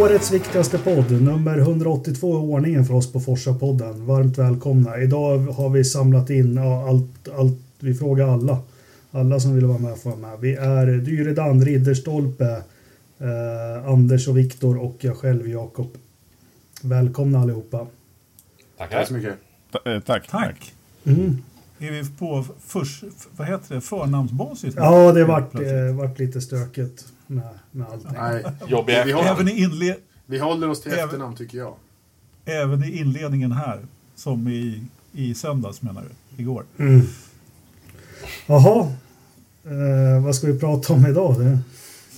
[0.00, 4.06] Årets viktigaste podd, nummer 182 i ordningen för oss på Forsa-podden.
[4.06, 4.98] Varmt välkomna.
[4.98, 8.58] Idag har vi samlat in ja, allt, allt, vi frågar alla.
[9.10, 10.40] Alla som vill vara med får vara med.
[10.40, 12.62] Vi är Dyredan, Ridderstolpe,
[13.18, 15.88] eh, Anders och Viktor och jag själv Jakob.
[16.82, 17.86] Välkomna allihopa.
[18.78, 18.98] Tackar.
[18.98, 19.34] Tack så mycket.
[19.84, 20.28] Eh, Tack.
[20.28, 20.72] Tack.
[21.04, 21.38] Mm.
[21.78, 23.04] Är vi på förs,
[23.36, 24.74] vad heter det, förnamnsbasis?
[24.76, 28.10] Ja, det vart, eh, vart lite stökigt med, med allting.
[28.12, 29.96] Nej, Jobbiga vi, har, Även, i inle,
[30.26, 31.74] vi håller oss till Även- efternamn tycker jag.
[32.44, 33.80] även i inledningen här,
[34.14, 34.82] som i,
[35.12, 36.02] i söndags menar
[36.36, 36.64] du, igår.
[36.78, 37.00] Mm.
[38.46, 38.92] Jaha,
[39.64, 41.38] eh, vad ska vi prata om idag?
[41.40, 41.58] Det?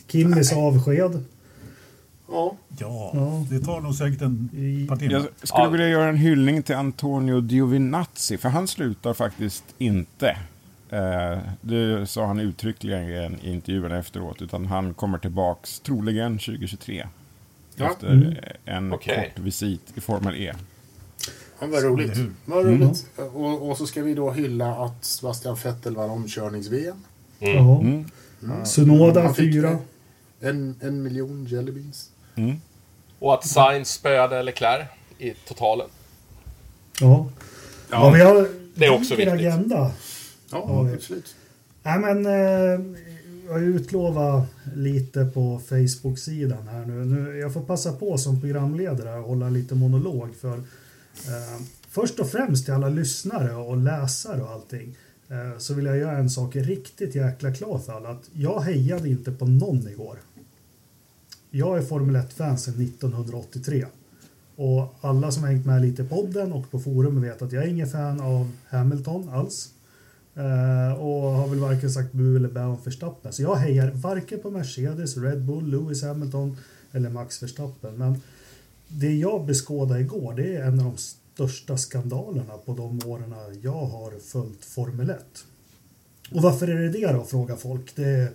[0.09, 1.25] Kimmys avsked.
[2.29, 3.13] Ja, Ja,
[3.51, 5.13] det tar nog säkert en I- par timmar.
[5.15, 5.69] Jag skulle Ja.
[5.71, 10.37] vilja göra en hyllning till Antonio Giovinazzi, för han slutar faktiskt inte.
[10.91, 17.07] Eh, det sa han uttryckligen i intervjun efteråt, utan han kommer tillbaks troligen 2023.
[17.75, 17.91] Ja.
[17.91, 18.35] Efter Mm.
[18.65, 19.33] en Okej.
[19.35, 20.53] kort visit i Formel E.
[21.61, 22.17] ja vad roligt.
[22.19, 22.31] Hur?
[22.45, 23.07] Vad roligt.
[23.17, 26.97] Och, och så ska vi då hylla att Sebastian Vettel vann omkörnings-VM.
[27.39, 27.81] Ja.
[27.81, 28.05] Mm.
[28.65, 29.79] Sunoda Han fick fyra.
[30.41, 32.11] En, en miljon jellybeans.
[32.35, 32.57] Mm.
[33.19, 35.87] Och att Sainz spöade Leclerc i totalen.
[37.01, 37.27] Ja.
[37.91, 39.35] ja, vi har Det är också viktigt.
[39.35, 39.91] agenda.
[40.51, 41.35] Ja, absolut.
[41.83, 42.97] Nej, men eh,
[43.47, 47.05] jag har utlovat lite på Facebook-sidan här nu.
[47.05, 47.39] nu.
[47.39, 52.65] Jag får passa på som programledare att hålla lite monolog för eh, först och främst
[52.65, 54.97] till alla lyssnare och läsare och allting
[55.29, 58.09] eh, så vill jag göra en sak riktigt jäkla klar för alla.
[58.09, 60.19] Att jag hejade inte på någon igår.
[61.51, 63.87] Jag är Formel 1-fan sedan 1983.
[64.57, 67.65] Och alla som har hängt med lite i podden och på forum vet att jag
[67.65, 69.71] är ingen fan av Hamilton alls.
[70.37, 73.33] Eh, och har väl varken sagt bu eller bä om Verstappen.
[73.33, 76.57] Så jag hejar varken på Mercedes, Red Bull, Lewis Hamilton
[76.93, 77.95] eller Max Verstappen.
[77.95, 78.23] Men
[78.89, 83.87] det jag beskådade igår det är en av de största skandalerna på de åren jag
[83.87, 85.19] har följt Formel 1.
[86.33, 87.97] Och varför är det det då, frågar folk.
[87.97, 88.29] Det,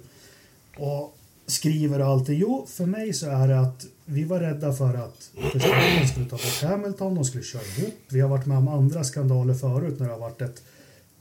[0.77, 2.33] och skriver och.
[2.33, 6.35] Jo, för mig så är det att vi var rädda för att Verstappen skulle ta
[6.35, 7.99] bort Hamilton, de skulle köra ihop.
[8.09, 10.63] Vi har varit med om andra skandaler förut när det har varit ett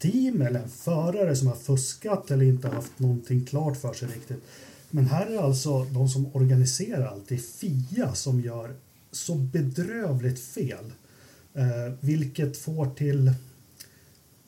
[0.01, 4.43] team eller en förare som har fuskat eller inte haft någonting klart för sig riktigt.
[4.91, 8.75] Men här är alltså de som organiserar allt, det är Fia som gör
[9.13, 10.93] så bedrövligt fel.
[11.55, 13.29] Eh, vilket får till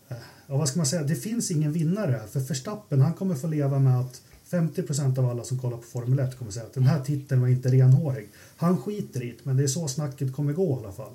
[0.08, 2.26] eh, ja, vad ska man säga, det finns ingen vinnare här.
[2.26, 6.18] För Verstappen, han kommer få leva med att 50% av alla som kollar på Formel
[6.18, 8.28] 1 kommer säga att den här titeln var inte renhårig.
[8.56, 11.12] Han skiter i det, men det är så snacket kommer gå i alla fall.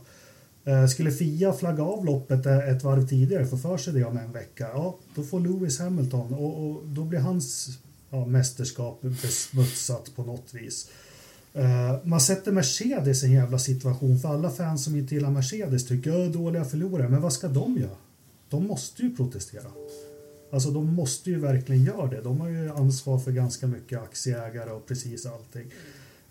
[0.67, 4.31] Eh, skulle Fia flagga av loppet ett varv tidigare, få för sig det om en
[4.31, 7.69] vecka, ja, då får Lewis Hamilton och, och då blir hans
[8.09, 10.89] ja, mästerskap besmutsat på något vis.
[11.53, 15.87] Eh, man sätter Mercedes i en jävla situation för alla fans som inte gillar Mercedes
[15.87, 17.97] tycker att dåliga förlorare, men vad ska de göra?
[18.49, 19.71] De måste ju protestera.
[20.51, 22.21] Alltså de måste ju verkligen göra det.
[22.21, 25.71] De har ju ansvar för ganska mycket aktieägare och precis allting.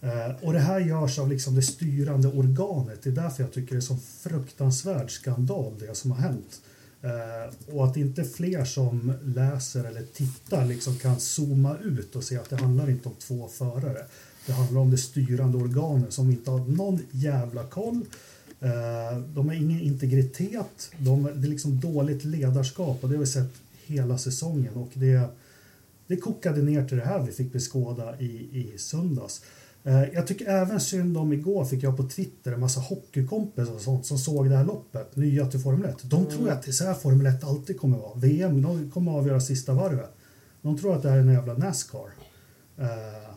[0.07, 3.03] Eh, och det här görs av liksom det styrande organet.
[3.03, 6.61] Det är därför jag tycker det är så fruktansvärd skandal det som har hänt.
[7.03, 12.37] Eh, och att inte fler som läser eller tittar liksom kan zooma ut och se
[12.37, 14.07] att det handlar inte om två förare.
[14.47, 18.05] Det handlar om det styrande organet som inte har någon jävla koll.
[18.61, 20.91] Eh, de har ingen integritet.
[20.99, 23.53] De, det är liksom dåligt ledarskap och det har vi sett
[23.87, 24.75] hela säsongen.
[24.75, 25.29] Och det,
[26.07, 29.43] det kokade ner till det här vi fick beskåda i, i söndags.
[29.87, 33.81] Eh, Jag tycker även synd om igår fick jag på Twitter en massa hockeykompisar och
[33.81, 36.11] sånt som såg det här loppet, nya till Formel 1.
[36.11, 38.15] De tror att det är så här Formel 1 alltid kommer vara.
[38.15, 40.11] VM de kommer avgöra sista varvet.
[40.63, 42.11] De tror att det här är en jävla Nascar.
[42.79, 43.31] Eh,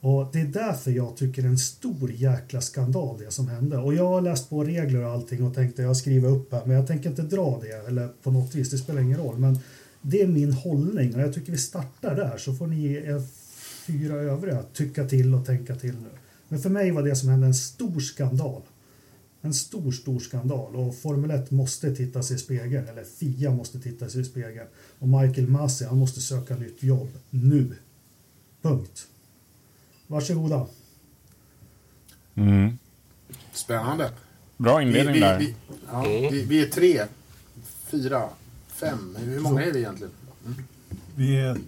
[0.00, 3.78] och det är därför jag tycker det är en stor jäkla skandal det som hände.
[3.78, 6.76] Och jag har läst på regler och allting och tänkte jag skriva upp här men
[6.76, 9.38] jag tänker inte dra det eller på något vis, det spelar ingen roll.
[9.38, 9.58] Men
[10.02, 13.02] det är min hållning och jag tycker vi startar där så får ni
[13.90, 16.10] fyra övriga tycka till och tänka till nu.
[16.48, 18.62] Men för mig var det som hände en stor skandal.
[19.42, 23.80] En stor, stor skandal och Formel 1 måste titta sig i spegeln, eller FIA måste
[23.80, 24.66] titta sig i spegeln.
[24.98, 27.76] Och Michael Masi, han måste söka nytt jobb nu.
[28.62, 29.06] Punkt.
[30.06, 30.66] Varsågoda.
[32.34, 32.78] Mm.
[33.52, 34.10] Spännande.
[34.56, 35.38] Bra Vi, inledning vi, där.
[35.38, 35.54] vi,
[35.86, 37.02] ja, vi, vi är tre,
[37.86, 38.28] fyra,
[38.68, 39.16] fem.
[39.18, 40.12] Hur många är vi egentligen?
[41.16, 41.58] Vi är,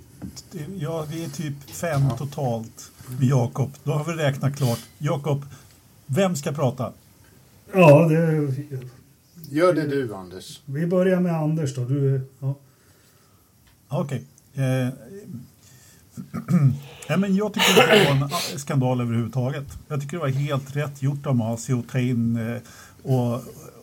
[0.79, 3.71] ja, vi är typ fem totalt med Jakob.
[3.85, 4.81] Då har vi räknat klart.
[4.99, 5.45] Jakob,
[6.07, 6.93] vem ska prata?
[7.75, 8.55] Ja, det,
[9.51, 10.61] Gör det du, Anders.
[10.65, 11.85] vi börjar med Anders då.
[11.85, 12.55] Du, ja.
[13.89, 14.25] Okej.
[14.55, 14.89] Eh,
[17.09, 19.65] Nej, men jag tycker att det var en skandal överhuvudtaget.
[19.89, 22.61] Jag tycker det var helt rätt gjort av Masi att ta in eh,
[23.03, 23.35] och,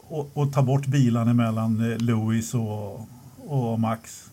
[0.08, 3.08] och, och ta bort bilarna mellan eh, Lewis och,
[3.38, 4.29] och Max.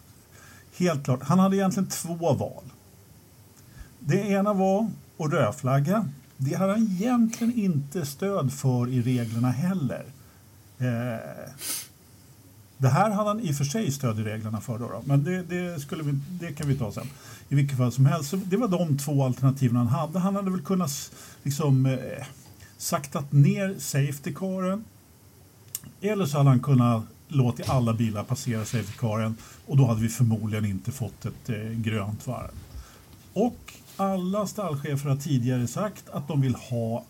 [0.77, 1.23] Helt klart.
[1.23, 2.65] Han hade egentligen två val.
[3.99, 6.09] Det ena var att rödflagga.
[6.37, 10.05] Det hade han egentligen inte stöd för i reglerna heller.
[10.79, 11.51] Eh,
[12.79, 15.03] det här hade han i och för sig stöd i reglerna för, då, då.
[15.05, 17.07] men det, det, skulle vi, det kan vi ta sen.
[17.49, 20.19] I vilket fall som helst, så det var de två alternativen han hade.
[20.19, 21.13] Han hade väl kunnat
[21.43, 22.27] liksom, eh,
[22.79, 24.85] saktat ner safety-caren
[26.01, 29.35] eller så hade han kunnat låtit alla bilar passera safety-caren
[29.67, 32.51] och då hade vi förmodligen inte fått ett eh, grönt varv.
[33.33, 37.05] Och alla stallchefer har tidigare sagt att de vill ha,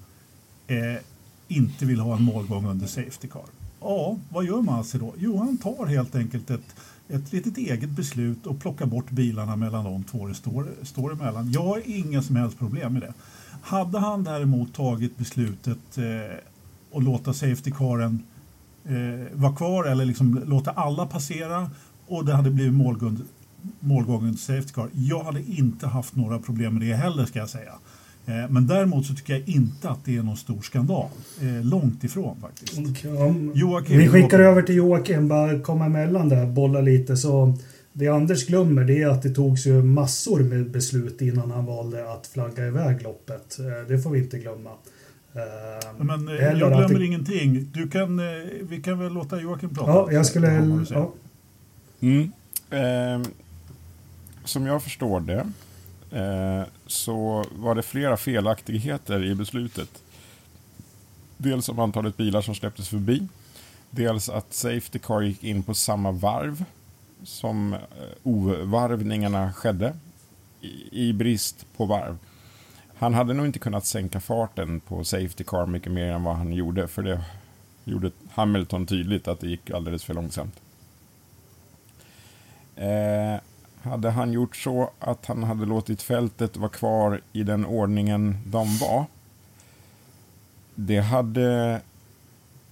[0.67, 1.03] eh,
[1.49, 3.45] inte vill ha en målgång under safety car.
[3.81, 5.15] Ja, vad gör Masi alltså då?
[5.19, 6.75] Jo, han tar helt enkelt ett,
[7.09, 11.53] ett litet eget beslut och plockar bort bilarna mellan de två det står, står emellan.
[11.53, 13.15] Jag har inga som helst problem med det.
[13.63, 16.37] Hade han däremot tagit beslutet eh,
[16.91, 18.23] och låta safety caren
[18.89, 21.71] eh, vara kvar eller liksom låta alla passera
[22.07, 23.19] och det hade blivit målgång,
[23.81, 24.89] målgången till safety car.
[24.93, 27.73] Jag hade inte haft några problem med det heller ska jag säga.
[28.27, 31.09] Eh, men däremot så tycker jag inte att det är någon stor skandal.
[31.41, 32.79] Eh, långt ifrån faktiskt.
[33.07, 34.41] Om Joakim, vi skickar Joakim.
[34.41, 37.17] över till Joakim, bara komma emellan där, bolla lite.
[37.17, 37.55] Så
[37.93, 42.13] det Anders glömmer det är att det togs ju massor med beslut innan han valde
[42.13, 43.59] att flagga iväg loppet.
[43.59, 44.71] Eh, Det får vi inte glömma.
[45.37, 47.71] Eh, Men eh, jag glömmer det- ingenting.
[47.75, 48.25] Du kan, eh,
[48.63, 49.91] vi kan väl låta Joakim prata?
[49.91, 50.85] Ja, jag skulle...
[50.91, 51.13] Ja,
[52.01, 52.33] Mm.
[52.71, 53.29] Eh,
[54.45, 55.47] som jag förstår det
[56.19, 60.03] eh, så var det flera felaktigheter i beslutet.
[61.37, 63.29] Dels om antalet bilar som släpptes förbi.
[63.91, 66.65] Dels att Safety Car gick in på samma varv
[67.25, 67.79] som eh,
[68.23, 69.95] ovarvningarna skedde
[70.61, 72.17] i, i brist på varv.
[72.99, 76.53] Han hade nog inte kunnat sänka farten på Safety Car mycket mer än vad han
[76.53, 77.25] gjorde för det
[77.85, 80.61] gjorde Hamilton tydligt att det gick alldeles för långsamt.
[82.77, 83.41] Eh,
[83.83, 88.77] hade han gjort så att han hade låtit fältet vara kvar i den ordningen de
[88.77, 89.05] var.
[90.75, 91.81] Det hade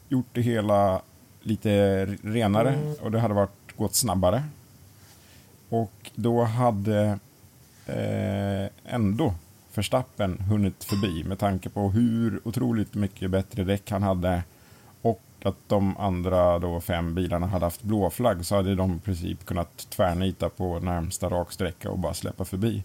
[0.09, 1.03] gjort det hela
[1.41, 4.43] lite renare och det hade varit, gått snabbare.
[5.69, 7.19] Och då hade
[7.87, 9.35] eh, ändå
[9.75, 14.43] Verstappen hunnit förbi med tanke på hur otroligt mycket bättre däck han hade
[15.03, 18.99] och att de andra då fem bilarna hade haft blå flagg så hade de i
[18.99, 22.83] princip kunnat tvärnita på närmsta raksträcka och bara släppa förbi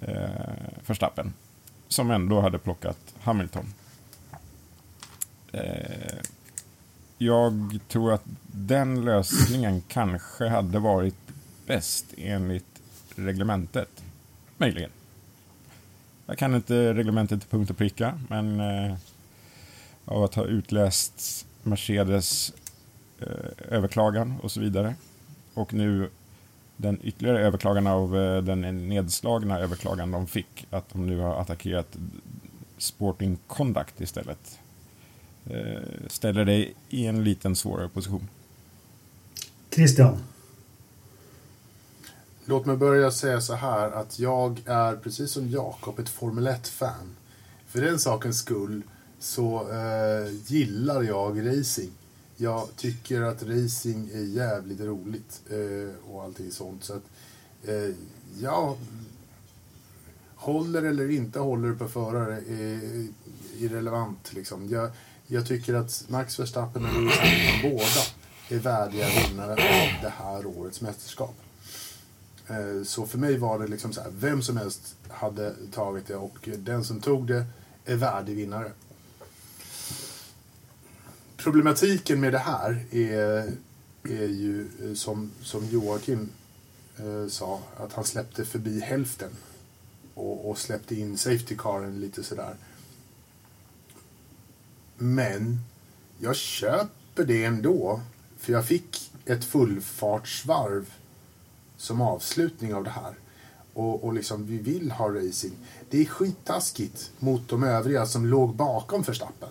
[0.00, 0.30] eh,
[0.86, 1.32] Verstappen.
[1.88, 3.74] Som ändå hade plockat Hamilton.
[5.52, 6.16] Eh,
[7.18, 11.16] jag tror att den lösningen kanske hade varit
[11.66, 12.80] bäst enligt
[13.16, 14.04] reglementet.
[14.58, 14.90] Möjligen.
[16.30, 18.94] Jag kan inte reglementet till punkt och pricka, men eh,
[20.04, 22.52] av att ha utläst Mercedes
[23.20, 24.94] eh, överklagan och så vidare.
[25.54, 26.10] Och nu
[26.76, 31.96] den ytterligare överklagan av eh, den nedslagna överklagan de fick, att de nu har attackerat
[32.78, 34.58] Sporting Conduct istället.
[35.50, 38.28] Eh, ställer dig i en liten svårare position.
[39.70, 40.18] Christian.
[42.50, 47.16] Låt mig börja säga så här att jag är precis som Jakob ett Formel 1-fan.
[47.66, 48.82] För den sakens skull
[49.18, 51.90] så eh, gillar jag racing.
[52.36, 56.84] Jag tycker att racing är jävligt roligt eh, och allting sånt.
[56.84, 57.02] Så att,
[57.64, 57.94] eh,
[58.40, 58.76] ja,
[60.34, 63.06] håller eller inte håller på förare är
[63.58, 64.32] irrelevant.
[64.32, 64.68] Liksom.
[64.68, 64.90] Jag,
[65.26, 68.02] jag tycker att Max Verstappen och Lewis Hamilton båda
[68.48, 71.34] är värdiga vinnare av det här årets mästerskap.
[72.50, 76.16] Eh, så för mig var det liksom så här, vem som helst hade tagit det
[76.16, 77.46] och den som tog det
[77.84, 78.72] är värdig vinnare.
[81.36, 83.52] Problematiken med det här är,
[84.04, 86.28] är ju eh, som, som Joakim
[86.96, 89.30] eh, sa, att han släppte förbi hälften
[90.14, 92.54] och, och släppte in safety caren lite sådär.
[94.96, 95.60] Men
[96.18, 98.00] jag köper det ändå,
[98.38, 100.92] för jag fick ett fullfartsvarv
[101.80, 103.14] som avslutning av det här.
[103.74, 105.52] Och, och liksom, vi vill ha racing.
[105.90, 109.48] Det är skittaskigt mot de övriga som låg bakom Verstappen.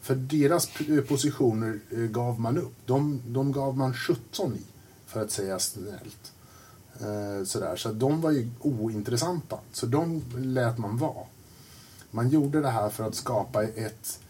[0.00, 2.74] För deras eh, positioner eh, gav man upp.
[2.86, 4.62] De, de gav man 17 i,
[5.06, 6.32] för att säga snällt.
[7.00, 7.76] Eh, sådär.
[7.76, 9.58] Så de var ju ointressanta.
[9.72, 11.26] Så de lät man vara.
[12.10, 14.20] Man gjorde det här för att skapa ett,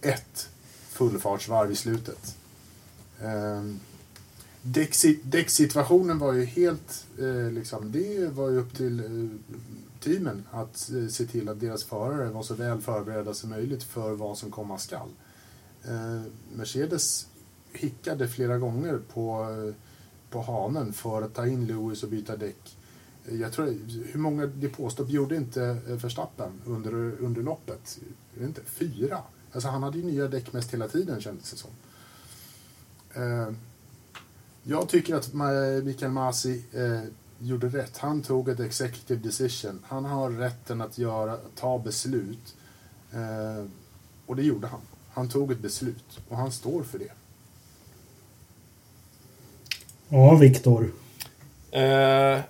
[0.00, 0.48] ett
[0.88, 2.36] fullfartsvarv i slutet.
[3.20, 3.62] Eh,
[5.22, 9.54] Däcksituationen var ju helt, eh, liksom, det var ju upp till eh,
[10.00, 14.12] teamen att eh, se till att deras förare var så väl förberedda som möjligt för
[14.12, 15.08] vad som komma skall.
[15.84, 16.22] Eh,
[16.54, 17.26] Mercedes
[17.72, 19.74] hickade flera gånger på, eh,
[20.30, 22.76] på hanen för att ta in Lewis och byta däck.
[23.26, 23.66] Eh, jag tror,
[24.12, 27.98] hur många depåstopp gjorde inte eh, Verstappen under, under loppet?
[28.40, 29.18] Inte, fyra?
[29.52, 31.70] Alltså han hade ju nya däck mest hela tiden kändes det som.
[33.14, 33.54] Eh,
[34.70, 35.32] jag tycker att
[35.84, 37.00] Mikael Masi eh,
[37.38, 37.98] gjorde rätt.
[37.98, 39.84] Han tog ett executive decision.
[39.88, 42.56] Han har rätten att göra, ta beslut.
[43.12, 43.64] Eh,
[44.26, 44.80] och det gjorde han.
[45.10, 47.12] Han tog ett beslut och han står för det.
[50.08, 50.92] Ja, Viktor.
[51.70, 52.40] Eh,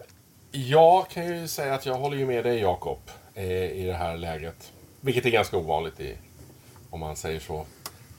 [0.50, 3.00] jag kan ju säga att jag håller ju med dig Jakob
[3.34, 4.72] eh, i det här läget.
[5.00, 6.16] Vilket är ganska ovanligt i,
[6.90, 7.66] om man säger så.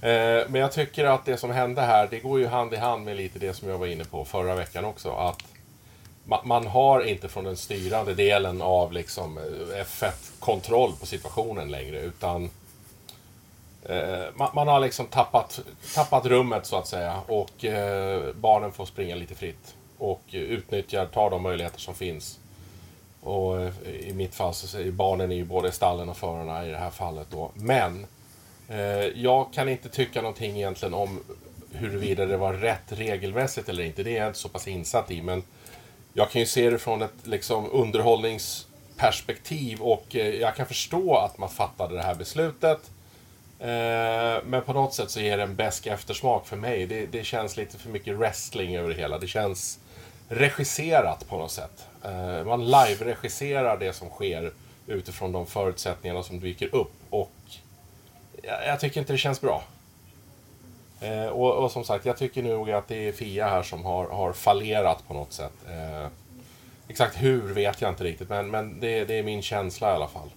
[0.02, 3.06] Eh, men jag tycker att det som hände här, det går ju hand i hand
[3.06, 5.12] med lite det som jag var inne på förra veckan också.
[5.12, 5.44] Att
[6.44, 12.00] man har inte från den styrande delen av liksom eh, F1 kontroll på situationen längre.
[12.00, 12.50] Utan
[13.86, 15.60] eh, man, har liksom tappat,
[15.96, 17.20] tappat rummet så att säga.
[17.28, 17.66] Och
[18.36, 19.76] barnen får springa lite fritt.
[19.98, 22.40] Och utnyttjar, tar de möjligheter som finns.
[23.22, 26.78] Och i mitt fall så är barnen i ju både stallen och förarna i det
[26.78, 27.52] här fallet då.
[27.54, 28.06] Men
[28.70, 31.20] Eh, jag kan inte tycka någonting egentligen om
[31.72, 34.04] huruvida det var rätt regelmässigt eller inte.
[34.04, 35.22] Det är jag inte så pass insatt i.
[35.22, 35.44] Men
[36.14, 41.38] jag kan ju se det från ett liksom, underhållningsperspektiv och eh, jag kan förstå att
[41.38, 42.92] man fattade det här beslutet.
[43.60, 46.86] Eh, men på något sätt så ger det en besk eftersmak för mig.
[46.86, 49.20] Det, det känns lite för mycket wrestling över det hela.
[49.20, 49.80] Det känns
[50.28, 51.86] regisserat på något sätt.
[52.46, 54.52] Man live-regisserar det som sker
[54.88, 56.92] utifrån de förutsättningarna som dyker upp.
[57.10, 57.32] Och
[58.44, 59.64] jag, jag tycker inte det känns bra.
[61.02, 64.08] Eh, och, och som sagt, jag tycker nog att det är Fia här som har,
[64.08, 65.54] har fallerat på något sätt.
[65.70, 66.08] Eh,
[66.88, 70.08] exakt hur vet jag inte riktigt, men, men det, det är min känsla i alla
[70.08, 70.30] fall.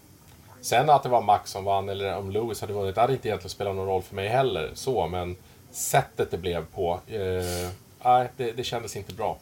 [0.61, 3.29] Sen att det var Max som vann eller om Lewis hade vunnit, det hade inte
[3.29, 4.71] egentligen spelat någon roll för mig heller.
[4.75, 5.37] Så, men
[5.71, 7.69] sättet det blev på, eh,
[8.05, 9.39] nej, det, det kändes inte bra.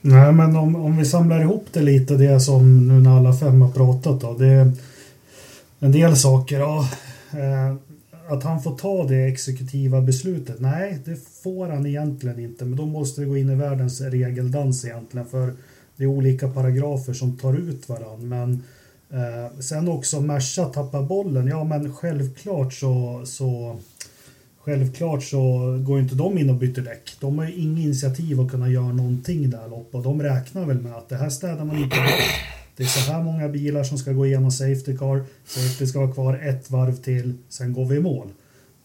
[0.00, 3.62] Nej, men om, om vi samlar ihop det lite, det som nu när alla fem
[3.62, 4.32] har pratat då.
[4.32, 4.72] Det
[5.78, 6.88] en del saker, ja.
[7.32, 7.74] Eh,
[8.28, 12.64] att han får ta det exekutiva beslutet, nej, det får han egentligen inte.
[12.64, 15.26] Men då måste det gå in i världens regeldans egentligen.
[15.26, 15.54] För
[15.96, 18.28] det är olika paragrafer som tar ut varann.
[18.28, 18.62] Men
[19.10, 23.78] eh, sen också Merca tappar bollen, ja men självklart så, så
[24.68, 25.38] Självklart så
[25.86, 27.16] går inte de in och byter däck.
[27.20, 30.80] De har ju inget initiativ att kunna göra någonting där loppet och de räknar väl
[30.80, 32.57] med att det här städar man inte bort.
[32.78, 35.24] Det är så här många bilar som ska gå igenom Safety Car.
[35.44, 38.28] Safety ska vara kvar ett varv till, sen går vi i mål.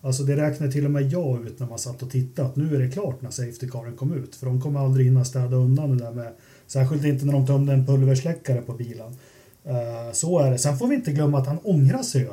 [0.02, 2.76] Alltså det räknade till och med jag ut när man satt och tittade att nu
[2.76, 4.36] är det klart när Safety Caren kom ut.
[4.36, 6.34] För de kommer aldrig hinna städa undan det där med,
[6.68, 9.16] särskilt inte när de tömde en pulversläckare på bilen.
[9.64, 10.58] Eh, så är det.
[10.58, 12.30] Sen får vi inte glömma att han ångrar sig ju.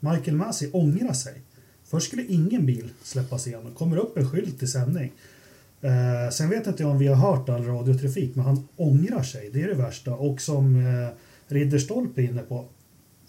[0.00, 1.42] Michael Massey ångrar sig.
[1.84, 3.74] Först skulle ingen bil släppas igenom.
[3.74, 5.12] kommer upp en skylt i sändning.
[5.80, 9.50] Eh, sen vet inte jag om vi har hört all radiotrafik, men han ångrar sig.
[9.52, 10.14] Det är det värsta.
[10.14, 11.08] Och som eh,
[11.46, 12.64] Ridderstolpe är inne på.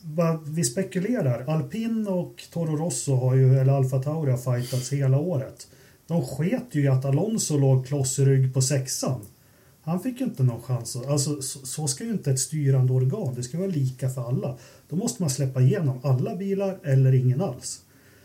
[0.03, 1.45] Va, vi spekulerar.
[1.47, 5.67] Alpin och Toro Rosso, har ju, eller Alfa Tauri, har fightats hela året.
[6.07, 9.21] De sket ju i att Alonso låg kloss i rygg på sexan.
[9.81, 10.95] Han fick ju inte någon chans.
[10.95, 13.33] Alltså, så, så ska ju inte ett styrande organ.
[13.35, 14.57] Det ska vara lika för alla.
[14.89, 17.81] Då måste man släppa igenom alla bilar eller ingen alls.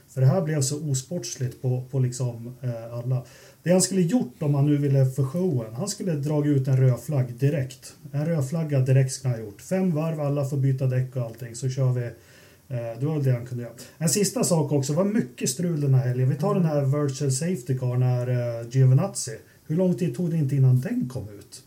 [0.09, 3.25] För det här blev så osportsligt på, på liksom, eh, alla.
[3.67, 6.77] Det han skulle gjort om han nu ville för showen, han skulle dragit ut en
[6.77, 7.95] röd flagg direkt.
[8.13, 9.61] En röd flagga direkt skulle han ha gjort.
[9.61, 12.05] Fem varv, alla får byta däck och allting, så kör vi.
[12.05, 13.73] Eh, det var väl det han kunde göra.
[13.99, 16.29] En sista sak också, det var mycket strul den här helgen.
[16.29, 18.29] Vi tar den här virtual safety car när
[18.61, 19.39] eh, Giovinazzi.
[19.67, 21.63] Hur lång tid tog det inte innan den kom ut?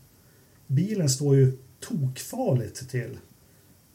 [0.66, 3.18] Bilen står ju tokfarligt till.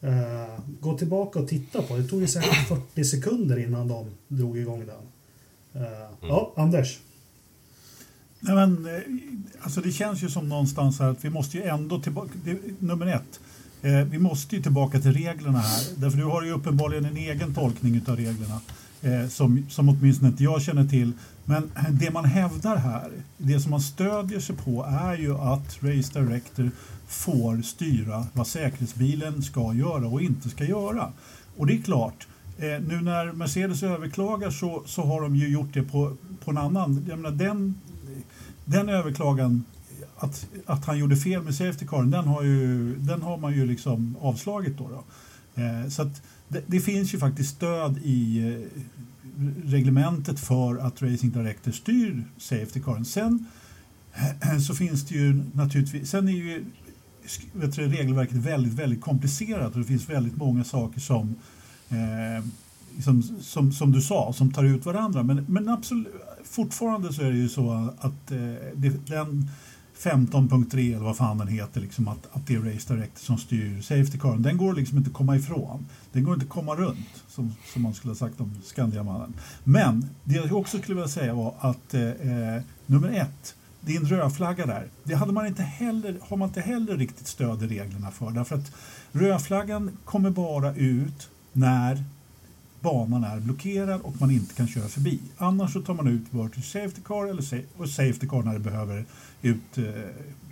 [0.01, 1.97] Eh, gå tillbaka och titta på.
[1.97, 5.01] Det tog ju säkert 40 sekunder innan de drog igång den.
[6.21, 6.99] Ja, Anders.
[8.47, 9.01] Nej, men, eh,
[9.61, 13.05] alltså det känns ju som någonstans här att vi måste ju ändå tillbaka, det, nummer
[13.05, 13.39] ett,
[13.81, 15.83] eh, vi måste ju tillbaka till reglerna här.
[15.95, 18.59] Därför du har ju uppenbarligen en egen tolkning av reglerna
[19.01, 21.11] eh, som, som åtminstone inte jag känner till.
[21.45, 26.19] Men det man hävdar här, det som man stödjer sig på är ju att Race
[26.19, 26.71] Director
[27.07, 31.11] får styra vad säkerhetsbilen ska göra och inte ska göra.
[31.57, 35.73] Och det är klart, eh, nu när Mercedes överklagar så, så har de ju gjort
[35.73, 37.75] det på, på en annan, jag menar den
[38.65, 39.63] den överklagan
[40.17, 43.65] att, att han gjorde fel med Safety Caren, den har, ju, den har man ju
[43.65, 44.77] liksom avslagit.
[44.77, 45.03] Då, då.
[45.61, 48.81] Eh, så att det, det finns ju faktiskt stöd i, eh,
[49.65, 53.05] reglementet för att Racing Director styr Safety Caren.
[53.05, 53.45] Sen
[54.67, 56.65] så finns det ju naturligtvis, sen är ju
[57.53, 61.35] vet du, regelverket väldigt, väldigt komplicerat och det finns väldigt många saker som
[61.89, 62.45] eh,
[63.03, 65.23] som, som, som, du sa, som tar ut varandra.
[65.23, 68.37] Men, men absolut, fortfarande så är det ju så att eh,
[68.75, 69.49] det, den
[69.97, 73.81] 15.3 eller vad fan den heter, liksom att, att det är Race Director som styr
[73.81, 74.37] Safety Car.
[74.37, 75.85] Den går liksom inte att komma ifrån.
[76.11, 79.33] Den går inte att komma runt, som, som man skulle ha sagt om Skandiamannen.
[79.63, 84.65] Men det jag också skulle vilja säga var att eh, eh nummer ett, din rödflagga
[84.65, 88.31] där, det hade man inte heller, har man inte heller riktigt stöd i reglerna för.
[88.31, 88.71] Därför att
[89.11, 92.03] rödflaggan kommer bara ut när
[92.85, 95.19] banan är blockerad och man inte kan köra förbi.
[95.37, 97.41] Annars så tar man ut virtual safety car eller
[97.85, 99.05] safety car när det behöver
[99.41, 99.83] ut eh,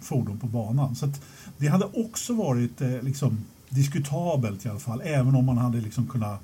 [0.02, 0.96] fordon på banan.
[0.96, 1.12] Så
[1.58, 3.38] det hade också varit eh, liksom,
[3.70, 6.40] diskutabelt i alla fall, även om man hade liksom kunnat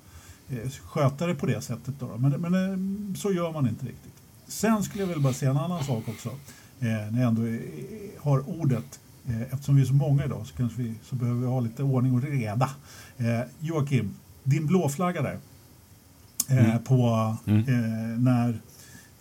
[0.49, 1.95] eh, sköta det på det sättet.
[1.99, 2.17] Då.
[2.17, 4.13] Men, men eh, så gör man inte riktigt.
[4.47, 6.29] Sen skulle jag vilja bara säga en annan sak också,
[6.79, 7.59] eh, när jag ändå eh,
[8.19, 8.99] har ordet.
[9.27, 11.83] Eh, eftersom vi är så många idag så, kanske vi, så behöver vi ha lite
[11.83, 12.69] ordning och reda.
[13.17, 15.39] Eh, Joakim, din blåflagga där.
[16.49, 16.83] Eh, mm.
[16.83, 17.59] på mm.
[17.59, 18.49] Eh, när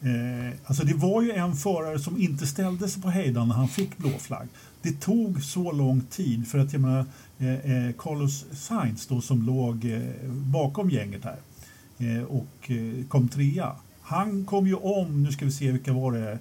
[0.01, 3.69] eh, alltså det var ju en förare som inte ställde sig på hejdan när han
[3.69, 4.49] fick blå flagg.
[4.83, 7.05] Det tog så lång tid för att jag menar
[7.39, 11.39] eh, Carlos Sainz då som låg bakom gänget här
[12.29, 12.71] och
[13.09, 13.73] kom trea.
[14.03, 16.39] Han kom ju om, nu ska vi se vilka var det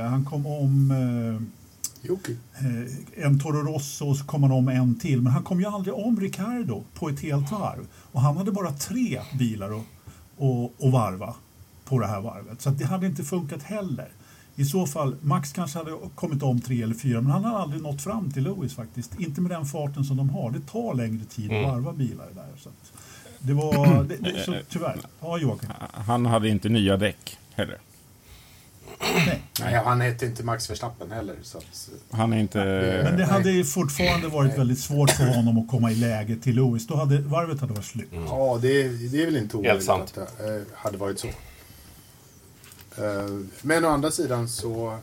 [0.00, 0.92] han kom om
[2.02, 2.32] Jocke.
[2.32, 5.22] Eh, en Toro Rosso och så kom han om en till.
[5.22, 7.86] Men han kom ju aldrig om Ricardo på ett helt varv.
[8.12, 9.84] Och han hade bara tre bilar att,
[10.38, 11.34] att, att varva
[11.84, 12.62] på det här varvet.
[12.62, 14.08] Så det hade inte funkat heller.
[14.54, 17.82] I så fall, Max kanske hade kommit om tre eller fyra, men han har aldrig
[17.82, 19.20] nått fram till Lewis faktiskt.
[19.20, 20.50] Inte med den farten som de har.
[20.50, 21.70] Det tar längre tid att mm.
[21.70, 22.48] varva bilar där.
[22.58, 22.70] Så
[23.38, 24.98] det var, det, det, så, tyvärr.
[25.20, 25.68] Ja, Joakim.
[25.92, 27.78] Han hade inte nya däck heller.
[29.00, 29.42] Nej.
[29.60, 31.36] Nej, han hette inte Max Verstappen heller.
[31.42, 32.58] Så att, han är inte...
[33.04, 36.56] Men det hade ju fortfarande varit väldigt svårt för honom att komma i läge till
[36.56, 36.86] Lewis.
[36.86, 38.12] Då hade varvet hade varit slut.
[38.12, 38.24] Mm.
[38.24, 41.28] Ja, det, det är väl inte omöjligt att det äh, hade varit så.
[41.28, 41.34] Uh,
[43.62, 44.98] men å andra sidan så...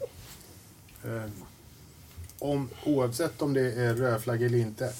[2.39, 4.93] Om, oavsett om det är rödflagg eller inte.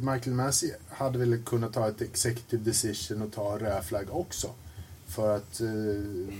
[0.00, 4.50] Michael Massey hade väl kunnat ta ett executive decision och ta rödflagg också
[5.06, 6.34] för att eh,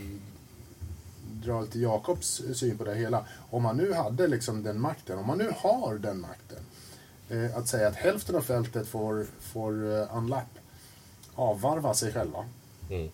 [1.44, 3.26] dra lite Jakobs syn på det hela.
[3.50, 6.58] Om man nu hade liksom den makten, om man nu har den makten,
[7.28, 10.58] eh, att säga att hälften av fältet får, får eh, unlap,
[11.34, 12.44] avvarva sig själva.
[12.90, 13.10] Mm.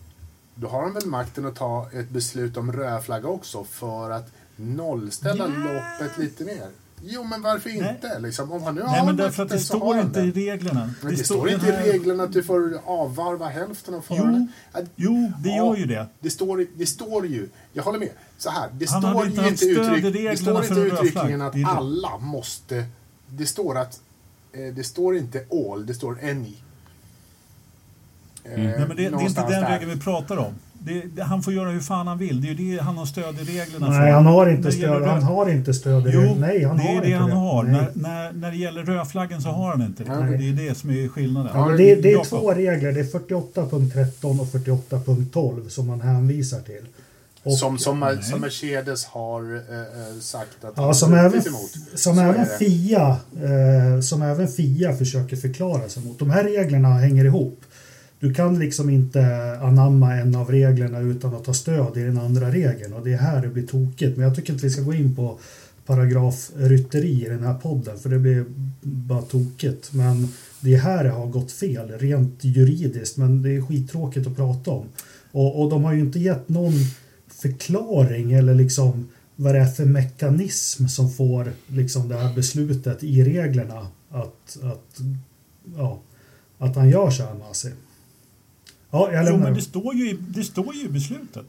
[0.55, 5.49] Då har han väl makten att ta ett beslut om rödflagga också för att nollställa
[5.49, 5.65] yeah.
[5.65, 6.69] loppet lite mer.
[7.05, 8.19] Jo, men varför inte?
[8.19, 10.95] Liksom, om han nu Nej, har men därför att det står inte i reglerna.
[11.01, 11.87] Men det, det står inte här...
[11.87, 14.49] i reglerna att du får avvarva hälften av förarna.
[14.75, 16.07] Jo, jo, det gör ju det.
[16.21, 18.11] Det står, det står ju, jag håller med.
[18.39, 22.19] Så här, det han står inte ju inte, uttryck, det står inte uttryckligen att alla
[22.19, 22.85] måste...
[23.27, 24.01] Det står att...
[24.53, 26.55] Eh, det står inte all, det står any.
[28.45, 28.67] Mm.
[28.67, 30.55] Eh, Nej, men det, det är inte den regeln vi pratar om.
[30.85, 32.41] Det, det, han får göra hur fan han vill.
[32.41, 34.11] Det är ju det han har stöd i reglerna Nej, för.
[34.11, 35.03] han har inte stöd.
[35.03, 37.37] Han har inte stöd i jo, Nej, han det är har det han det.
[37.37, 37.65] har.
[37.65, 40.17] När, när, när det gäller rödflaggen så har han inte det.
[40.21, 40.39] Nej.
[40.39, 41.53] Det är det som är skillnaden.
[41.55, 42.93] Ja, det, det är två regler.
[42.93, 46.87] Det är 48.13 och 48.12 som man hänvisar till.
[47.45, 51.71] Och, som, som, som Mercedes har äh, sagt att ja, som även, emot.
[51.95, 56.19] Som även, FIA, äh, som även FIA försöker förklara sig mot.
[56.19, 57.61] De här reglerna hänger ihop
[58.23, 59.23] du kan liksom inte
[59.61, 63.19] anamma en av reglerna utan att ta stöd i den andra regeln och det är
[63.19, 64.17] här det blir tokigt.
[64.17, 65.39] Men jag tycker inte vi ska gå in på
[65.87, 68.45] paragrafrytteri i den här podden för det blir
[68.81, 69.93] bara tokigt.
[69.93, 70.29] Men
[70.61, 74.71] det är här det har gått fel rent juridiskt men det är skittråkigt att prata
[74.71, 74.87] om.
[75.33, 76.75] Och, och de har ju inte gett någon
[77.29, 83.25] förklaring eller liksom vad det är för mekanism som får liksom det här beslutet i
[83.25, 85.01] reglerna att, att,
[85.77, 86.01] ja,
[86.59, 87.73] att han gör så här med sig.
[88.93, 91.47] Ja, jag jo, men det står, ju, det står ju i beslutet.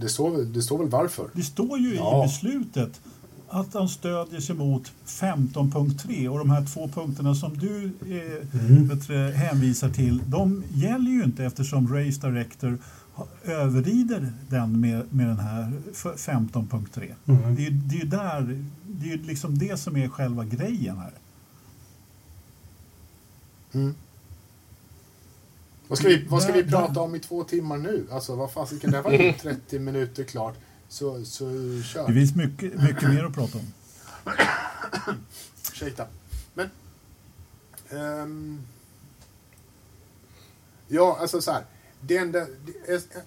[0.00, 1.30] Det står, det står väl varför?
[1.32, 2.24] Det står ju ja.
[2.24, 3.00] i beslutet
[3.48, 9.32] att han stödjer sig mot 15.3 och de här två punkterna som du eh, mm.
[9.34, 12.78] hänvisar till de gäller ju inte eftersom Race Director
[13.44, 17.14] överrider den med, med den här 15.3.
[17.26, 17.54] Mm.
[17.54, 21.12] Det, är, det är ju där, det är liksom det som är själva grejen här.
[23.72, 23.94] Mm.
[25.92, 28.06] Vad ska vi, vad ska vi prata om i två timmar nu?
[28.10, 30.54] Alltså vad fasiken, det här var ju 30 minuter klart.
[30.88, 31.44] Så, så
[31.82, 32.06] kör.
[32.06, 33.72] Det finns mycket, mycket mer att prata om.
[35.72, 36.06] Ursäkta.
[36.54, 36.70] Men...
[37.90, 38.62] Um,
[40.88, 41.64] Ja, alltså så här.
[42.00, 42.46] Det enda,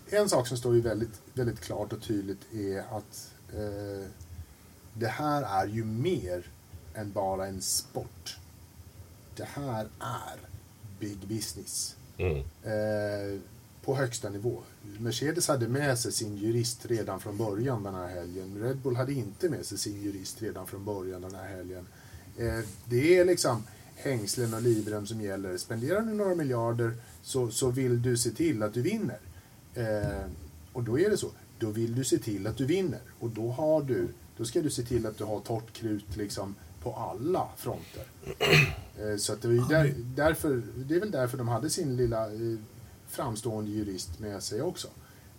[0.09, 4.07] en sak som står ju väldigt, väldigt klart och tydligt är att eh,
[4.93, 6.49] det här är ju mer
[6.95, 8.37] än bara en sport.
[9.35, 10.39] Det här är
[10.99, 11.94] big business.
[12.17, 12.37] Mm.
[12.63, 13.39] Eh,
[13.85, 14.59] på högsta nivå.
[14.99, 18.61] Mercedes hade med sig sin jurist redan från början den här helgen.
[18.61, 21.87] Red Bull hade inte med sig sin jurist redan från början den här helgen.
[22.37, 23.63] Eh, det är liksom
[23.95, 25.57] hängslen och livrem som gäller.
[25.57, 29.19] Spenderar du några miljarder så, så vill du se till att du vinner.
[29.73, 30.29] Eh,
[30.73, 31.31] och då är det så.
[31.59, 32.99] Då vill du se till att du vinner.
[33.19, 36.55] Och då har du, då ska du se till att du har torrt krut liksom
[36.85, 38.03] på alla fronter.
[38.99, 41.97] Eh, Så att det, var ju där, därför, det är väl därför de hade sin
[41.97, 42.57] lilla eh,
[43.09, 44.87] framstående jurist med sig också.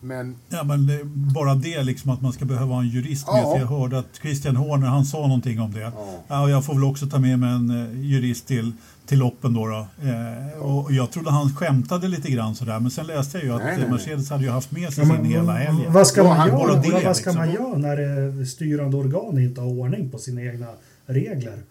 [0.01, 3.43] Men Ja, men det- bara det liksom att man ska behöva ha en jurist med
[3.45, 3.51] Ja.
[3.53, 3.61] sig.
[3.61, 5.81] Jag hörde att Christian Horner, han sa någonting om det.
[5.81, 5.93] Ja.
[6.29, 6.43] Ja.
[6.43, 8.73] och jag får väl också ta med mig en eh, jurist till,
[9.07, 9.67] till loppen då.
[9.67, 9.87] då.
[10.09, 13.63] Eh, och jag trodde han skämtade lite grann sådär, men sen läste jag ju att
[13.63, 13.91] Nej, nej, nej.
[13.91, 15.93] Mercedes hade ju haft med sig Ja, sin men, hela helgen.
[15.93, 17.37] vad ska Ja, man göra, bara det, vad ska liksom.
[17.37, 20.67] man göra när styrande organ inte har ordning på sina egna
[21.07, 21.63] regler?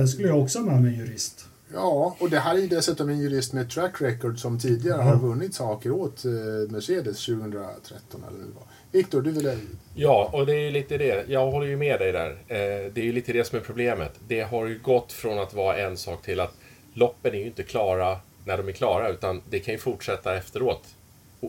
[0.00, 1.46] Då skulle jag också ha med mig en jurist.
[1.74, 5.02] ja, och det här är ju dessutom en jurist med track record som tidigare Ja.
[5.02, 6.30] har vunnit saker åt eh,
[6.68, 8.62] Mercedes 2013 eller vad det var.
[8.92, 9.56] Viktor, du ville...
[9.94, 11.24] Ja, och det är ju lite det.
[11.28, 12.30] Jag håller ju med dig där.
[12.30, 14.12] Eh, Det är ju lite det som är problemet.
[14.28, 16.54] Det har ju gått från att vara en sak till att
[16.94, 20.82] loppen är ju inte klara när de är klara, utan det kan ju fortsätta efteråt.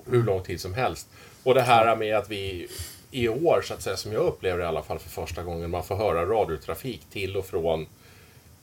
[0.05, 1.07] Hur lång tid som helst.
[1.43, 2.67] Och det här med att vi
[3.11, 5.69] i år, så att säga, som jag upplever det i alla fall för första gången,
[5.69, 7.87] man får höra radiotrafik till och från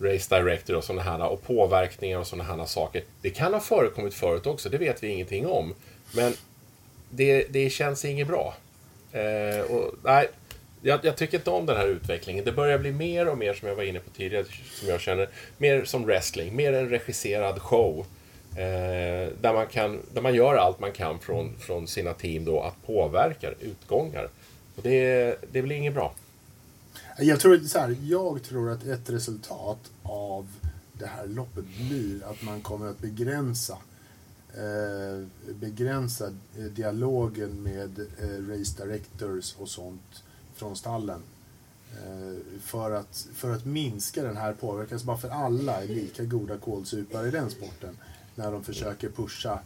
[0.01, 3.03] Race Director och sådana här och påverkningar och sådana här saker.
[3.23, 5.75] Det kan ha förekommit förut också, det vet vi ingenting om.
[6.15, 6.33] Men
[7.11, 8.55] det, det känns inget bra.
[9.13, 10.29] Eh, och, nej,
[10.83, 12.45] jag, jag tycker inte om den här utvecklingen.
[12.45, 15.29] Det börjar bli mer och mer, som jag var inne på tidigare, som jag känner,
[15.57, 18.07] mer som wrestling, mer en regisserad show.
[18.57, 22.61] Eh, där, man kan, där man gör allt man kan från, från sina team då
[22.61, 24.29] att påverka utgångar.
[24.79, 26.15] Och det, det blir inget bra.
[27.19, 30.47] Jag tror, så här, jag tror att ett resultat av
[30.93, 33.79] det här loppet blir att man kommer att begränsa
[34.55, 36.27] eh, begränsa
[36.59, 40.23] eh, dialogen med eh, race directors och sånt
[40.55, 41.23] från stallen.
[41.93, 45.01] Eh, för, att, för att minska den här påverkan.
[45.01, 47.99] Så för alla är lika goda kålsupare i den sporten.
[48.35, 49.61] När de försöker pusha.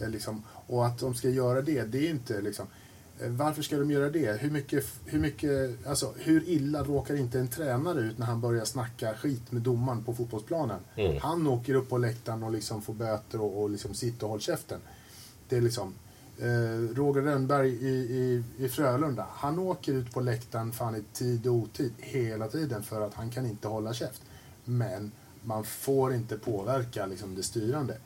[0.00, 2.87] Eh, liksom, och att de ska göra det, det är inte liksom Eh,
[3.26, 4.40] varför ska de göra det?
[4.40, 8.64] Hur mycket, hur mycket, alltså hur illa råkar inte en tränare ut när han börjar
[8.64, 10.80] snacka skit med domaren på fotbollsplanen?
[10.96, 11.18] Mm.
[11.22, 14.42] Han åker upp på läktaren och liksom får böter och, och liksom sitter och håller
[14.42, 14.80] käften.
[15.48, 15.94] Det är liksom
[16.38, 19.26] eh, Roger Rönnberg i, i, i Frölunda.
[19.30, 23.30] Han åker ut på läktaren fan i tid och otid hela tiden för att han
[23.30, 24.22] kan inte hålla käft.
[24.64, 27.96] Men man får inte påverka liksom, det styrande.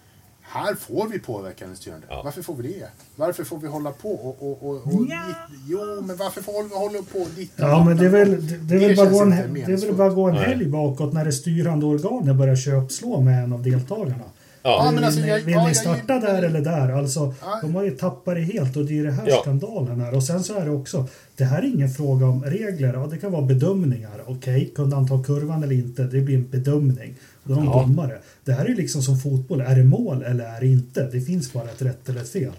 [0.42, 2.07] Här får vi påverka den styrande.
[2.11, 2.22] Ja.
[2.24, 2.87] Varför får vi det?
[3.16, 4.42] Varför får vi hålla på och...
[4.42, 5.22] och, och, och Nja.
[5.68, 8.57] Jo, men varför får vi hålla på och ditta Ja, men det är väl, det,
[8.57, 10.44] det är väl bara gå en, det är väl bara gå en Nej.
[10.44, 14.24] helg bakåt när det styrande organet börjar köpslå med en av deltagarna.
[14.64, 16.92] Ja, Ja, men vill alltså, ni, jag- vill ja, ni jag- starta där eller där?
[16.92, 17.59] Alltså, Ja.
[17.62, 19.38] de har ju tappat det helt och det är det här Ja.
[19.42, 20.14] skandalen är.
[20.16, 22.92] Och sen så är det också, det här är ingen fråga om regler.
[22.94, 24.22] Ja, det kan vara bedömningar.
[24.26, 26.02] Okej, kunde han ta kurvan eller inte?
[26.02, 27.14] Det blir en bedömning.
[27.44, 27.83] Då är de Ja.
[27.87, 28.20] domare.
[28.44, 29.61] Det här är ju liksom som fotboll.
[29.61, 31.11] Är det mål eller är det inte?
[31.11, 32.52] Det finns bara ett rätt eller ett fel.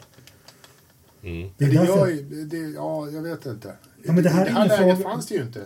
[1.24, 1.50] Mm.
[1.58, 3.74] Det är Det därför, gör ju, det, ja, jag vet inte.
[4.06, 5.62] Ja, men det här det är här läget fråga- fanns det ju inte.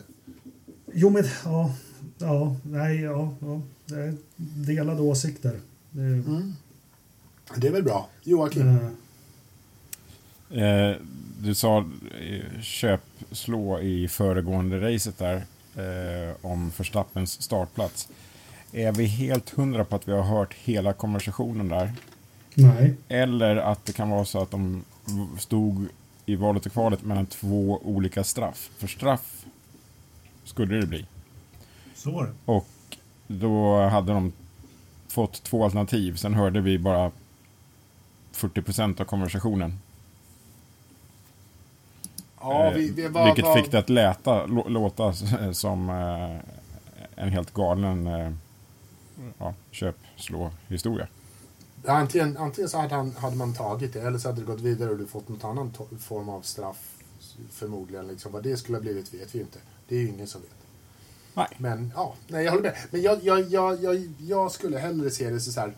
[0.94, 1.74] Jo, men ja,
[2.18, 3.62] ja, nej, ja, ja.
[3.86, 4.14] Det är
[4.66, 5.60] delade åsikter.
[5.92, 6.54] Det, Mm.
[7.56, 8.10] Det är väl bra.
[8.24, 8.70] Joakim?
[8.70, 8.88] eh,
[10.52, 10.96] Eh,
[11.42, 13.02] du sa eh, köp
[13.32, 15.36] slå i föregående racet där
[15.76, 18.10] eh, om Verstappens startplats.
[18.72, 21.92] Är vi helt hundra på att vi har hört hela konversationen där?
[22.54, 22.96] nej.
[23.08, 24.84] Eller att det kan vara så att de
[25.40, 25.88] stod
[26.26, 28.70] i valet och kvalet mellan två olika straff.
[28.78, 29.46] För straff
[30.44, 31.06] skulle det bli.
[31.96, 32.32] Så var det.
[32.46, 32.68] Och
[33.28, 34.32] då hade de
[35.08, 36.16] fått två alternativ.
[36.16, 37.12] Sen hörde vi bara
[38.34, 39.80] 40% av konversationen.
[42.42, 45.14] Ja, Eh, vi, vi var, Vilket var, fick det att läta, lå- låta
[45.54, 46.38] som eh,
[47.24, 48.08] en helt galen
[49.40, 51.08] ja, köp-slå-historia.
[51.86, 54.90] Antingen, antingen så hade, han, hade man tagit det eller så hade det gått vidare
[54.90, 56.94] och du fått något annan form av straff.
[57.52, 58.08] Förmodligen.
[58.08, 58.32] Liksom.
[58.32, 59.60] Vad det skulle ha blivit vet vi inte.
[59.88, 60.52] Det är ju ingen som vet.
[61.34, 61.48] Nej.
[61.58, 62.78] Men ja, nej, jag håller med.
[62.92, 65.74] Men jag, jag, jag, jag, jag skulle hellre se det så här.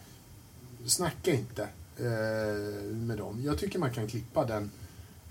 [0.86, 1.64] Snacka inte
[1.98, 3.42] eh, med dem.
[3.44, 4.72] Jag tycker man kan klippa den,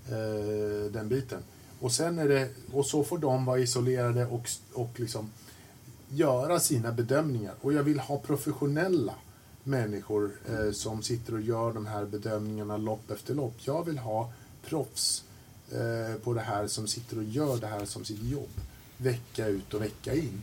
[0.07, 1.39] eh, den biten.
[1.79, 5.29] Och sen är det, och så får de vara isolerade och, och liksom
[6.09, 7.53] göra sina bedömningar.
[7.61, 9.13] Och jag vill ha professionella
[9.63, 13.55] människor eh, som sitter och gör de här bedömningarna lopp efter lopp.
[13.59, 14.31] Jag vill ha
[14.69, 15.23] proffs
[15.71, 18.49] eh, på det här som sitter och gör det här som sitt jobb
[18.97, 20.41] vecka ut och vecka in.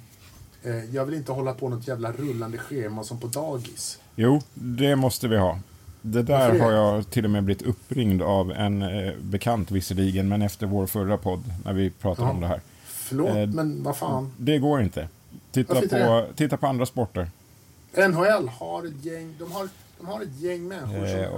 [0.62, 3.98] Eh, jag vill inte hålla på något jävla rullande schema som på dagis.
[4.16, 5.58] Jo, det måste vi ha.
[6.02, 6.58] Det där det?
[6.62, 10.86] har jag till och med blivit uppringd av en eh, bekant visserligen, men efter vår
[10.86, 12.34] förra podd när vi pratade Ja.
[12.34, 12.60] om det här.
[12.86, 14.32] Förlåt, Eh, men vad fan.
[14.36, 15.08] Det går inte.
[15.64, 17.30] Titta på, titta på andra sporter.
[18.08, 21.28] NHL har ett gäng, de har, de har ett gäng människor som Eh,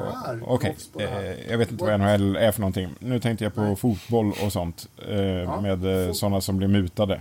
[0.42, 1.22] och- är här.
[1.22, 2.88] eh, jag vet inte vad NHL är för någonting.
[2.98, 3.76] Nu tänkte jag på Nej.
[3.76, 4.88] fotboll och sånt.
[5.08, 7.14] Eh, med eh, fot- sådana som blir mutade.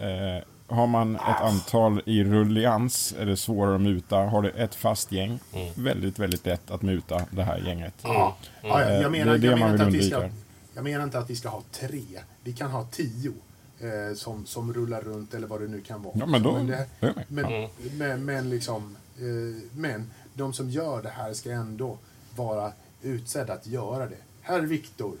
[0.00, 0.44] Eh,
[0.76, 4.16] har man ett antal i rullians är det svårare att muta.
[4.16, 5.68] Har du ett fast gäng, Mm.
[5.74, 7.94] väldigt, väldigt lätt att muta det här gänget.
[8.02, 10.16] Ja, ja, ja, Eh, jag menar, det är det jag man menar vill vi ska,
[10.16, 10.34] undvika.
[10.74, 12.02] jag menar inte att vi ska ha tre.
[12.44, 13.32] Vi kan ha tio
[13.80, 16.14] eh, som, som rullar runt eller vad det nu kan vara.
[16.18, 16.58] Ja, men då...
[16.58, 17.24] det, jag med.
[17.28, 17.70] men, Mm.
[17.96, 21.98] men, men liksom, eh, men de som gör det här ska ändå
[22.36, 24.16] vara utsedda att göra det.
[24.42, 25.16] Herr Viktor,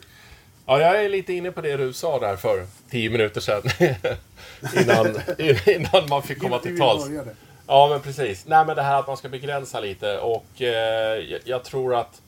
[0.66, 3.62] Ja, jag är lite inne på det du sa där för tio minuter sedan.
[4.82, 5.06] innan,
[5.66, 7.04] innan man fick komma till tals.
[7.66, 8.44] Ja, men precis.
[8.46, 12.20] Nej, men det här att man ska begränsa lite och eh, jag, jag tror att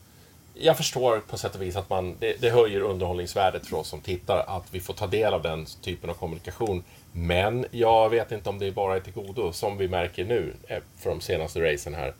[0.53, 4.01] jag förstår på sätt och vis att man, det, det höjer underhållningsvärdet för oss som
[4.01, 6.83] tittar att vi får ta del av den typen av kommunikation.
[7.11, 10.77] Men jag vet inte om det bara är till godo, som vi märker nu eh,
[10.97, 12.13] för de senaste racen här.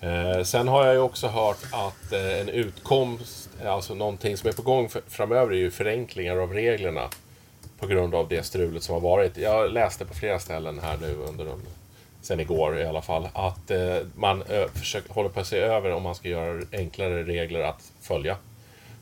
[0.00, 4.52] Eh, sen har jag ju också hört att eh, en utkomst, alltså någonting som är
[4.52, 7.08] på gång för, framöver, är ju förenklingar av reglerna
[7.78, 9.36] på grund av det strulet som har varit.
[9.36, 11.60] Jag läste på flera ställen här nu under de,
[12.22, 15.92] sen igår i alla fall, att eh, man ö, försöker, håller på att se över
[15.92, 18.36] om man ska göra enklare regler att följa.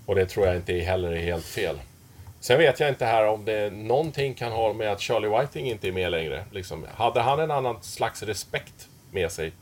[0.06, 1.76] Och det tror jag inte heller är helt fel.
[2.40, 5.88] Sen vet jag inte här om det någonting kan ha med att Charlie Whiting inte
[5.88, 6.44] är med längre.
[6.50, 9.52] Liksom, hade han en annan slags respekt med sig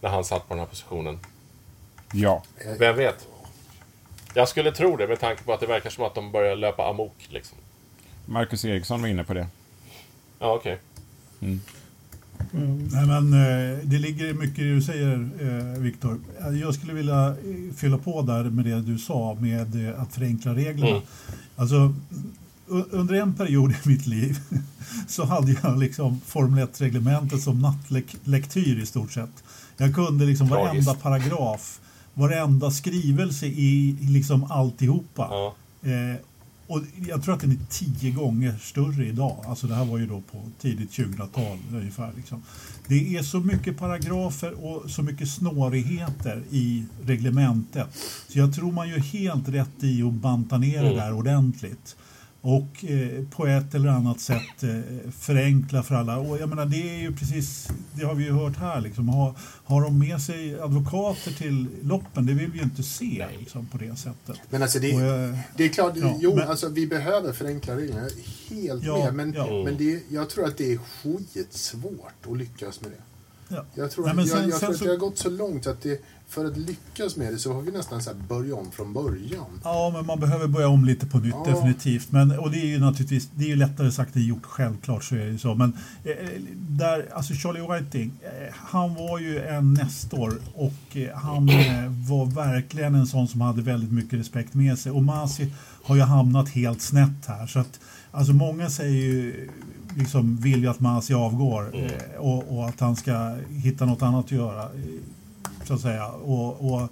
[0.00, 1.18] när han satt på den här positionen?
[2.12, 2.42] Ja.
[2.78, 3.28] Vem vet?
[4.34, 6.88] Jag skulle tro det med tanke på att det verkar som att de börjar löpa
[6.88, 7.16] amok.
[7.28, 7.58] Liksom.
[8.26, 9.46] Marcus Eriksson var inne på det.
[10.38, 10.78] Ja, okej.
[12.92, 16.20] Nej, men, eh, det ligger mycket i det du säger, eh, Viktor.
[16.62, 20.90] Jag skulle vilja eh, fylla på där med det du sa med att förenkla reglerna.
[20.90, 21.02] Mm.
[21.56, 21.94] Alltså,
[22.90, 24.38] under en period i mitt liv
[25.08, 29.44] så hade jag liksom Formel 1-reglementet som nattlektyr i stort sett.
[29.76, 30.86] Jag kunde liksom Tragiskt.
[30.86, 31.80] varenda paragraf,
[32.14, 35.28] varenda skrivelse i i liksom alltihopa.
[35.30, 35.54] Ja.
[35.82, 36.16] Eh,
[36.66, 39.44] och jag tror att den är tio gånger större idag.
[39.48, 42.12] Alltså det här var ju då på tidigt 2000-tal ungefär.
[42.16, 42.42] Liksom.
[42.88, 47.86] Det är så mycket paragrafer och så mycket snårigheter i reglementet.
[48.28, 50.96] Så jag tror man gör helt rätt i att banta ner det Mm.
[50.96, 51.96] där ordentligt.
[52.48, 56.18] Och eh, på ett eller annat sätt eh, förenkla för alla.
[56.18, 59.08] Och jag menar det är ju precis, det har vi ju hört här liksom.
[59.08, 62.26] Har, har de med sig advokater till loppen?
[62.26, 64.36] Det vill vi ju inte se liksom, på det sättet.
[64.50, 67.76] Men alltså det, Och jag- det är klart, Ja, jo, men- alltså vi behöver förenkla
[67.76, 68.08] reglerna.
[68.50, 69.14] Helt Ja, med.
[69.14, 69.62] Men, ja.
[69.64, 73.02] men det, jag tror att det är skitsvårt att lyckas med det.
[73.48, 73.64] Ja.
[73.74, 75.82] Jag tror, Nej, jag, sen- jag sen tror att det har gått så långt att
[75.82, 78.92] det, för att lyckas med det så har vi nästan så här börja om från
[78.92, 79.60] början.
[79.64, 81.52] Ja, men man behöver börja om lite på nytt Ja.
[81.52, 82.12] definitivt.
[82.12, 85.14] Men, och det är ju naturligtvis det är ju lättare sagt än gjort, självklart så
[85.14, 85.54] är det så.
[85.54, 85.72] Men
[86.04, 86.12] eh,
[86.56, 92.26] där, alltså Charlie Whiting, eh, han var ju en nestor och eh, han eh, var
[92.26, 94.92] verkligen en sån som hade väldigt mycket respekt med sig.
[94.92, 97.46] Och Masi har ju hamnat helt snett här.
[97.46, 97.80] Så att,
[98.12, 99.48] alltså många säger ju,
[99.96, 104.24] liksom vill ju att Masi avgår eh, och, och att han ska hitta något annat
[104.24, 104.62] att göra.
[104.62, 104.68] eh,
[105.64, 106.06] Så att säga.
[106.08, 106.88] Och, och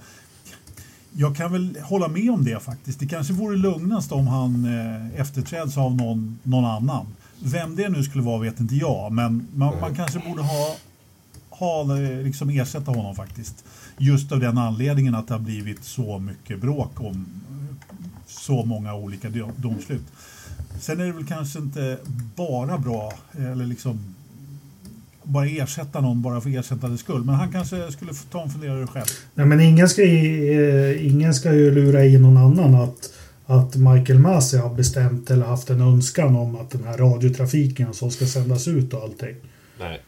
[1.17, 2.99] jag kan väl hålla med om det faktiskt.
[3.01, 7.07] Det kanske vore lugnast om han eh, efterträds av någon, någon annan.
[7.43, 10.77] Vem det nu skulle vara vet inte jag, men man, man kanske borde ha,
[11.51, 13.65] ha eh, liksom ersätta honom faktiskt.
[13.99, 17.27] Just av den anledningen att det har blivit så mycket bråk om
[18.27, 20.05] så många olika do- domslut.
[20.85, 21.99] Sen är det väl kanske inte
[22.37, 23.99] bara bra, eller liksom
[25.23, 27.25] bara ersätta någon bara för ersättandets skull.
[27.25, 29.05] Men han kanske skulle få ta en funderare själv.
[29.35, 33.13] Nej, men ingen ska, ju- eh, ingen ska ju lura i någon annan att,
[33.47, 38.11] att Michael Masi har bestämt eller haft en önskan om att den här radiotrafiken som
[38.11, 39.35] ska sändas ut och allting.
[39.81, 40.03] Nej.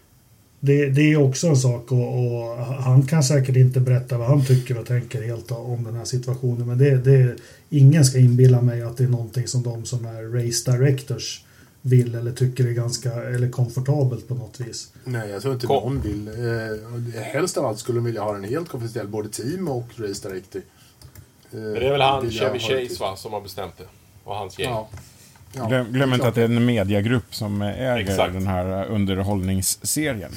[0.66, 4.44] Det, det är också en sak och, och han kan säkert inte berätta vad han
[4.44, 6.66] tycker och tänker helt om den här situationen.
[6.66, 7.36] Men det, det,
[7.70, 11.44] ingen ska inbilla mig att det är någonting som de som är race directors
[11.82, 14.92] vill eller tycker är ganska eller komfortabelt på något vis.
[15.04, 15.94] Nej, jag tror inte Kom.
[15.94, 16.28] någon vill.
[16.28, 20.28] Eh, helst av allt skulle de vilja ha den helt konfidentiell, både team och race
[20.28, 20.62] director.
[21.52, 23.84] Eh, det är väl han vill jag Chevy Chase va, som har bestämt det.
[24.24, 24.70] Och hans gäng.
[24.70, 24.88] Ja.
[25.56, 28.32] Ja, Glöm, glöm inte att det är en mediagrupp som äger Exakt.
[28.32, 30.32] den här underhållningsserien.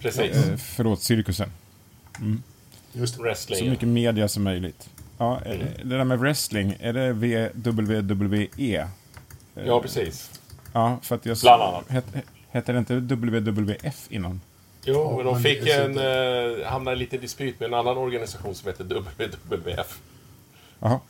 [0.00, 0.36] Precis.
[0.36, 1.50] Eh, förlåt, cirkusen.
[2.92, 3.16] Just det.
[3.16, 3.70] Så wrestling.
[3.70, 4.88] mycket media som möjligt.
[5.18, 7.12] Ja, är det, det där med wrestling, är det
[8.12, 8.88] WWE?
[9.54, 10.40] Ja, precis.
[10.72, 11.36] Ja, för att jag...
[11.42, 11.84] Bland annat.
[11.88, 12.04] Het,
[12.50, 14.40] hette det inte WWF innan?
[14.84, 15.98] Jo, Ja, men de fick en...
[15.98, 19.98] Eh, hamnade i lite dispyt med en annan organisation som heter WWF.
[20.80, 21.00] Jaha.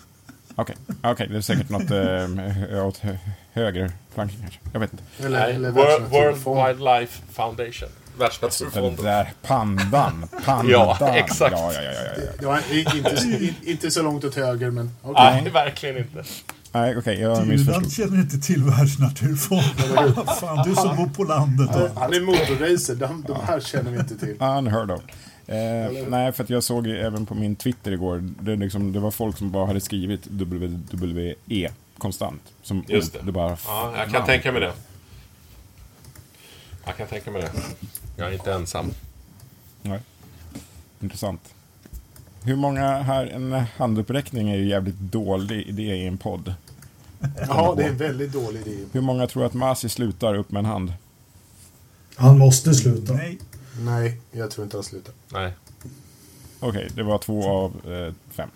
[0.57, 3.17] Okej, Okej, det är säkert något eh, åt hö-
[3.53, 4.61] höger flanken kanske.
[4.73, 5.05] Jag vet inte.
[5.27, 6.11] Eller, Nej, eller World.
[6.11, 7.89] World Wildlife Foundation.
[7.89, 9.05] Den Världsnaturfonden.
[9.05, 10.29] där pandan.
[10.45, 10.71] Pandan.
[10.71, 11.53] Ja, exakt.
[11.59, 12.33] Ja, ja, ja, ja, ja.
[12.39, 15.41] Det var inte, in- inte så långt åt höger, men okej.
[15.43, 16.25] Nej, verkligen inte.
[16.73, 17.93] Nej, okej, jag Du missförstod.
[17.93, 20.25] känner inte till Världsnaturfonden.
[20.41, 21.71] Fan, du som bor på landet.
[21.71, 24.37] Han- Han är motorracer, de, de här känner vi inte till.
[24.43, 25.01] Unheard of.
[25.47, 29.11] Eh, nej, för att jag såg även på min Twitter igår, det, liksom, det var
[29.11, 32.43] folk som bara hade skrivit WWE konstant.
[32.63, 33.19] Som Just det.
[33.23, 34.27] det bara, Ja, jag kan fan.
[34.27, 34.73] tänka mig det.
[36.85, 37.51] Jag kan tänka mig det.
[38.17, 38.91] Jag är inte ensam.
[39.83, 40.01] Nej.
[41.01, 41.55] Intressant.
[42.43, 46.55] Hur många här, en handuppräckning är ju jävligt dålig idé i en podd.
[47.49, 48.77] Ja, det är en väldigt dålig idé.
[48.93, 50.93] Hur många tror att Masi slutar upp med en hand?
[52.17, 53.13] Han måste sluta.
[53.13, 53.39] Nej,
[53.81, 55.15] Nej, jag tror inte han slutar.
[55.33, 55.53] Nej.
[56.61, 58.49] Okej, det var två av eh, fem.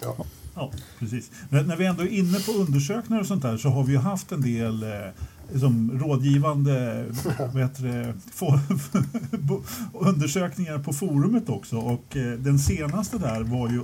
[0.00, 0.16] Ja.
[0.54, 1.30] Ja, precis.
[1.48, 3.98] Men när vi ändå är inne på undersökningar och sånt där så har vi ju
[3.98, 7.04] haft en del eh, som rådgivande
[9.38, 9.62] bo-
[9.94, 11.76] undersökningar på forumet också.
[11.76, 13.78] Och eh, den senaste där var ju,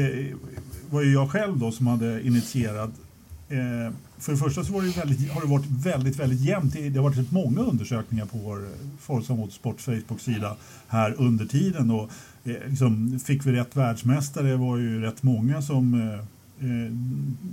[0.00, 0.36] eh,
[0.90, 2.90] var ju jag själv då som hade initierat.
[4.24, 6.72] För det första så var det väldigt, har det varit väldigt, väldigt jämnt.
[6.72, 10.56] Det har varit rätt många undersökningar på vår Forza Motorsport Facebook-sida
[10.88, 11.90] här under tiden.
[11.90, 12.10] Och,
[12.44, 16.92] eh, liksom, fick vi rätt världsmästare var ju rätt många som eh, eh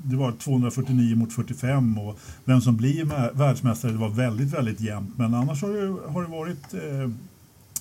[0.04, 3.06] det var 249 mot 45 och vem som blir
[3.38, 5.18] världsmästare det var väldigt, väldigt jämnt.
[5.18, 7.12] Men annars har det, har det varit eh,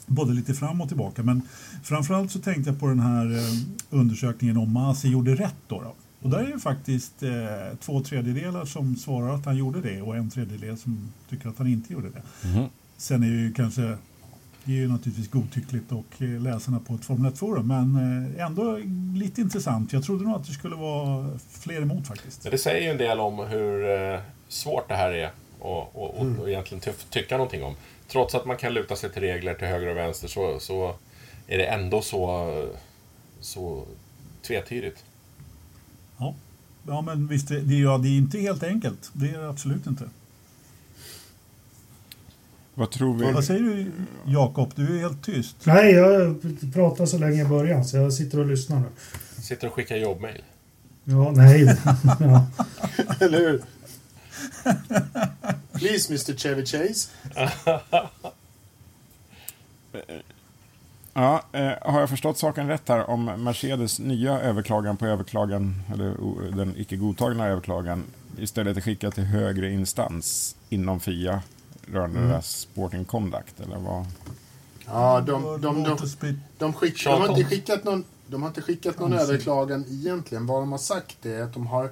[0.07, 1.23] både lite fram och tillbaka.
[1.23, 1.43] Men
[1.83, 3.55] framförallt så tänkte jag på den här eh,
[3.91, 5.57] undersökningen om Masi gjorde rätt.
[5.69, 5.95] Då, då.
[6.23, 7.31] Och där är det faktiskt eh,
[7.81, 11.67] två tredjedelar som svarar att han gjorde det och en tredjedel som tycker att han
[11.67, 12.49] inte gjorde det.
[12.49, 12.65] Mhm.
[12.97, 13.97] Sen är ju kanske
[14.65, 17.97] det är ju naturligtvis godtyckligt och eh, läsarna på ett Formel 1-forum men
[18.37, 18.79] eh, ändå
[19.15, 19.93] lite intressant.
[19.93, 22.45] Jag trodde nog att det skulle vara fler emot faktiskt.
[22.45, 26.21] Men det säger ju en del om hur eh, svårt det här är och, och,
[26.21, 27.75] och, och egentligen tyf- tycka någonting om.
[28.09, 30.95] Trots att man kan luta sig till regler till höger och vänster så, så
[31.47, 32.51] är det ändå så,
[33.41, 33.85] så
[34.43, 35.05] tvetydigt.
[36.21, 36.35] Ja,
[36.87, 39.11] ja men visst, det, det, ja, det är inte helt enkelt.
[39.13, 40.05] Det är det absolut inte.
[42.75, 43.33] Vad tror vi?
[43.33, 43.93] Vad säger du
[44.27, 44.73] Jakob?
[44.75, 45.57] Du är helt tyst.
[45.65, 46.41] Nej, jag
[46.75, 48.87] pratade så länge i början så jag sitter och lyssnar nu.
[49.43, 50.43] Sitter och skickar jobbmail.
[51.05, 51.61] Ja, nej.
[52.21, 52.47] ja.
[53.21, 53.63] Eller hur?
[55.73, 57.11] Please, Mr Chevy Chase.
[61.15, 66.15] Ja, eh, har jag förstått saken rätt här om Mercedes nya överklagan på överklagan, eller
[66.57, 68.05] den icke godtagna överklagan,
[68.39, 71.43] istället är skickad till högre instans inom FIA
[71.93, 74.07] rörande deras sporting conduct, eller vad?
[74.87, 75.97] Ja, de, de, de,
[76.59, 80.47] de, skick, de har inte skickat någon, de har inte skickat någon överklagan egentligen.
[80.47, 81.85] Vad de har sagt är att de har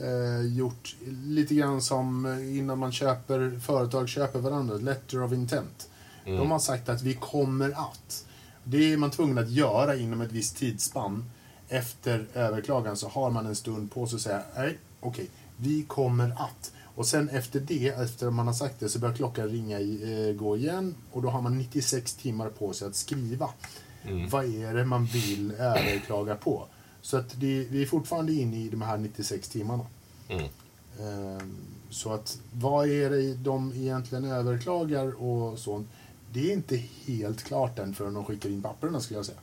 [0.00, 5.88] eh, gjort lite grann som eh, innan man köper, företag köper varandra, letter of intent.
[6.24, 8.25] De har sagt att vi kommer att.
[8.68, 11.24] Det är man tvungen att göra inom ett visst tidsspann.
[11.68, 16.30] Efter överklagan så har man en stund på sig att säga nej, okej, vi kommer
[16.30, 16.72] att.
[16.82, 20.34] Och sen efter det, efter man har sagt det, så börjar klockan ringa i, eh,
[20.34, 23.48] gå igen och då har man 96 timmar på sig att skriva.
[24.30, 26.66] Vad är det man vill överklaga på?
[27.02, 29.86] Så att det, vi är fortfarande inne i de här 96 timmarna.
[30.28, 30.44] Mm.
[31.00, 31.56] Ehm,
[31.90, 35.88] Så att vad är det de egentligen överklagar och sånt?
[36.36, 39.38] Det är inte helt klart än förrän de skickar in papperna skulle jag säga.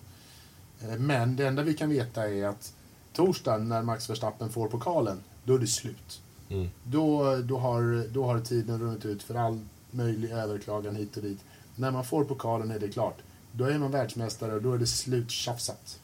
[0.82, 2.74] Eh, Men det enda vi kan veta är att
[3.14, 6.22] torsdagen när Max Verstappen får pokalen, då är det slut.
[6.50, 6.70] Mm.
[6.84, 9.60] Då, då, har, då har tiden runnit ut för all
[9.92, 11.40] möjlig överklagan hit och dit.
[11.76, 13.18] När man får pokalen är det klart.
[13.52, 16.00] Då är man världsmästare och då är det sluttjafsat.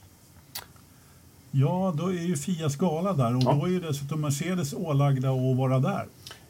[1.51, 3.53] Ja, då är ju Fias gala där och Ja.
[3.53, 6.07] då är ju dessutom Mercedes ålagda att vara där.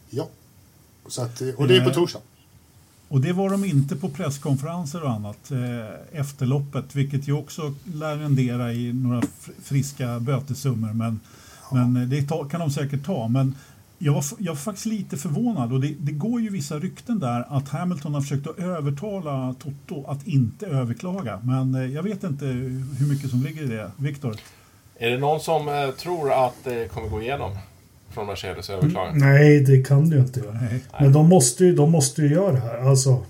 [0.09, 0.27] Ja.
[1.07, 2.19] Så att, och det är på Eh, torsdag.
[3.09, 7.73] Och det var de inte på presskonferenser och annat eh, efter loppet, vilket ju också
[7.93, 10.93] lär rendera i några fr- friska bötessummor.
[10.93, 11.19] Men,
[11.71, 13.27] men eh, det kan de säkert ta.
[13.27, 13.55] Men
[13.97, 17.45] jag var, jag var faktiskt lite förvånad och det, det går ju vissa rykten där
[17.49, 21.39] att Hamilton har försökt att övertala Toto att inte överklaga.
[21.43, 23.91] Men eh, jag vet inte hur mycket som ligger i det.
[23.97, 24.35] Viktor?
[24.95, 27.57] Är det någon som eh, tror att det kommer gå igenom
[28.11, 29.17] från Mercedes överklagan?
[29.17, 30.51] Nej, det kan du inte göra.
[30.71, 30.83] Nej.
[30.99, 32.77] Men de måste ju, de måste ju göra det här.
[32.77, 33.23] Alltså,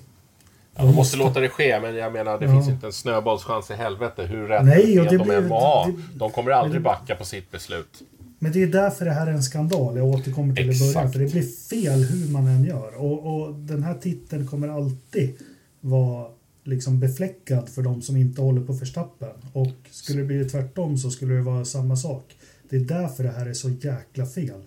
[0.76, 2.52] Ja, de måste låta det ske, men jag menar det Ja.
[2.52, 5.86] finns inte en snöbollschans i helvete hur rätt Nej, och det de blir- än må
[5.88, 8.02] det- De kommer aldrig backa på sitt beslut.
[8.40, 9.98] Men det är därför det här är en skandal.
[9.98, 10.90] Jag återkommer till det i början.
[10.90, 11.14] Exakt.
[11.14, 12.96] För det blir fel hur man än gör.
[13.02, 15.34] Och, och den här titeln kommer alltid
[15.82, 16.28] vara
[16.64, 19.30] liksom befläckad för de som inte håller på Verstappen.
[19.54, 22.24] Och skulle det bli tvärtom så skulle det vara samma sak.
[22.70, 24.62] Det är därför det här är så jäkla fel.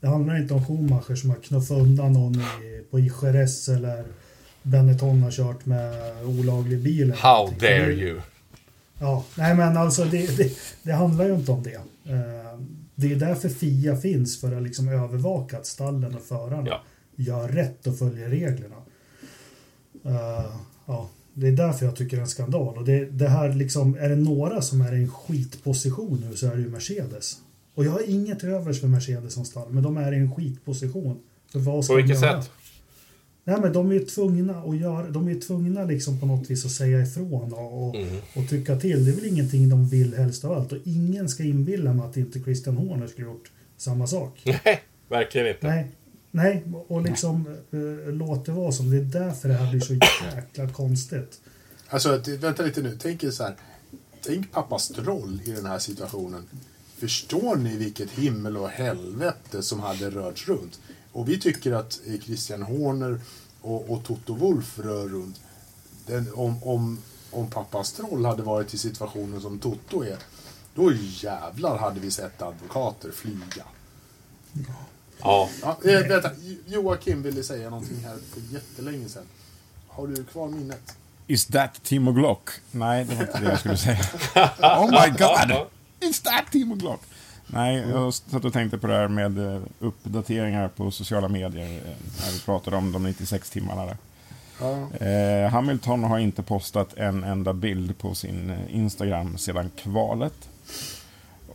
[0.00, 4.04] Det handlar inte om Schumacher som har knuffat undan någon i, på Jerez eller
[4.62, 5.92] Benetton har kört med
[6.26, 7.12] olaglig bil.
[7.12, 8.20] How dare you?
[8.98, 11.74] Ja, nej men alltså det, det, det handlar ju inte om det.
[12.12, 12.60] Eh,
[12.94, 16.82] Det är därför FIA finns, för att liksom övervaka att stallen och förarna Ja.
[17.16, 18.76] gör rätt och följer reglerna.
[20.04, 20.56] Eh,
[20.88, 22.78] Ja, det är därför jag tycker det är en skandal.
[22.78, 26.46] Och det, det här liksom, är det några som är i en skitposition nu så
[26.46, 27.36] är det ju Mercedes.
[27.76, 31.18] Och jag har inget övers för Mercedes som stall, men de är i en skitposition.
[31.52, 32.42] För vad ska På de vilket göra?
[32.42, 32.50] sätt?
[33.44, 36.64] Nej men de är ju tvungna att göra, de är tvungna liksom på något vis
[36.64, 38.16] att säga ifrån och, och, Mm.
[38.36, 39.04] och tycka till.
[39.04, 40.72] Det är väl ingenting de vill helst av allt.
[40.72, 44.42] Och ingen ska inbilla mig att inte Christian Horner skulle gjort samma sak.
[44.64, 45.66] Nej, verkligen inte.
[45.66, 45.86] Nej,
[46.30, 48.90] nej och liksom eh, låt det vara som.
[48.90, 49.94] Det är därför det här blir så
[50.34, 51.40] jäkla konstigt.
[51.88, 52.98] Alltså, vänta lite nu.
[53.02, 53.54] Tänk er så här.
[54.26, 56.42] Tänk pappas roll i den här situationen.
[56.98, 60.80] Förstår ni vilket himmel och helvete som hade rörts runt?
[61.12, 63.20] Och vi tycker att eh, Christian Horner
[63.60, 65.40] och, och Toto Wolff rör runt.
[66.06, 66.98] Den, om, om,
[67.30, 70.18] om pappa Stroll hade varit i situationen som Toto är,
[70.74, 73.64] då jävlar hade vi sett advokater flyga.
[74.52, 75.48] Ja.
[75.62, 76.30] Ja, eh, vänta,
[76.66, 79.26] Joakim ville säga någonting här för jättelänge sedan.
[79.88, 80.96] Har du kvar minnet?
[81.26, 82.50] Is that Timo Glock?
[82.70, 83.98] Nej, det var inte det jag skulle säga.
[84.62, 85.66] Oh my god!
[86.10, 87.00] Is that Timo Glock?
[87.46, 91.92] Nej, jag satt och tänkte på det här med eh, uppdateringar på sociala medier eh,
[92.20, 93.96] när vi pratade om de 96 timmarna där.
[94.60, 95.06] Ja.
[95.06, 100.48] Eh, Hamilton har inte postat en enda bild på sin Instagram sedan kvalet.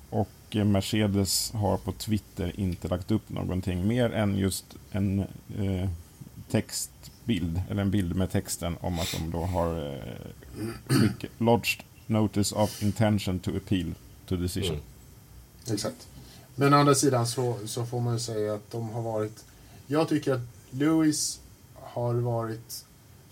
[0.09, 5.19] Och Mercedes har på Twitter inte lagt upp någonting mer än just en
[5.59, 5.89] eh,
[6.51, 12.83] textbild, eller en bild med texten om att de då har eh, lodged notice of
[12.83, 13.93] intention to appeal
[14.31, 14.75] to decision.
[14.75, 15.73] Mm.
[15.73, 16.07] Exakt.
[16.55, 19.45] Men å andra sidan så, så får man ju säga att de har varit...
[19.87, 21.39] Jag tycker att Lewis
[21.73, 22.85] har varit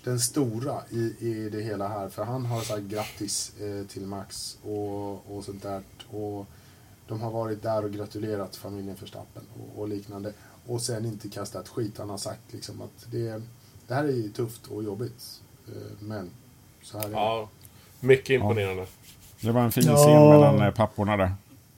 [0.04, 2.10] den stora i, i det hela här.
[2.10, 5.82] För han har sagt grattis eh, till Max och, och sånt där.
[6.10, 6.46] Och
[7.08, 10.34] de har varit där och gratulerat familjen Verstappen och, och liknande.
[10.66, 11.98] Och sen inte kastat skit.
[11.98, 13.42] Han har sagt liksom att det,
[13.88, 15.42] det här är ju tufft och jobbigt.
[15.68, 16.30] Eh, men
[16.84, 17.16] så här är det.
[17.16, 17.50] ja.
[18.00, 18.86] Mycket imponerande.
[19.42, 19.96] Det var en fin Ja.
[19.96, 21.32] scen mellan eh, papporna där.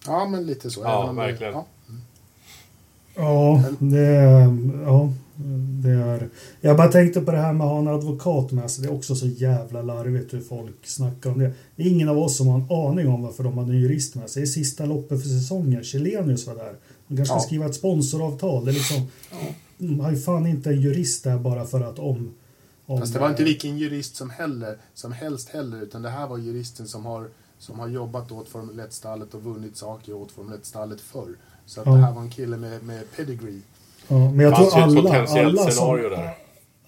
[0.08, 0.82] Ja, men lite så.
[0.84, 1.54] Ja, verkligen.
[1.54, 1.66] ja.
[3.16, 4.58] Ja, det är...
[4.86, 5.14] Ja,
[5.84, 6.30] det är...
[6.62, 8.84] Jag bara tänkte på det här med att ha en advokat med sig.
[8.84, 11.52] Det är också så jävla larvigt hur folk snackar om det.
[11.76, 14.16] Det är ingen av oss som har en aning om varför de hade en jurist
[14.16, 14.42] med sig.
[14.42, 15.84] Det är sista loppet för säsongen.
[15.84, 16.74] Chilenius var där.
[17.08, 17.40] De kanske Ja.
[17.40, 18.66] ska skriva ett sponsoravtal.
[18.66, 19.08] Det är liksom...
[19.78, 22.34] De har ju fan inte en jurist där bara för att om...
[22.86, 26.28] om Fast det var inte vilken jurist som, heller, som helst heller, utan det här
[26.28, 27.28] var juristen som har,
[27.62, 31.36] som har jobbat åt Formel 1-stallet och vunnit saker åt Formel 1-stallet förr.
[31.66, 31.94] Så att Ja.
[31.94, 33.62] det här var en kille med, med pedigree.
[34.08, 36.38] Ja, men jag tror alla, alla, scenario som, där.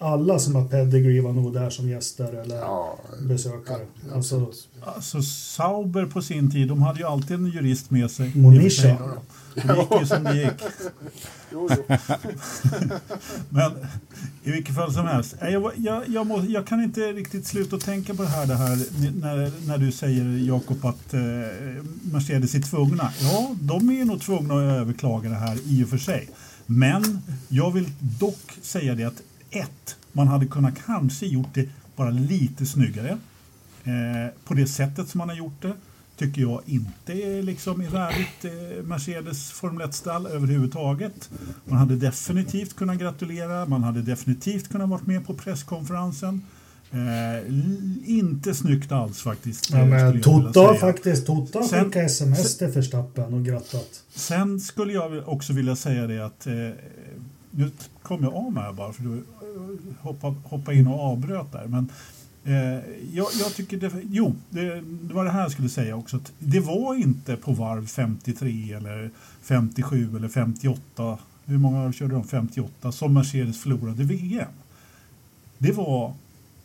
[0.03, 3.81] Alla som har pedigree var nog där som gäster eller Ja, besökare.
[4.09, 4.51] ja, alltså.
[4.85, 8.31] Alltså Sauber på sin tid, de hade ju alltid en jurist med sig.
[8.35, 8.97] Monisha.
[9.55, 10.61] Det gick ju som det gick.
[11.51, 11.95] Jo, jo.
[13.49, 13.71] Men
[14.43, 15.35] i vilket fall som helst.
[15.41, 18.77] Jag, jag, jag, må, jag kan inte riktigt sluta tänka på det här, det här
[19.21, 21.21] när, när du säger Jakob att eh,
[22.11, 23.11] Mercedes är tvungna.
[23.21, 26.29] Ja, de är nog tvungna att överklaga det här i och för sig.
[26.65, 29.21] Men jag vill dock säga det att
[29.57, 33.17] ett, man hade kunnat kanske gjort det bara lite snyggare.
[33.83, 35.73] Eh, på det sättet som man har gjort det
[36.17, 41.29] tycker jag inte är liksom är värdigt eh, Mercedes Formel 1-stall överhuvudtaget.
[41.65, 46.41] Man hade definitivt kunnat gratulera, man hade definitivt kunnat varit med på presskonferensen.
[46.91, 47.53] Eh,
[48.05, 49.71] inte snyggt alls faktiskt.
[49.71, 54.03] Ja, men Toto faktiskt Toto skickat sms till Verstappen och grattat.
[54.15, 56.53] Sen skulle jag också vilja säga det att eh,
[57.55, 61.51] nu kom jag av mig här bara för du eh, hoppade hoppa in och avbröt
[61.51, 61.67] där.
[61.67, 61.89] Men
[62.43, 62.83] eh,
[63.13, 66.17] jag, jag tycker det, jo, det, det var det här jag skulle säga också.
[66.17, 71.17] Att det var inte på varv 53 eller 57 eller 58.
[71.45, 72.23] Hur många körde de?
[72.23, 74.51] 58 som Mercedes förlorade VM.
[75.57, 76.13] Det var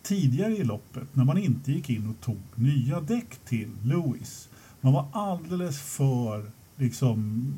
[0.03, 4.49] tidigare i loppet när man inte gick in och tog nya däck till Lewis.
[4.81, 7.53] Man var alldeles för liksom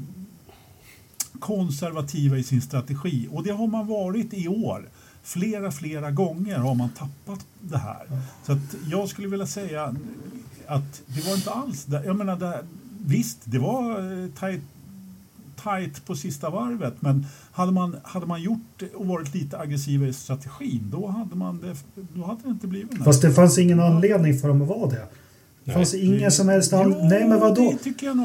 [1.38, 4.88] konservativa i sin strategi och det har man varit i år.
[5.22, 8.06] flera, flera gånger har man tappat det här.
[8.46, 9.94] Så att jag skulle vilja säga
[10.66, 11.84] att det var inte alls...
[11.84, 12.04] där.
[12.04, 12.64] jag menar, där,
[13.06, 14.60] visst, det var eh, tajt,
[15.62, 20.12] tajt på sista varvet men hade man, hade man gjort och varit lite aggressivare i
[20.12, 21.76] strategin då hade, man det,
[22.14, 23.04] då hade det inte blivit det.
[23.04, 25.06] Fast det fanns ingen anledning för dem att vara det.
[25.64, 26.94] Det fanns ingen som helst an...
[26.98, 27.74] Jo, Nej men vadå?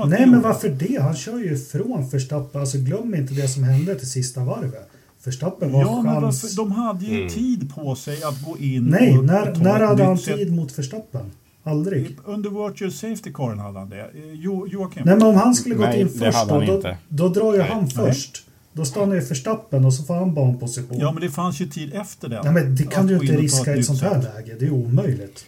[0.08, 1.02] Nej det men varför det?
[1.02, 2.62] Han kör ju ifrån Verstappen.
[2.62, 4.90] Alltså glöm inte det som hände till sista varvet.
[5.24, 6.44] Verstappen var Ja, men chans...
[6.44, 7.30] varför, de hade ju Mm.
[7.30, 10.38] tid på sig att gå in Nej, och, när, och ta när hade han sätt.
[10.38, 11.32] tid mot Verstappen?
[11.64, 12.18] Aldrig.
[12.26, 14.00] Under virtual safety caren hade han det.
[14.00, 15.04] Eh, Jo, Joakim?
[15.06, 17.68] Nej men om han skulle gått Nej, in först då, då, då drar ju Nej.
[17.70, 17.92] han Nej.
[17.92, 18.44] först.
[18.74, 21.00] Då stannar ju Verstappen och så får han banposition.
[21.00, 22.42] Ja, men det fanns ju tid efter det.
[22.44, 24.56] Nej men det kan du gå inte riska i ett sånt här läge.
[24.60, 25.46] Det är omöjligt.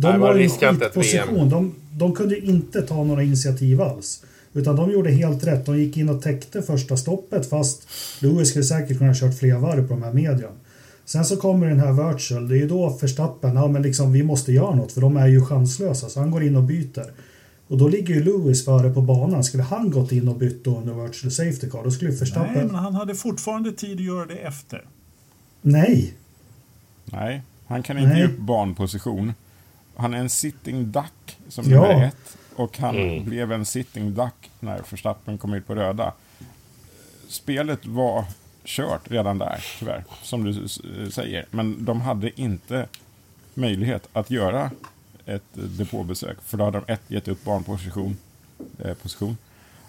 [0.00, 1.48] De Nej, var i ett skitposition.
[1.48, 4.22] De, de kunde ju inte ta några initiativ alls.
[4.52, 5.66] Utan de gjorde helt rätt.
[5.66, 7.88] De gick in och täckte första stoppet fast
[8.20, 10.52] Lewis skulle säkert kunna ha kört fler varv på de här medium.
[11.04, 12.48] Sen så kommer den här virtual.
[12.48, 15.26] Det är ju då Verstappen, ja men liksom vi måste göra något för de är
[15.26, 16.08] ju chanslösa.
[16.08, 17.12] Så han går in och byter.
[17.68, 19.44] Och då ligger ju Lewis före på banan.
[19.44, 22.52] Skulle han gått in och bytt då under virtual safety car då skulle ju Verstappen...
[22.54, 24.84] Nej, men han hade fortfarande tid att göra det efter.
[25.62, 26.14] Nej.
[27.04, 28.20] Nej, han kan inte Nej.
[28.20, 29.32] ge upp banposition.
[30.00, 31.80] Han är en sitting duck som Ja.
[31.80, 32.36] nummer ett.
[32.56, 33.24] Och han Mm.
[33.24, 36.12] blev en sitting duck när Verstappen kom ut på röda.
[37.28, 38.24] Spelet var
[38.64, 40.68] kört redan där, tyvärr, som du
[41.10, 41.46] säger.
[41.50, 42.88] Men de hade inte
[43.54, 44.70] möjlighet att göra
[45.26, 46.42] ett depåbesök.
[46.42, 48.16] För då hade de ett, gett upp banposition.
[48.78, 49.36] Eh, position.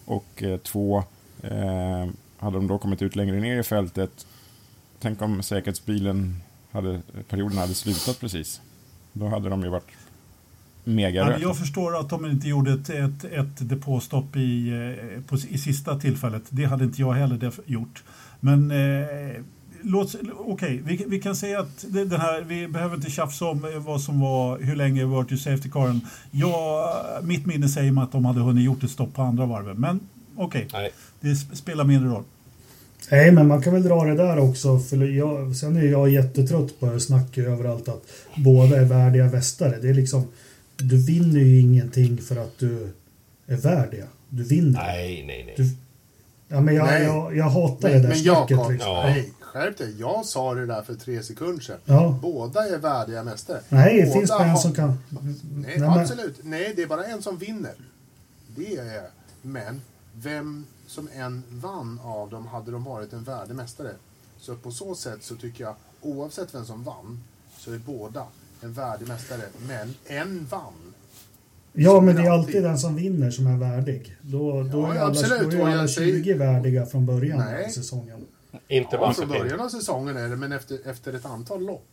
[0.06, 1.04] Och eh, två,
[1.44, 2.08] eh,
[2.38, 4.26] hade de då kommit ut längre ner i fältet.
[5.00, 6.42] Tänk om säkerhetsbilen
[6.72, 8.62] hade, perioden hade slutat precis.
[9.14, 9.92] Då hade de ju varit
[10.84, 15.58] mega jag förstår att de inte gjorde ett, ett, ett depåstopp i, eh, på, i
[15.58, 16.44] sista tillfället.
[16.50, 18.04] Det hade inte jag heller gjort.
[18.40, 19.08] Men eh,
[19.82, 23.66] låt, okej, vi, vi kan säga att det, den här, vi behöver inte tjafsa om
[23.66, 26.02] eh, vad som var, hur länge virtual safety caren.
[26.32, 26.86] Jag,
[27.24, 29.78] mitt minne säger mig att de hade hunnit gjort ett stopp på andra varvet.
[29.78, 30.00] Men
[30.36, 30.92] okej, Nej.
[31.20, 32.24] det sp- spelar mindre roll.
[33.12, 34.80] Nej, men man kan väl dra det där också.
[34.80, 38.04] För jag, sen är jag jättetrött på snacket överallt att
[38.36, 39.78] båda är värdiga västare.
[39.82, 40.28] Det är liksom,
[40.84, 42.94] du vinner ju ingenting för att du
[43.48, 44.08] är värd det.
[44.30, 44.80] Du vinner.
[44.80, 45.54] Nej, nej, nej.
[45.58, 45.76] Du,
[46.48, 47.04] ja, men jag, Nej.
[47.04, 48.52] jag, jag hatar Men, det där men snacket.
[48.58, 48.92] Jakob, liksom.
[48.92, 49.04] Ja.
[49.04, 49.96] nej, skärp dig.
[50.00, 51.78] Jag sa det där för tre sekunder sedan.
[51.86, 52.20] Ja.
[52.22, 53.62] Båda är värdiga mästare.
[53.70, 54.88] Nej, det Båda finns bara en som kan...
[55.10, 56.36] Nej, Nej, men- absolut.
[56.44, 57.74] Nej, det är bara en som vinner.
[58.56, 59.04] Det är
[59.42, 59.82] Men
[60.14, 63.92] vem som än vann av dem hade de varit en värdig mästare.
[64.40, 67.24] Så på så sätt så tycker jag, oavsett vem som vann,
[67.58, 68.26] så är båda
[68.62, 69.42] en värdig mästare.
[69.68, 70.74] Men en vann.
[71.74, 72.64] Ja, men det är alltid.
[72.64, 74.16] den som vinner som är värdig.
[74.22, 77.66] Då, då Ja, är alla, då är alla säger- 20 värdiga från början Nej.
[77.66, 78.26] av säsongen.
[78.68, 81.88] Inte Ja, från början av säsongen är det, men efter, efter ett antal lopp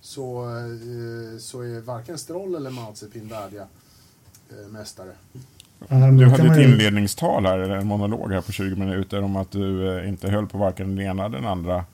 [0.00, 3.66] så, eh, så är varken Stroll eller Mazepin värdiga
[4.50, 5.12] eh, mästare.
[5.88, 9.98] Du hade ett inledningstal här, eller en monolog här på 20 minuter om att du
[9.98, 11.84] eh, inte höll på varken den ena eller den andra.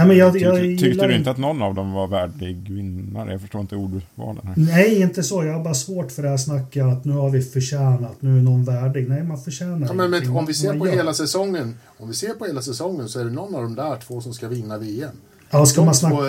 [0.00, 1.30] Nej, men jag, tyckte, jag tyckte gillar du inte...
[1.30, 3.32] att någon av dem var värdig vinnare?
[3.32, 4.54] Jag förstår inte ordvalen här.
[4.56, 5.44] Nej, inte så.
[5.44, 8.42] Jag har bara svårt för det här snacket att nu har vi förtjänat, nu är
[8.42, 9.08] någon värdig.
[9.08, 10.94] Nej, man förtjänar Ja, men, men om vi ser på gör.
[10.94, 13.96] hela säsongen, om vi ser på hela säsongen så är det någon av de där
[13.96, 15.16] två som ska vinna VM.
[15.50, 16.26] Ja, ska De, man två, snacka...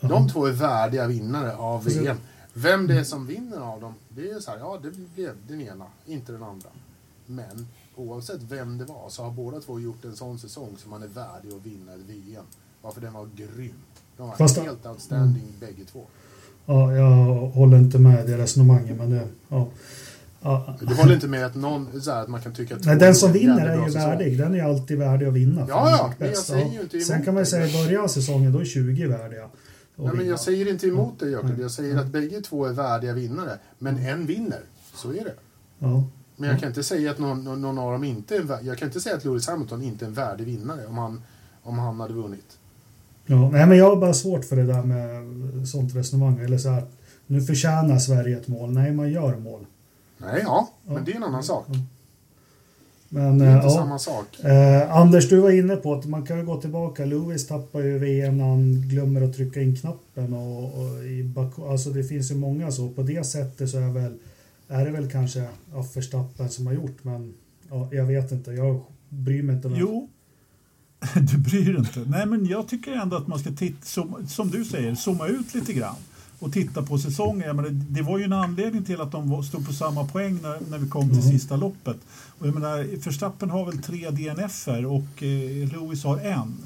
[0.00, 2.16] är- de två är värdiga vinnare av Alltså- VM.
[2.54, 5.60] Vem det är som vinner av dem, det är så här, ja det blev den
[5.60, 6.68] ena, inte den andra.
[7.26, 11.02] Men oavsett vem det var så har båda två gjort en sån säsong som man
[11.02, 12.44] är värdig att vinna ett VM.
[12.82, 13.72] Varför den var grym.
[14.16, 16.06] De var Fast- helt outstanding bägge två.
[16.66, 19.28] Ja, jag håller inte med i det resonemanget, men det...
[19.48, 19.68] Ja.
[20.40, 20.76] Ja.
[20.80, 23.14] Du håller inte med att någon, så här, att man kan tycka att Nej, den
[23.14, 24.10] som vinner är ju säsong.
[24.10, 24.38] värdig.
[24.38, 25.66] Den är alltid värdig att vinna.
[25.66, 27.84] för Ja, ja, men jag säger ju inte emot Sen kan man ju säga i
[27.84, 29.48] början av säsongen, då är 20 värdiga.
[29.96, 31.60] Nej, men jag säger inte emot dig Jakob.
[31.60, 33.58] Jag säger att bägge två är värdiga vinnare.
[33.78, 34.60] Men en vinner.
[34.94, 35.34] Så är det.
[35.78, 36.04] Ja.
[36.36, 38.88] Men jag kan inte säga att någon, någon- av dem inte är en Jag kan
[38.88, 41.22] inte säga att Lewis Hamilton inte är en värdig vinnare om han,
[41.62, 42.57] om han hade vunnit.
[43.30, 46.38] Ja, nej, men jag har bara svårt för det där med sånt resonemang.
[46.40, 46.84] Eller så här,
[47.26, 48.72] nu förtjänar Sverige ett mål.
[48.72, 49.66] Nej, man gör mål.
[50.18, 50.68] Nej, ja.
[50.86, 50.92] Ja.
[50.94, 51.66] Men det är en annan sak.
[53.08, 53.70] Men Det är eh, inte ja.
[53.74, 54.40] samma sak.
[54.44, 57.04] Eh, Anders, du var inne på att man kan ju gå tillbaka.
[57.04, 60.32] Lewis tappar ju VM när han glömmer att trycka in knappen.
[60.34, 62.88] Och, och i Baku, alltså det finns ju många så.
[62.88, 64.14] På det sättet så är, väl,
[64.68, 66.96] är det väl kanske ja, Verstappen som har gjort.
[67.04, 67.34] Men
[67.70, 68.50] ja, jag vet inte.
[68.52, 69.68] Jag bryr mig inte.
[69.68, 70.08] med- Jo,
[71.14, 72.00] du bryr dig inte.
[72.06, 75.54] Nej, men jag tycker ändå att man ska titta, som, som du säger, zooma ut
[75.54, 75.94] lite grann
[76.38, 77.56] och titta på säsongen.
[77.56, 80.78] Menar, det var ju en anledning till att de stod på samma poäng när, när
[80.78, 81.30] vi kom till Mhm.
[81.30, 81.96] sista loppet.
[82.38, 86.56] Och jag menar, Verstappen har väl tre DNFer och eh, Lewis har en.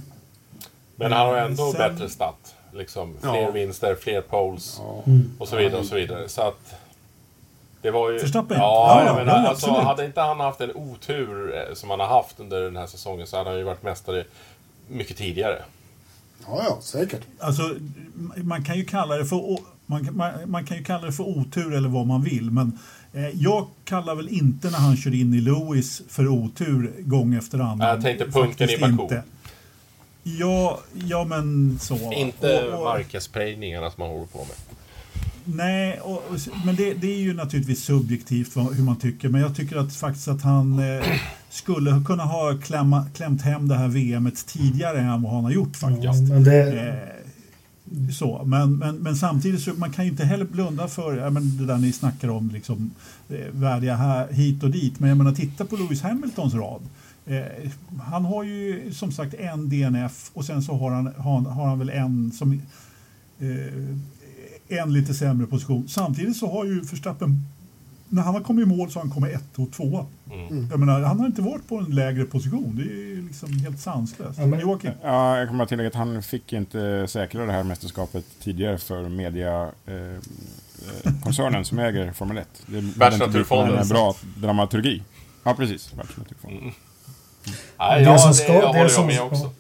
[0.97, 2.55] Men han har ändå Sen- bättre stat.
[2.75, 3.51] Liksom, fler Ja.
[3.51, 5.05] vinster, fler poles Ja.
[5.39, 6.29] och så vidare och så vidare.
[6.29, 6.75] Så att...
[7.83, 8.19] Det var ju...
[8.19, 8.57] Verstappen?
[8.59, 9.87] Ja, Ja, jag menar, ja, alltså, absolut.
[9.87, 13.27] hade inte han haft en otur eh, som han har haft under den här säsongen
[13.27, 14.25] så hade han ju varit mästare
[14.89, 15.63] mycket tidigare.
[16.47, 17.21] Ja, ja, säkert.
[17.41, 17.75] Alltså,
[18.37, 21.25] man kan ju kalla det för man, kan- man, man kan ju kalla det för
[21.25, 22.79] otur eller vad man vill, men
[23.13, 27.59] eh, jag kallar väl inte när han kör in i Lewis för otur gång efter
[27.59, 27.89] annan.
[27.89, 28.93] Jag tänkte punken i Baku.
[29.03, 29.23] inte.
[30.23, 32.13] Ja, ja, men så.
[32.13, 32.89] Inte Och- och-
[33.91, 34.57] som man håller på med.
[35.45, 36.23] Nej, och,
[36.65, 39.29] men det, det är ju naturligtvis subjektivt vad, hur man tycker.
[39.29, 41.05] Men jag tycker att faktiskt att han eh,
[41.51, 45.77] skulle kunna ha klämma, klämt hem det här VMet tidigare än vad han har gjort
[45.77, 46.05] faktiskt.
[46.05, 47.13] Ja, men det,
[47.93, 48.43] Eh, så.
[48.45, 51.67] Men, men, men samtidigt så man kan ju inte heller blunda för ja, men det
[51.67, 52.91] där ni snackar om liksom,
[53.29, 55.01] eh, värdiga här, hit och dit.
[55.01, 56.83] Men jag menar titta på Lewis Hamiltons rad.
[57.27, 57.71] Eh,
[58.01, 61.79] han har ju som sagt en DNF och sen så har han, har, har han
[61.79, 62.53] väl en som
[63.39, 63.49] eh,
[64.69, 65.89] en lite sämre position.
[65.89, 67.47] Samtidigt så har ju Verstappen
[68.09, 70.07] när han har kommit i mål så har han kommit ett och två.
[70.33, 70.69] Mm.
[70.71, 72.77] Jag menar, han har inte varit på en lägre position.
[72.77, 74.39] Det är liksom helt sanslöst.
[74.39, 74.91] Ja, men- Joakim?
[75.03, 79.09] Ja, jag kan bara tillägga att han fick inte säkra det här mästerskapet tidigare för
[79.09, 82.49] media eh, koncernen som äger Formel 1.
[82.67, 83.79] Det hade inte blivit Världsnaturfonden.
[83.79, 85.03] en bra dramaturgi.
[85.45, 85.95] Ja, precis.
[85.95, 86.63] Världsnaturfonden.
[86.65, 86.73] Det
[87.79, 89.53] ja, som det, jag det håller som jag med också.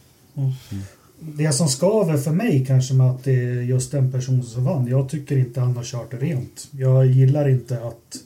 [1.24, 4.86] Det som skaver för mig kanske med att det är just den personen som vann.
[4.86, 6.68] Jag tycker inte han har kört rent.
[6.70, 8.16] Jag gillar inte att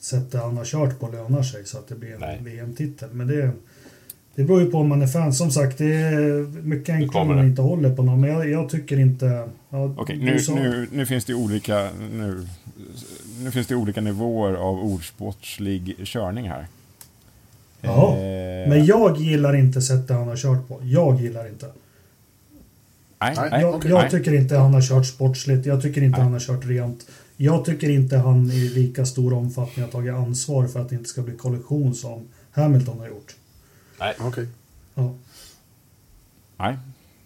[0.00, 3.08] sättet han har kört på lönar sig så att det blir en VM-titel.
[3.12, 3.50] Men det,
[4.34, 5.32] det beror ju på om man är fan.
[5.32, 8.20] Som sagt, det är mycket enklare om man inte håller på någon.
[8.20, 9.48] Men jag, jag tycker inte...
[9.70, 11.88] Ja, Okej, nu, nu, nu finns det olika...
[12.12, 12.46] Nu,
[13.40, 16.66] nu finns det olika nivåer av ordsportslig körning här.
[17.80, 20.80] Jaha, Eh, Men jag gillar inte sättet han har kört på.
[20.82, 21.66] Jag gillar inte.
[23.22, 24.10] Nej, Nej, nej, jag jag nej.
[24.10, 25.66] tycker inte han har kört sportsligt.
[25.66, 26.24] Jag tycker inte Nej.
[26.24, 27.06] han har kört rent.
[27.36, 31.08] Jag tycker inte han i lika stor omfattning har tagit ansvar för att det inte
[31.08, 33.34] ska bli kollision som Hamilton har gjort.
[34.20, 34.46] Okej.
[34.94, 35.14] Ja.
[36.56, 36.78] Nej,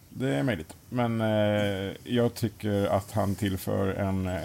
[0.08, 0.76] det är möjligt.
[0.88, 4.40] Men eh, jag tycker att han tillför en eh,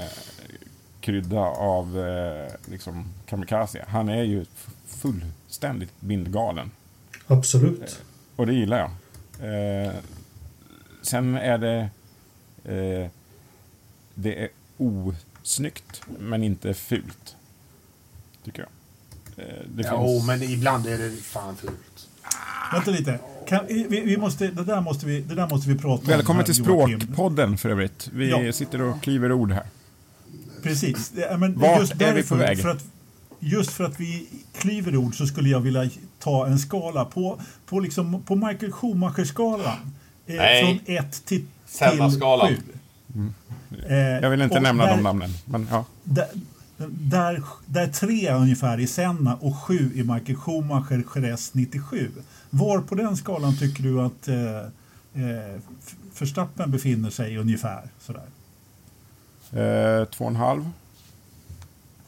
[1.01, 3.85] krydda av eh, liksom kamikaze.
[3.87, 4.45] Han är ju
[4.85, 6.71] fullständigt bindgalen.
[7.27, 8.01] Absolut.
[8.35, 8.91] Och det gillar jag.
[11.01, 11.89] Eh, sen är det...
[12.65, 13.09] Eh,
[14.15, 17.35] det är osnyggt, men inte fult.
[18.45, 18.69] Tycker jag.
[19.45, 20.27] Eh, det Jo, finns...
[20.27, 22.07] men ibland är det fan fult.
[22.73, 23.19] Vänta lite.
[23.47, 26.07] Kan, vi, vi måste, det, där måste vi, det där måste vi prata om.
[26.07, 26.55] Välkommen till.
[26.55, 28.09] Språkpodden för övrigt.
[28.13, 28.53] Vi Ja.
[28.53, 29.65] sitter och kliver ord här.
[30.63, 31.11] Precis.
[31.37, 32.59] Men Vart just är vi därför, på väg?
[32.61, 32.85] För att,
[33.39, 35.89] just för att vi klyver ord så skulle jag vilja
[36.19, 39.93] ta en skala på, på, liksom, på Michael Schumacher-skalan.
[40.31, 40.81] Eh, Nej.
[40.85, 42.47] från 1 till, till Senna-skalan.
[42.47, 42.57] 7.
[43.87, 45.29] Eh, Jag vill inte och nämna där, de namnen.
[45.45, 45.85] Men, ja.
[46.03, 46.27] Där,
[46.87, 52.11] där, där tre ungefär i Senna och sju i Michael Schumacher Jerez 97.
[52.49, 54.57] Var på den skalan tycker du att eh,
[55.25, 55.59] eh,
[56.19, 57.83] Verstappen befinner sig ungefär?
[57.99, 58.23] Sådär.
[59.51, 60.69] Eh, två och en halv.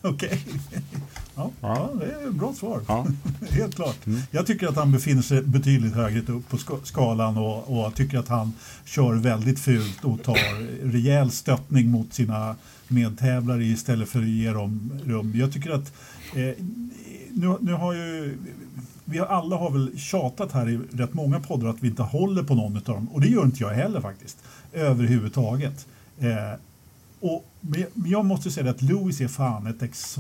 [0.01, 0.45] Okej.
[0.71, 0.80] Ja,
[1.36, 1.51] ja.
[1.61, 1.89] Ja.
[1.99, 2.81] det är ett bra svar.
[2.88, 3.07] Ja.
[3.49, 3.97] Helt klart.
[4.31, 8.17] Jag tycker att han befinner sig betydligt högre upp på ska- skalan och, och tycker
[8.17, 8.53] att han
[8.86, 10.38] kör väldigt fult och tar
[10.91, 12.55] rejäl stöttning mot sina
[12.88, 15.34] medtävlare istället för att ge dem rum.
[15.36, 15.93] Jag tycker att
[16.36, 16.63] eh,
[17.31, 18.38] nu, nu har ju
[19.05, 22.43] vi har, alla har väl tjatat här i rätt många poddar att vi inte håller
[22.43, 24.38] på någon av dem och det gör inte jag heller faktiskt
[24.73, 25.88] överhuvudtaget.
[26.19, 26.59] Eh,
[27.19, 30.17] och, men jag måste säga att Lewis är fan ett, ex,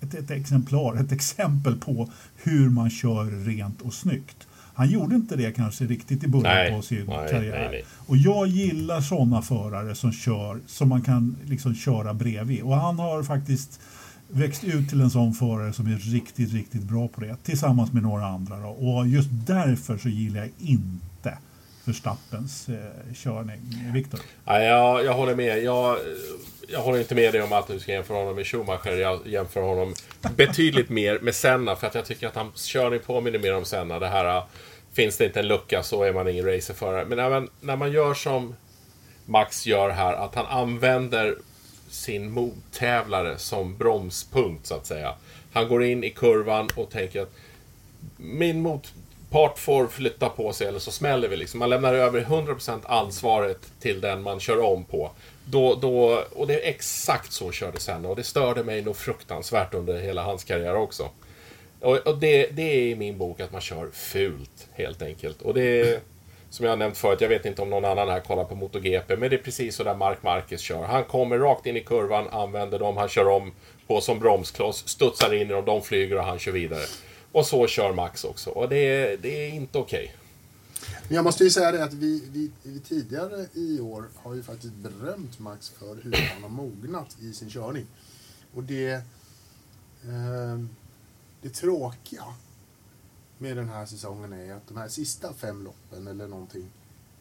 [0.00, 4.46] ett, ett exemplar, ett exempel på hur man kör rent och snyggt.
[4.74, 7.68] Han gjorde inte det kanske riktigt i början Nej, på sin nej, karriär.
[7.70, 7.84] nej.
[8.06, 12.62] Och jag gillar sådana förare som kör, som man kan liksom köra bredvid.
[12.62, 13.80] Och han har faktiskt
[14.28, 17.36] växt ut till en sån förare som är riktigt, riktigt bra på det.
[17.42, 18.60] Tillsammans med några andra.
[18.60, 18.68] Då.
[18.68, 21.38] Och just därför så gillar jag inte
[21.86, 23.60] Verstappens eh, körning.
[23.94, 24.20] Viktor?
[24.44, 25.62] Ja, jag, jag håller med.
[25.62, 25.98] Jag,
[26.68, 28.96] jag håller inte med dig om att du ska jämföra honom med Schumacher.
[28.96, 29.94] Jag jämför honom
[30.36, 31.76] betydligt mer med Senna.
[31.76, 33.98] För att jag tycker att hans körning påminner mer om Senna.
[33.98, 34.44] Det här, äh,
[34.92, 37.04] finns det inte en lucka så är man ingen racerförare.
[37.04, 38.54] Men när man, när man gör som
[39.26, 41.36] Max gör här, att han använder
[41.88, 45.14] sin mottävlare som bromspunkt, så att säga.
[45.52, 47.32] Han går in i kurvan och tänker att
[48.16, 48.60] min
[49.30, 51.58] part får flytta på sig eller så smäller vi liksom.
[51.58, 55.10] Man lämnar över 100% ansvaret till den man kör om på.
[55.44, 59.74] Då, då, och det är exakt så körde henne och det störde mig nog fruktansvärt
[59.74, 61.08] under hela hans karriär också.
[61.80, 65.42] Och, och det, det är i min bok att man kör fult helt enkelt.
[65.42, 66.00] Och det, är,
[66.50, 69.16] som jag har nämnt förut, jag vet inte om någon annan här kollar på MotoGP,
[69.16, 70.82] men det är precis så där Mark Marquez kör.
[70.82, 73.52] Han kommer rakt in i kurvan, använder dem, han kör om
[73.86, 76.84] på som bromskloss, studsar in i dem, de flyger och han kör vidare.
[77.32, 80.16] Och så kör Max också, och det är, det är inte okej.
[81.08, 84.42] Men jag måste ju säga det att vi, vi, vi tidigare i år har ju
[84.42, 87.86] faktiskt berömt Max för hur han har mognat i sin körning.
[88.54, 88.92] Och det,
[90.04, 90.58] eh,
[91.42, 92.24] det tråkiga
[93.38, 96.66] med den här säsongen är att de här sista fem loppen eller någonting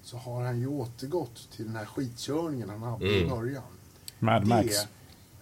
[0.03, 3.29] så har han ju återgått till den här skitkörningen han hade i Mm.
[3.37, 3.63] början.
[4.19, 4.67] Mad Max.
[4.81, 4.87] Det,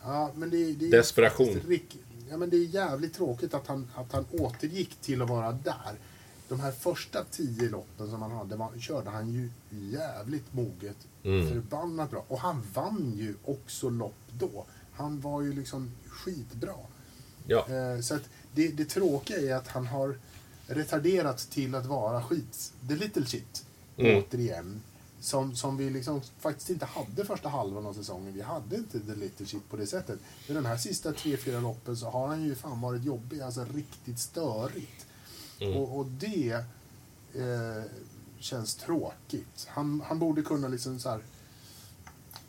[0.03, 1.45] ja, men det, det är Desperation.
[1.47, 1.97] faktiskt rik-
[2.33, 5.99] Ja, men det är jävligt tråkigt att han, att han återgick till att vara där.
[6.49, 10.95] De här första tio loppen som han hade var, körde han ju jävligt moget.
[11.23, 11.47] Mm.
[11.47, 12.25] Förbannat bra.
[12.27, 14.65] Och han vann ju också lopp då.
[14.93, 16.75] Han var ju liksom skitbra.
[17.47, 17.67] Ja.
[17.69, 20.17] Eh, så att det, det tråkiga är att han har
[20.67, 22.73] retarderat till att vara skit.
[22.87, 23.65] The little shit.
[23.97, 24.23] Mm.
[24.23, 24.81] Återigen.
[25.23, 28.33] Som, som vi liksom faktiskt inte hade första halvan av säsongen.
[28.33, 30.19] Vi hade inte the little shit på det sättet.
[30.47, 33.41] Men den här sista tre, fyra loppen så har han ju fan varit jobbig.
[33.41, 35.05] Alltså riktigt störigt.
[35.59, 35.77] Mm.
[35.77, 36.51] Och, och det
[37.33, 37.83] eh,
[38.39, 39.67] känns tråkigt.
[39.67, 41.21] Han, han borde kunna liksom så här.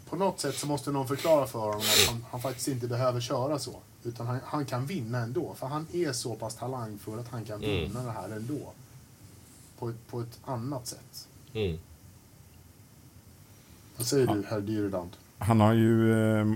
[0.08, 3.20] På något sätt så måste någon förklara för honom att han, han faktiskt inte behöver
[3.20, 3.76] köra så.
[4.02, 5.54] Utan han, han kan vinna ändå.
[5.54, 7.76] För han är så pass talangfull att han kan Mm.
[7.76, 8.72] vinna det här ändå.
[9.78, 11.28] På på ett annat sätt.
[11.52, 11.78] Mm.
[13.96, 15.12] Vad säger du, herr Dyrudant?
[15.38, 16.46] Han har ju eh,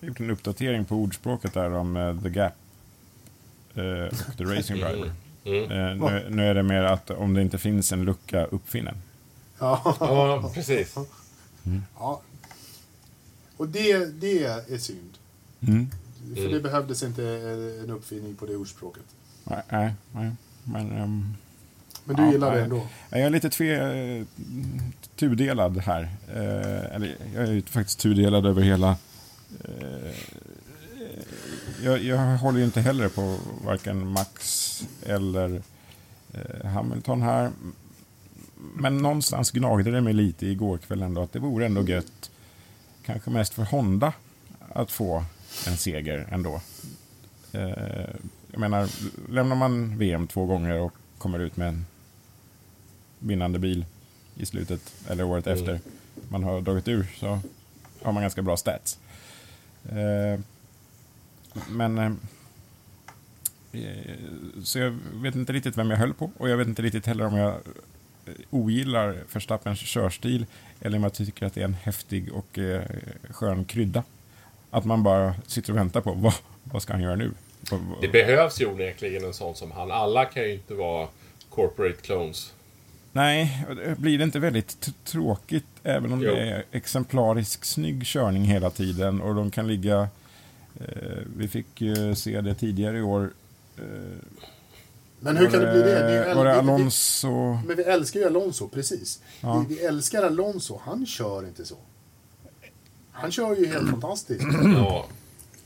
[0.00, 2.52] gjort en uppdatering på ordspråket där om eh, The Gap
[3.74, 5.12] eh, och The Racing Driver.
[5.44, 5.70] Mm.
[5.70, 8.96] Eh, nu, nu är det mer att om det inte finns en lucka, uppfinn den.
[9.58, 9.96] Ja.
[10.00, 10.94] Ja, precis.
[11.98, 12.22] ja.
[13.56, 15.18] Och det, det är synd.
[15.60, 15.86] Mm.
[16.34, 16.52] För Mm.
[16.52, 19.02] det behövdes inte eh, en uppfinning på det ordspråket.
[19.44, 20.30] Nej, nej, nej.
[20.64, 21.34] Men ehm,
[22.08, 22.86] Men du Ja, gillar det ändå?
[23.10, 24.24] jag är lite tve, eh,
[25.16, 26.02] tudelad här.
[26.28, 28.96] Eh, eller jag är faktiskt tudelad över hela...
[29.64, 30.14] Eh,
[31.84, 35.62] jag, jag håller ju inte heller på varken Max eller
[36.64, 37.50] Hamilton här.
[38.74, 42.30] Men någonstans gnagde det mig lite igår kväll ändå att det vore ändå gött,
[43.04, 44.12] kanske mest för Honda,
[44.72, 45.24] att få
[45.66, 46.60] en seger ändå.
[48.50, 48.88] Jag menar,
[49.32, 51.86] lämnar man VM två gånger och kommer ut med en
[53.18, 53.84] vinnande bil
[54.36, 55.58] i slutet, eller året Mm.
[55.58, 55.80] efter
[56.28, 57.40] man har dragit ur, så
[58.02, 58.98] har man ganska bra stats.
[59.88, 60.40] Eh,
[61.68, 61.98] men...
[61.98, 62.12] Eh,
[63.72, 64.14] eh,
[64.62, 67.26] så jag vet inte riktigt vem jag höll på och jag vet inte riktigt heller
[67.26, 67.54] om jag
[68.26, 70.46] eh, ogillar Verstappens körstil
[70.80, 72.82] eller om jag tycker att det är en häftig och eh,
[73.30, 74.02] skön krydda.
[74.70, 77.32] Att man bara sitter och väntar på vad, vad ska han göra nu?
[78.00, 79.90] Det behövs ju onekligen en sån som han.
[79.90, 81.08] Alla kan ju inte vara
[81.50, 82.52] corporate clones.
[83.12, 83.66] Nej,
[83.98, 86.30] blir det inte väldigt tråkigt även om Jo.
[86.34, 90.08] det är exemplarisk snygg körning hela tiden och de kan ligga...
[90.80, 93.30] Eh, vi fick ju se det tidigare i år.
[93.78, 93.82] Eh,
[95.20, 96.06] Men hur kan det bli det?
[96.10, 97.58] Ni Var det, äl- var det vi- vi- Alonso?
[97.66, 99.22] Men vi älskar ju Alonso, precis.
[99.40, 99.64] Ja.
[99.68, 101.76] Vi, vi älskar Alonso, han kör inte så.
[103.12, 104.46] Han kör ju helt fantastiskt.
[104.76, 105.06] Ja.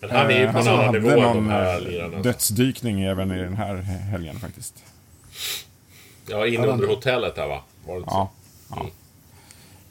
[0.00, 2.22] Men han är ju på en Eh, annan nivå än de här eh, lirarna.
[2.22, 4.74] dödsdykning även i den här helgen faktiskt.
[6.26, 7.62] Ja, in under hotellet där va?
[7.86, 8.30] Var det Ja.
[8.68, 8.74] så?
[8.76, 8.86] ja.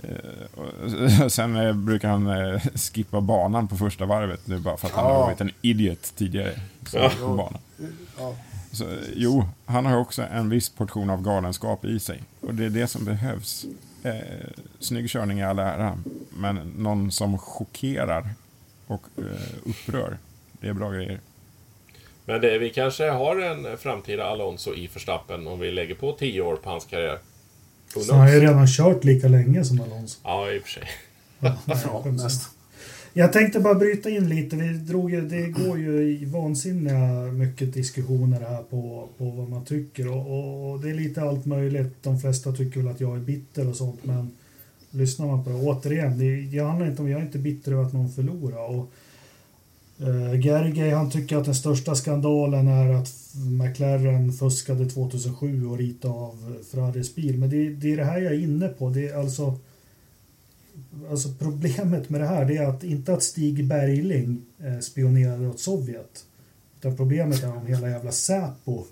[0.04, 4.94] Eh, Sen eh, brukar han eh, skippa banan på första varvet nu bara för att
[4.94, 5.14] han Ja.
[5.14, 6.54] har varit en idiot tidigare.
[6.88, 7.12] Så, Ja.
[7.22, 7.58] på banan.
[8.18, 8.36] Ja.
[8.72, 12.24] Så, jo, han har också en viss portion av galenskap i sig.
[12.42, 13.66] Och det är det som behövs.
[14.04, 14.14] Eh,
[14.80, 15.98] snygg körning i all ära,
[16.30, 18.30] men någon som chockerar
[18.88, 20.18] och eh, upprör.
[20.52, 21.20] Det är bra grejer.
[22.32, 26.42] Men det, vi kanske har en framtida Alonso i Verstappen om vi lägger på 10
[26.42, 27.20] år på hans karriär.
[27.88, 30.20] Så han har ju redan kört lika länge som Alonso.
[30.24, 30.84] Ja, i och för sig.
[31.40, 32.12] Nej, Ja, åsido.
[32.12, 32.54] nästan.
[33.14, 34.56] Jag tänkte bara bryta in lite.
[34.56, 39.66] Vi drog ju, det går ju i vansinniga mycket diskussioner här på, på vad man
[39.66, 40.12] tycker.
[40.12, 42.04] Och, och, och det är lite allt möjligt.
[42.04, 44.06] De flesta tycker väl att jag är bitter och sånt.
[44.06, 44.32] Men
[44.90, 47.84] lyssnar man på det, återigen, det, det handlar inte om, jag är inte bitter över
[47.84, 48.70] att någon förlorar.
[48.70, 48.92] Och,
[50.02, 56.14] uh, Gergely han tycker att den största skandalen är att McLaren fuskade 2007 och ritade
[56.14, 57.38] av Ferraris bil.
[57.38, 58.90] Men det, det är det här jag är inne på.
[58.90, 59.58] Det är alltså...
[61.10, 65.60] Alltså problemet med det här det är att inte att Stig Bergling eh, spionerade åt
[65.60, 66.26] Sovjet.
[66.80, 68.84] Utan problemet är om hela jävla Säpo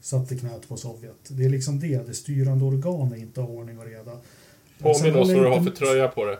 [0.00, 1.16] satte knät på Sovjet.
[1.28, 4.12] Det är liksom det, det styrande organet inte har ordning och reda.
[4.78, 6.38] Påminn oss vad du har för tröja på det.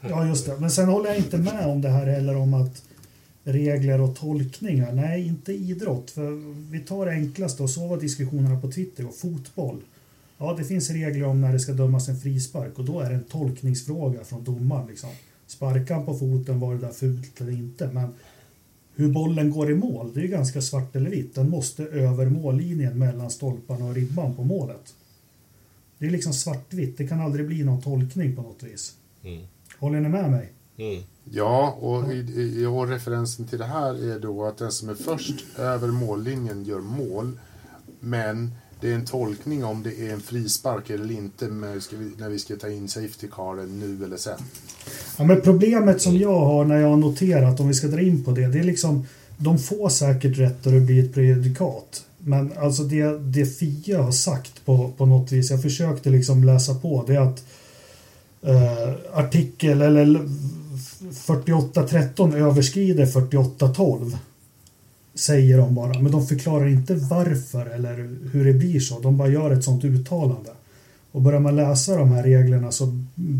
[0.00, 0.56] Ja, just det.
[0.58, 2.82] Men sen håller jag inte med om det här heller om att
[3.44, 4.92] regler och tolkningar.
[4.92, 6.10] Nej, inte idrott.
[6.10, 6.30] För
[6.70, 9.80] vi tar det enklaste och så var diskussionerna på Twitter och fotboll.
[10.38, 13.14] Ja, det finns regler om när det ska dömas en frispark och då är det
[13.14, 14.86] en tolkningsfråga från domaren.
[14.86, 15.10] Liksom.
[15.46, 17.90] Sparkar han på foten, var det där fult eller inte?
[17.92, 18.14] Men
[18.94, 21.34] hur bollen går i mål, det är ju ganska svart eller vitt.
[21.34, 24.94] Den måste över mållinjen mellan stolparna och ribban på målet.
[25.98, 28.96] Det är liksom svartvitt, det kan aldrig bli någon tolkning på något vis.
[29.24, 29.44] Mm.
[29.78, 30.52] Håller ni med mig?
[30.76, 31.02] Mm.
[31.30, 35.44] Ja, och i, och referensen till det här är då att den som är först
[35.58, 37.38] över mållinjen gör mål.
[38.00, 38.50] Men
[38.80, 42.28] det är en tolkning om det är en frispark eller inte när vi ska, när
[42.28, 44.38] vi ska ta in safety caren nu eller sen.
[45.18, 48.24] Ja, men problemet som jag har när jag har noterat, om vi ska dra in
[48.24, 49.06] på det, det är liksom
[49.38, 52.04] de får säkert rätt och det blir ett prejudikat.
[52.18, 56.74] Men alltså det, det Fia har sagt på, på något vis, jag försökte liksom läsa
[56.74, 57.44] på, det är att
[58.42, 60.28] eh, artikel eller
[61.12, 64.16] 4813 överskrider 4812.
[65.14, 69.00] Säger de bara, men de förklarar inte varför eller hur det blir så.
[69.00, 70.50] De bara gör ett sånt uttalande.
[71.12, 72.98] Och börjar man läsa de här reglerna så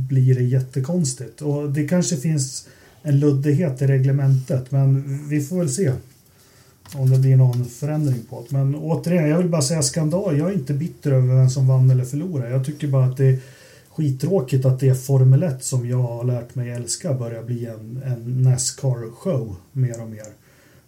[0.09, 1.43] blir det jättekonstigt.
[1.43, 2.69] Och det kanske finns
[3.03, 5.93] en luddighet i reglementet, men vi får väl se
[6.95, 8.57] om det blir någon förändring på det.
[8.57, 10.39] Men återigen, jag vill bara säga skandal.
[10.39, 12.51] Jag är inte bitter över vem som vann eller förlorade.
[12.51, 13.39] Jag tycker bara att det är
[13.95, 18.03] skittråkigt att det är Formel 1 som jag har lärt mig älska börjar bli en,
[18.05, 20.27] en Nascar-show mer och mer.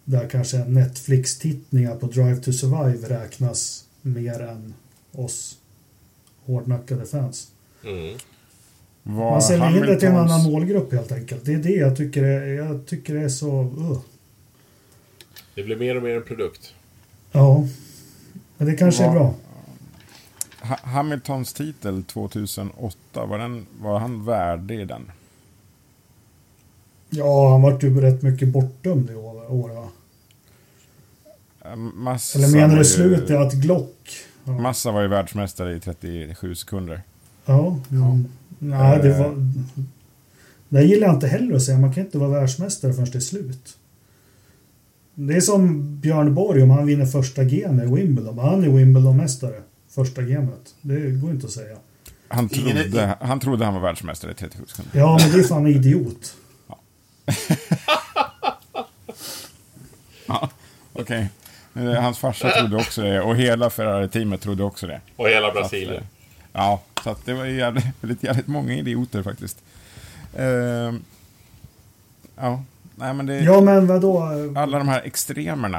[0.03, 4.73] Där kanske Netflix-tittningar på Drive to Survive räknas mer än
[5.11, 5.57] oss
[6.45, 7.47] hårdnackade fans.
[7.85, 8.17] Mm.
[9.03, 11.45] Man säljer in det till en Hamiltons- annan målgrupp helt enkelt.
[11.45, 13.61] Det är det jag tycker är, jag tycker det är så...
[13.61, 13.99] Uh.
[15.55, 16.73] Det blir mer och mer en produkt.
[17.31, 17.67] Ja.
[18.57, 19.33] Men det kanske är Vad- bra.
[20.69, 25.11] Ha- Hamiltons titel 2008, var, den, var han värdig den?
[27.09, 29.87] Ja, han vart ju rätt mycket bortdömd i år, år va?
[31.65, 34.09] Eh, Massa Eller menar du ju- slutet att Glock...
[34.43, 34.51] Ja.
[34.59, 37.01] Massa var ju världsmästare i 37 sekunder.
[37.45, 37.79] Ja.
[37.91, 38.25] Mm.
[38.59, 39.35] Nej, det var...
[40.69, 41.77] Det gillar jag inte heller att säga.
[41.77, 43.77] Man kan inte vara världsmästare förrän det är slut.
[45.15, 48.39] Det är som Björn Borg om han vinner första gamet i Wimbledon.
[48.39, 49.61] Han är Wimbledon-mästare.
[49.95, 50.75] Första gamet.
[50.81, 51.77] Det går inte att säga.
[52.27, 54.99] Han trodde, han trodde han var världsmästare i 37 sekunder.
[54.99, 56.35] Ja, men det är fan en idiot.
[60.27, 60.49] Ja,
[60.93, 61.29] Okej.
[61.75, 65.01] Eh, Hans farsa trodde också det och hela Ferrari-teamet trodde också det.
[65.15, 65.93] Och hela Brasilien.
[65.93, 66.01] eh,
[66.53, 69.57] Ja, så att det var jävligt, jävligt många idioter faktiskt.
[70.37, 71.03] Ehm,
[72.35, 72.63] ja,
[72.95, 73.39] nej men det...
[73.39, 74.23] Ja, men vadå?
[74.55, 75.77] Alla de här extremerna.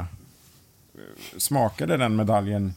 [0.95, 1.01] eh,
[1.39, 2.75] Smakade den medaljen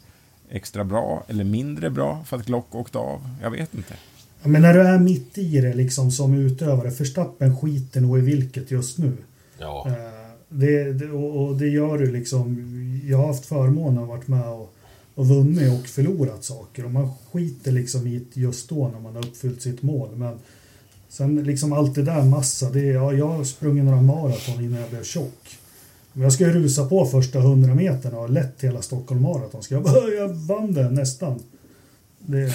[0.50, 3.30] extra bra eller mindre bra för att Glock åkte av?
[3.42, 3.94] Jag vet inte.
[4.42, 6.92] Ja, Men när du är mitt i det liksom som utövare.
[6.92, 9.12] Förstappen skiter nog i vilket just nu.
[9.60, 9.86] Ja.
[9.88, 9.94] Eh,
[10.52, 12.66] Det, det, och, och det gör du liksom.
[13.08, 14.74] Jag har haft förmånen att varit med och,
[15.16, 16.86] och vunnit och förlorat saker.
[16.86, 20.10] Och man skiter liksom i det just då när man har uppfyllt sitt mål.
[20.16, 20.40] Men
[21.10, 22.70] sen liksom allt det där massa.
[22.70, 25.58] Det, ja, jag har sprungit några maraton innan jag blev tjock.
[26.14, 29.64] Men jag ska rusa på första hundra meterna och har lätt hela Stockholm Marathon.
[29.64, 31.40] Ska jag, bara, jag vann det nästan.
[32.20, 32.54] Det,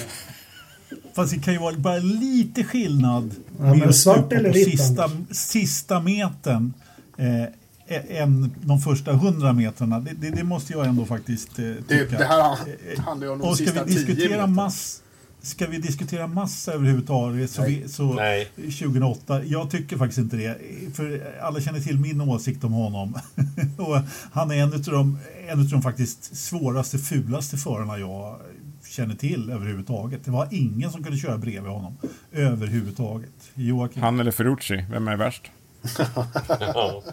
[1.14, 4.70] Fast det kan ju vara bara lite skillnad Ja, men svart stupa eller på vitt,
[4.80, 6.72] sista, sista metern
[7.18, 10.00] eh, än de första hundra metrarna.
[10.00, 12.18] Det, det, det måste jag ändå faktiskt eh, Det, tycka.
[12.18, 12.58] det här
[12.94, 14.46] Eh, handlar ju om de Och ska sista vi tio diskutera meterna.
[14.46, 15.00] mass
[15.44, 17.80] Ska vi diskutera massa överhuvudtaget så, Nej.
[17.82, 18.50] vi, så Nej.
[18.56, 19.44] 2008?
[19.44, 20.58] Jag tycker faktiskt inte det.
[20.94, 23.14] För alla känner till min åsikt om honom.
[23.78, 23.98] och
[24.32, 25.18] han är en av de,
[25.48, 28.40] en av de faktiskt svåraste, fulaste förarna jag
[28.88, 30.24] känner till överhuvudtaget.
[30.24, 31.96] Det var ingen som kunde köra bredvid honom
[32.32, 33.50] överhuvudtaget.
[33.54, 35.50] Joakim, Han eller Ferrucci, vem är värst?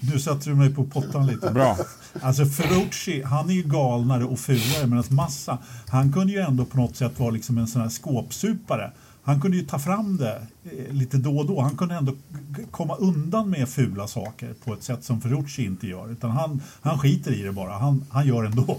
[0.00, 1.50] Nu sätter du mig på pottan lite.
[1.50, 1.76] Bra.
[2.22, 5.58] Alltså Ferrucci, han är ju galnare och fulare medan Massa,
[5.88, 8.90] han kunde ju ändå på något sätt vara liksom en sån här skåpsupare.
[9.22, 11.60] Han kunde ju ta fram det eh, lite då och då.
[11.60, 12.12] Han kunde ändå
[12.70, 16.12] komma undan med fula saker på ett sätt som Ferrucci inte gör.
[16.12, 17.72] Utan han, han skiter i det bara.
[17.72, 18.78] Han, han gör ändå.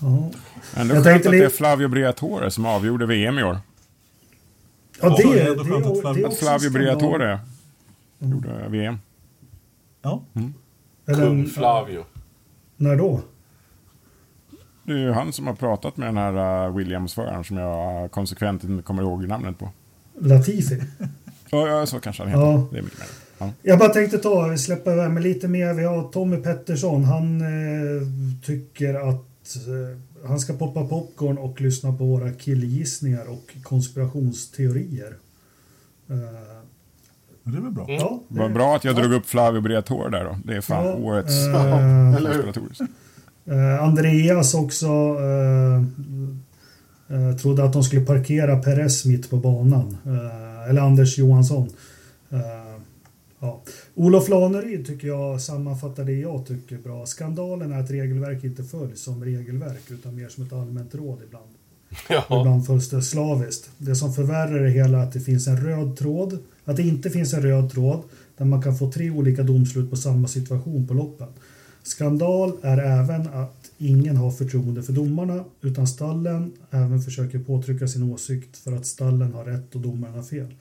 [0.00, 0.06] ja.
[0.08, 0.30] Ändå
[0.74, 3.58] Jag skönt tänkte att det är Flavio Briatore som avgjorde VM i år.
[5.02, 6.70] Ja, det, det är det, ändå skönt att det, Flavio- Att Flavio.
[6.70, 7.40] Briatore
[8.18, 8.98] gjorde VM.
[10.02, 10.22] Ja.
[11.06, 12.04] Eller- Kung Flavio.
[12.76, 13.20] När då?
[14.82, 18.64] Det är ju han som har pratat med den här uh, Williams-föraren som jag konsekvent
[18.64, 19.70] inte kommer ihåg namnet på.
[20.20, 20.82] Latifi?
[21.50, 22.42] Ja, ja, så kanske han heter.
[22.42, 22.68] Ja.
[22.72, 23.00] Det är mycket.
[23.38, 23.52] Ja.
[23.62, 25.74] Jag bara tänkte ta, släppa iväg med lite mer.
[25.74, 27.04] Vi har Tommy Pettersson.
[27.04, 28.02] Han eh,
[28.42, 35.16] tycker att eh, han ska poppa popcorn och lyssna på våra killgissningar och konspirationsteorier.
[36.08, 36.63] Eh,
[37.44, 37.84] Men det är väl bra.
[37.88, 40.36] ja, det- Vad bra att jag drog upp Flavio Briatore där då.
[40.44, 41.54] Det är fan Ja, årets eh,
[42.16, 42.42] Eller hur?
[42.42, 42.80] konspiratoriskt.
[43.46, 44.86] Eh, Andreas också.
[44.86, 45.82] Eh,
[47.08, 49.96] Eh, trodde att de skulle parkera Perez mitt på banan.
[50.06, 51.68] Eh, eller Anders Johansson.
[52.30, 52.38] Eh,
[53.40, 53.62] ja.
[53.94, 57.06] Olof Laneryd tycker jag sammanfattar det jag tycker bra.
[57.06, 61.46] Skandalen är att regelverk inte följs som regelverk utan mer som ett allmänt råd ibland.
[62.08, 62.40] Ja.
[62.40, 63.70] Ibland följs det slaviskt.
[63.78, 66.38] Det som förvärrar det hela är att det finns en röd tråd.
[66.64, 68.02] Att det inte finns en röd tråd
[68.36, 71.28] där man kan få tre olika domslut på samma situation på loppen.
[71.82, 78.02] Skandal är även att ingen har förtroende för domarna utan stallen även försöker påtrycka sin
[78.12, 80.54] åsikt för att stallen har rätt och domaren har fel.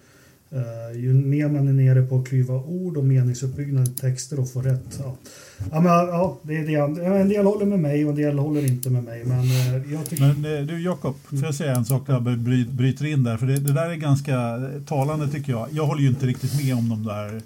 [0.56, 4.52] Uh, ju mer man är nere på att klyva ord och meningsuppbyggnad i texter och
[4.52, 5.00] få rätt.
[5.00, 5.16] Ja.
[5.72, 7.06] Ja, men, ja, det är det.
[7.06, 9.26] En del håller med mig och en del håller inte med mig.
[9.26, 10.34] Men uh, jag tycker...
[10.34, 13.38] Men uh, du Jakob, får jag säga en sak där jag bry, bryter in där?
[13.38, 15.68] För det, det, där är ganska talande tycker jag.
[15.72, 17.42] Jag håller ju inte riktigt med om de där,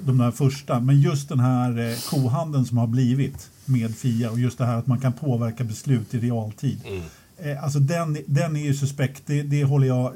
[0.00, 0.80] de där första.
[0.80, 4.86] Men just den här kohandeln som har blivit med Fia och just det här att
[4.86, 6.80] man kan påverka beslut i realtid.
[6.86, 7.02] Mm.
[7.44, 10.12] Eh, alltså den, den är ju suspekt, det, det håller jag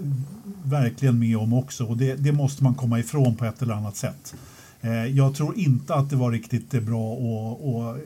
[0.65, 3.97] verkligen med om också och det, det, måste man komma ifrån på ett eller annat
[3.97, 4.35] sätt.
[4.81, 7.97] Eh, jag tror inte att det var riktigt bra att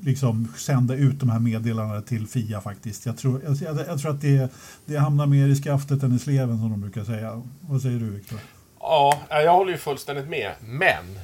[0.00, 3.06] liksom sända ut de här meddelandena till Fia faktiskt.
[3.06, 4.52] Jag tror, jag, jag tror att det,
[4.86, 7.42] det hamnar mer i skaftet än i sleven som de brukar säga.
[7.60, 8.38] Vad säger du Viktor?
[8.80, 10.52] Ja, eh, jag håller ju fullständigt med.
[10.60, 11.18] Men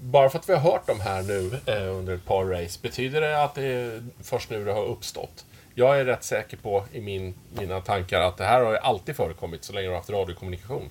[0.00, 3.20] bara för att vi har hört de här nu eh, under ett par race, betyder
[3.20, 5.44] det att det är först nu det har uppstått?
[5.74, 9.64] Jag är rätt säker på i min, mina tankar att det här har alltid förekommit
[9.64, 10.90] så länge du har haft radiokommunikation.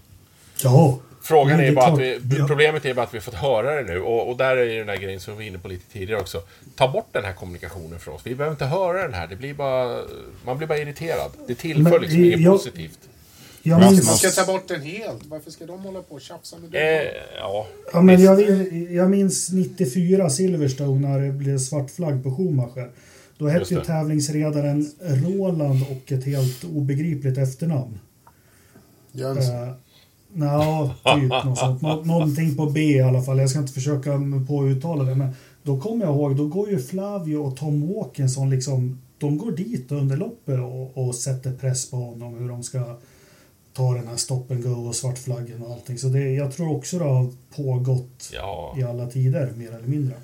[0.63, 0.99] Ja.
[1.23, 3.93] Frågan är, är bara att vi, problemet är bara att vi har fått höra det
[3.93, 5.93] nu och, och där är ju den där grejen som vi var inne på lite
[5.93, 6.41] tidigare också.
[6.75, 8.21] Ta bort den här kommunikationen för oss.
[8.23, 9.27] Vi behöver inte höra den här.
[9.27, 10.01] Det blir bara,
[10.45, 11.32] man blir bara irriterad.
[11.47, 12.99] Det tillför liksom inget jag, positivt.
[13.63, 14.05] Jag minns...
[14.05, 15.25] Man ska ta bort den helt.
[15.25, 16.99] Varför ska de hålla på och tjafsa med det?
[16.99, 18.41] Eh, ja, ja, men jag,
[18.91, 22.89] jag minns 94 Silverstone när det blev svart flagg på Schumacher.
[23.42, 28.00] Då hette ju tävlingsredaren Roland och ett helt obegripligt efternamn.
[29.12, 29.56] Jönsson?
[29.56, 29.74] Uh,
[30.34, 31.82] Ja, typ något sånt.
[31.82, 33.39] Nå någonting på B i alla fall.
[33.39, 35.16] Jag ska inte försöka på att uttala det.
[35.16, 35.30] Men
[35.64, 39.92] då kommer jag ihåg, då går ju Flavio och Tom Walkinson liksom, de går dit
[39.92, 42.98] under loppet och, och sätter press på honom hur de ska
[43.74, 45.98] ta den här stop and go och svartflaggen och allting.
[45.98, 48.76] Så det, jag tror också det har pågått ja.
[48.78, 50.16] i alla tider, mer eller mindre.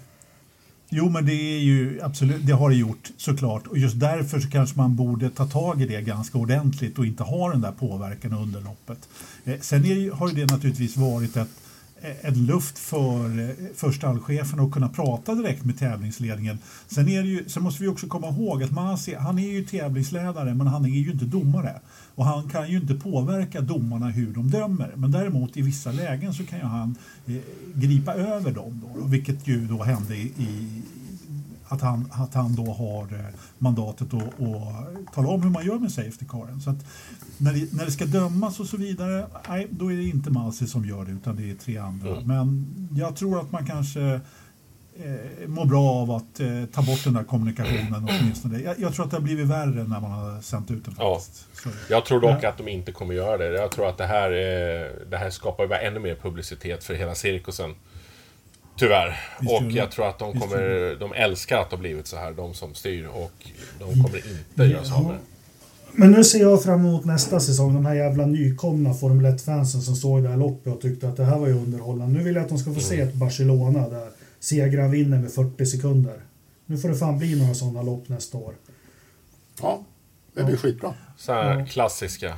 [0.89, 3.67] Jo, men det är ju absolut, det har det gjort såklart.
[3.67, 7.23] Och just därför så kanske man borde ta tag i det ganska ordentligt och inte
[7.23, 9.09] ha den där påverkan under loppet.
[9.45, 11.49] Eh, sen är, har det naturligtvis varit ett,
[12.01, 16.59] Eh, en luft för, eh, stallchefen att kunna prata direkt med tävlingsledningen.
[16.87, 19.65] Sen, är ju, sen måste vi också komma ihåg att man ser, han är ju
[19.65, 21.79] tävlingsledare men han är ju inte domare.
[22.15, 24.91] Och han kan ju inte påverka domarna hur de dömer.
[24.95, 26.95] Men däremot i vissa lägen så kan ju han
[27.27, 27.35] eh,
[27.75, 28.81] gripa över dem.
[28.83, 30.81] Då, vilket ju då hände i, i
[31.68, 33.26] att han, att han då har eh,
[33.57, 36.61] mandatet att, att tala om hur man gör med Safety Caren.
[36.61, 36.76] Så
[37.38, 40.68] när, det, när det ska dömas och så vidare, nej, då är det inte Malsi
[40.68, 42.09] som gör det utan det är tre andra.
[42.09, 42.24] Mm.
[42.24, 42.65] Men
[42.97, 44.01] jag tror att man kanske
[45.03, 48.59] eh, mår bra av att eh, ta bort den där kommunikationen åtminstone.
[48.59, 51.47] Jag, jag tror att det har blivit värre när man har sänt ut den faktiskt.
[51.65, 51.72] Ja.
[51.89, 53.45] Jag tror dock att de inte kommer göra det.
[53.45, 57.76] Jag tror att det här, eh, det här skapar ännu mer publicitet för hela cirkusen.
[58.78, 59.19] Tyvärr.
[59.38, 60.95] Och jag tror att de kommer...
[60.99, 63.07] De älskar att det har blivit så här, de som styr.
[63.07, 63.49] Och
[63.80, 65.17] de kommer inte göra så med
[65.91, 67.73] Men nu ser jag fram emot nästa säsong.
[67.73, 71.25] De här jävla nykomna Formel 1-fansen som såg det här loppet och tyckte att det
[71.25, 72.17] här var ju underhållande.
[72.17, 74.09] Nu vill jag att de ska få se ett Barcelona där
[74.39, 76.21] segraren vinner med 40 sekunder.
[76.65, 78.53] Nu får det fan bli några sådana lopp nästa år.
[79.61, 79.84] Ja,
[80.34, 80.59] det blir ja.
[80.59, 80.93] skitbra.
[81.17, 81.65] Så här ja.
[81.65, 82.38] klassiska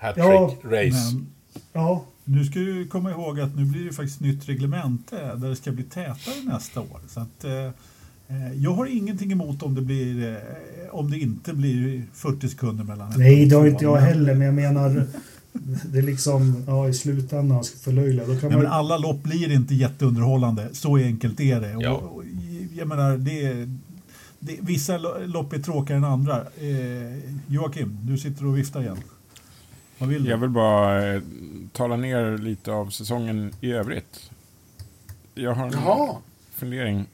[0.00, 1.24] hattrick-race.
[1.72, 5.56] Ja, nu ska du komma ihåg att nu blir det faktiskt nytt reglemente där det
[5.56, 7.00] ska bli tätare nästa år.
[7.08, 11.52] Så att, eh, eh jag har ingenting emot om det, blir, eh, om det inte
[11.52, 15.06] blir 40 sekunder mellan Nej, det har inte jag heller, men jag menar
[15.92, 18.26] det är liksom, ja i slutändan ska förlöjliga.
[18.26, 18.66] Då kan man...
[18.66, 21.76] alla lopp blir inte jätteunderhållande, så enkelt är det.
[21.80, 21.90] Ja.
[21.90, 22.24] Och, och,
[22.76, 23.68] jag menar, det,
[24.38, 26.40] det, vissa lopp är tråkigare än andra.
[26.40, 28.96] Eh, Joakim, du sitter och viftar igen.
[29.98, 30.30] Vad vill du?
[30.30, 31.20] Jag vill bara
[31.76, 34.30] tala ner lite av säsongen i övrigt.
[35.34, 36.16] Jag har en Jaha.
[36.54, 37.06] fundering.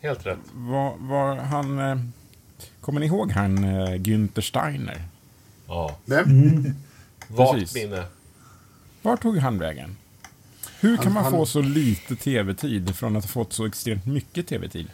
[0.00, 0.38] Helt rätt.
[0.52, 1.78] Var, var han...
[1.78, 1.98] Eh,
[2.80, 5.02] kommer ni ihåg han eh, Günther Steiner?
[5.66, 5.96] Ja.
[6.04, 6.24] Vem?
[7.30, 7.36] Mm.
[7.36, 8.04] Vagt minne.
[9.02, 9.96] Var tog han vägen?
[10.80, 11.32] Hur kan han, man han...
[11.32, 14.86] få så lite tv-tid från att ha fått så extremt mycket tv-tid?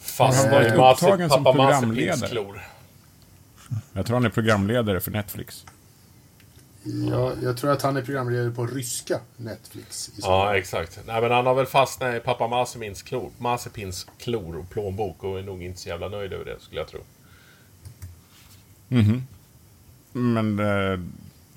[0.00, 2.60] Fast han varit upptagen som programledare?
[3.92, 5.66] Jag tror han är programledare för Netflix.
[7.10, 10.10] Ja, jag tror att han är programledare på ryska Netflix.
[10.16, 11.00] ja, exakt.
[11.06, 15.38] Nej, men han har väl fastnat i pappa Mazepins klor, Mazepins klor och plånbok och
[15.38, 17.00] är nog inte så jävla nöjd över det, skulle jag tro.
[18.88, 19.26] Mhm.
[20.12, 21.00] Men eh,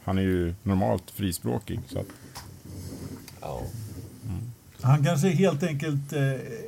[0.03, 1.79] han är ju normalt frispråkig.
[1.87, 2.05] Så att,
[3.41, 3.61] Ja.
[4.81, 6.21] Han kanske helt enkelt eh,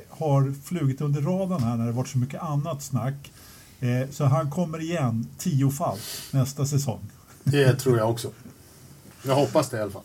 [0.08, 3.32] har flugit under radarn här när det varit så mycket annat snack.
[3.80, 7.10] Eh, så han kommer igen tiofalt nästa säsong.
[7.44, 8.30] Det tror jag också.
[9.26, 10.02] Jag hoppas det i alla fall.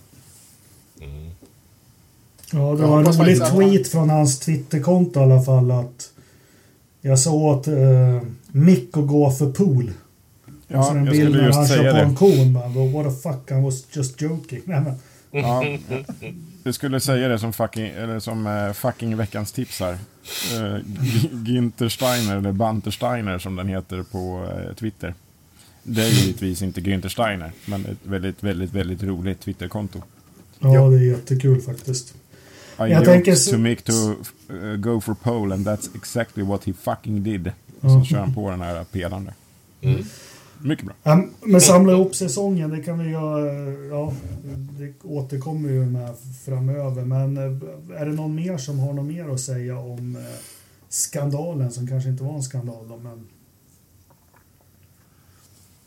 [2.51, 6.11] Ja, det Jag var en rolig tweet från hans Twitterkonto i alla fall att
[7.01, 9.91] jag sa åt uh, Mick att gå för pool.
[10.68, 12.15] ja, och så en jag bild skulle när han kör säga på en det.
[12.15, 12.53] kon.
[12.53, 14.61] bara, "Well, What the fuck, I was just joking.
[14.65, 14.93] Nej, men,
[15.32, 15.63] Ja,
[16.63, 19.93] jag skulle säga det som fucking, eller som eh, fucking veckans tips här.
[19.93, 20.78] Uh,
[21.32, 25.13] Günther Steiner, eller Banter Steiner som den heter på eh, Twitter.
[25.90, 30.02] Det är givetvis inte Günther Steiner, men ett väldigt, väldigt, väldigt roligt Twitterkonto.
[30.60, 30.90] ja, Ja.
[30.90, 32.16] det är jättekul faktiskt.
[32.80, 33.92] I Jag tänker så- to make to
[34.54, 37.52] uh, go for pole and that's exactly what he fucking did.
[37.82, 37.90] Ja.
[37.90, 39.34] Så kör han på den här pedan där.
[39.90, 40.04] Mm.
[40.62, 40.96] Mycket bra.
[41.04, 43.74] Ja, men samla ihop säsongen, det kan vi göra.
[43.90, 44.14] Ja,
[44.80, 46.14] det återkommer ju med
[46.46, 47.06] framöver.
[47.06, 50.22] Men eh, är det någon mer som har något mer att säga om eh,
[50.90, 53.28] skandalen som kanske inte var en skandal då, men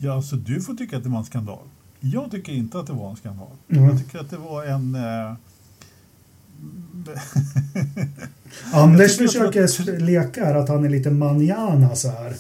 [0.03, 1.59] Ja, alltså du får tycka att det var en skandal.
[2.01, 3.49] Jag tycker inte att det var en skandal.
[3.71, 3.85] Mm.
[3.85, 4.95] Jag tycker att det var en...
[4.95, 5.35] Eh,
[8.73, 12.35] Anders Jag tycker att- försöker leka här att han är lite manjana så här.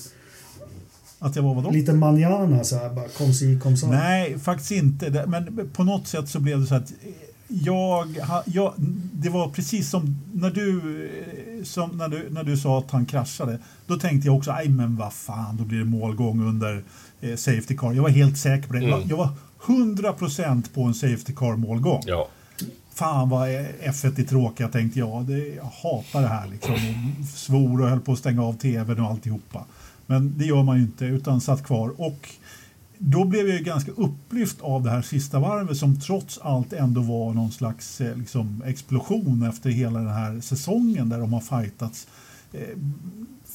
[1.18, 1.70] att jag var vadå?
[1.70, 3.86] Lite manjana så här, bara kom si, kom så.
[3.86, 5.24] Nej, faktiskt inte.
[5.26, 6.92] Men på något sätt så blev det så att
[7.48, 8.74] jag, ha- jag
[9.12, 10.78] det var precis som när du,
[11.58, 13.58] eh, som när du, när du sa att han kraschade.
[13.86, 16.84] Då tänkte jag också, nej men vad fan, då blir det målgång under
[17.20, 17.92] eh, safety car.
[17.92, 18.84] Jag var helt säker på det.
[18.84, 19.08] Mm.
[19.08, 19.28] Jag var
[19.62, 22.02] 100% på en safety car målgång.
[22.06, 22.28] Ja.
[22.94, 25.24] Fan vad F1 är tråkiga tänkte jag.
[25.24, 26.74] Det, jag hatar det här liksom.
[26.74, 29.64] Och svor och höll på att stänga av tvn och alltihopa.
[30.06, 31.92] Men det gör man ju inte utan satt kvar.
[31.96, 32.28] Och
[32.98, 37.00] då blev jag ju ganska upplyft av det här sista varvet som trots allt ändå
[37.00, 42.06] var någon slags eh, liksom, explosion efter hela den här säsongen där de har fightats
[42.52, 42.76] eh,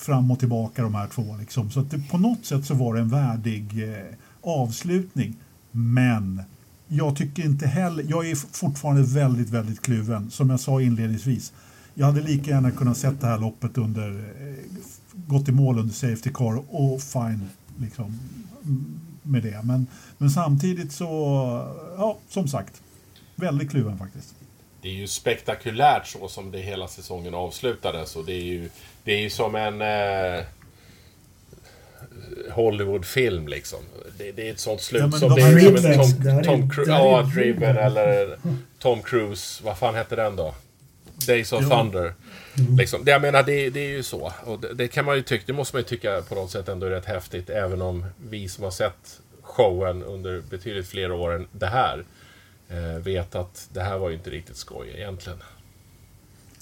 [0.06, 1.36] fram och tillbaka de här två.
[1.40, 1.72] Liksom.
[1.72, 5.36] Så att det, på något sätt så var det en värdig eh, avslutning.
[5.72, 6.42] Men
[6.88, 10.32] jag tycker inte heller, jag är fortfarande väldigt, väldigt kluven.
[10.32, 11.54] Som jag sa inledningsvis.
[11.94, 14.80] Jag hade lika gärna kunnat sett det här loppet under, eh,
[15.28, 17.50] gått i mål under Safety Car och fine
[17.80, 18.20] liksom,
[18.64, 18.86] mm,
[19.24, 19.62] med det.
[19.64, 19.88] Men,
[20.18, 21.06] men samtidigt så,
[21.98, 22.82] ja, som sagt,
[23.36, 24.36] väldigt kluven faktiskt.
[24.86, 28.16] Det är ju spektakulärt så som det hela säsongen avslutades.
[28.16, 28.70] Och det är ju,
[29.04, 30.44] det är ju som en eh,
[32.52, 33.80] Hollywoodfilm liksom.
[34.18, 36.70] Det, det är ett sånt slut Ja, som de det är som en Tom, Tom
[36.70, 36.92] Cruise.
[36.92, 37.78] Ja, Driven.
[37.78, 38.38] Eller
[38.80, 39.64] Tom Cruise.
[39.64, 40.56] Vad fan hette den då?
[41.28, 41.70] Days of Jo.
[41.70, 42.14] Thunder.
[42.78, 43.06] Liksom.
[43.06, 44.32] Det, jag menar, det, det är ju så.
[44.46, 46.70] Och det, det kan man ju tycka, det måste man ju tycka på något sätt
[46.70, 47.50] ändå är rätt häftigt.
[47.50, 52.04] Även om vi som har sett showen under betydligt fler år än det här
[53.04, 55.38] vet att det här var ju inte riktigt skoj egentligen.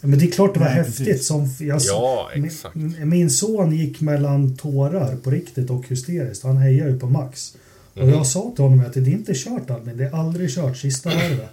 [0.02, 1.24] Men det är klart det var Nej, häftigt.
[1.24, 2.76] Som jag, Ja, min- exakt.
[3.06, 6.44] Min son gick mellan tårar på riktigt och hysteriskt.
[6.44, 7.56] Han hejar ju på Max.
[7.94, 8.10] Och Mhm.
[8.10, 11.10] jag sa till honom att det är inte kört Albin, det är aldrig kört sista
[11.16, 11.50] varvet.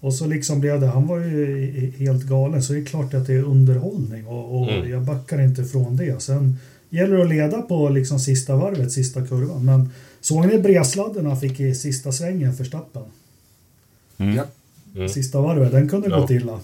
[0.00, 3.14] Och så liksom blev det, han var ju i- helt galen så det är klart
[3.14, 4.90] att det är underhållning och, och Mm.
[4.90, 6.22] jag backar inte från det.
[6.22, 6.58] Sen
[6.90, 9.64] gäller det att leda på liksom sista varvet, sista kurvan.
[9.64, 9.90] Men
[10.20, 13.02] såg ni bresladden han fick i sista svängen för stappen?
[14.20, 14.36] Mm.
[14.36, 14.42] Ja.
[14.96, 15.08] Mm.
[15.08, 16.20] Sista varvet, den kunde Ja.
[16.20, 16.60] gått illa.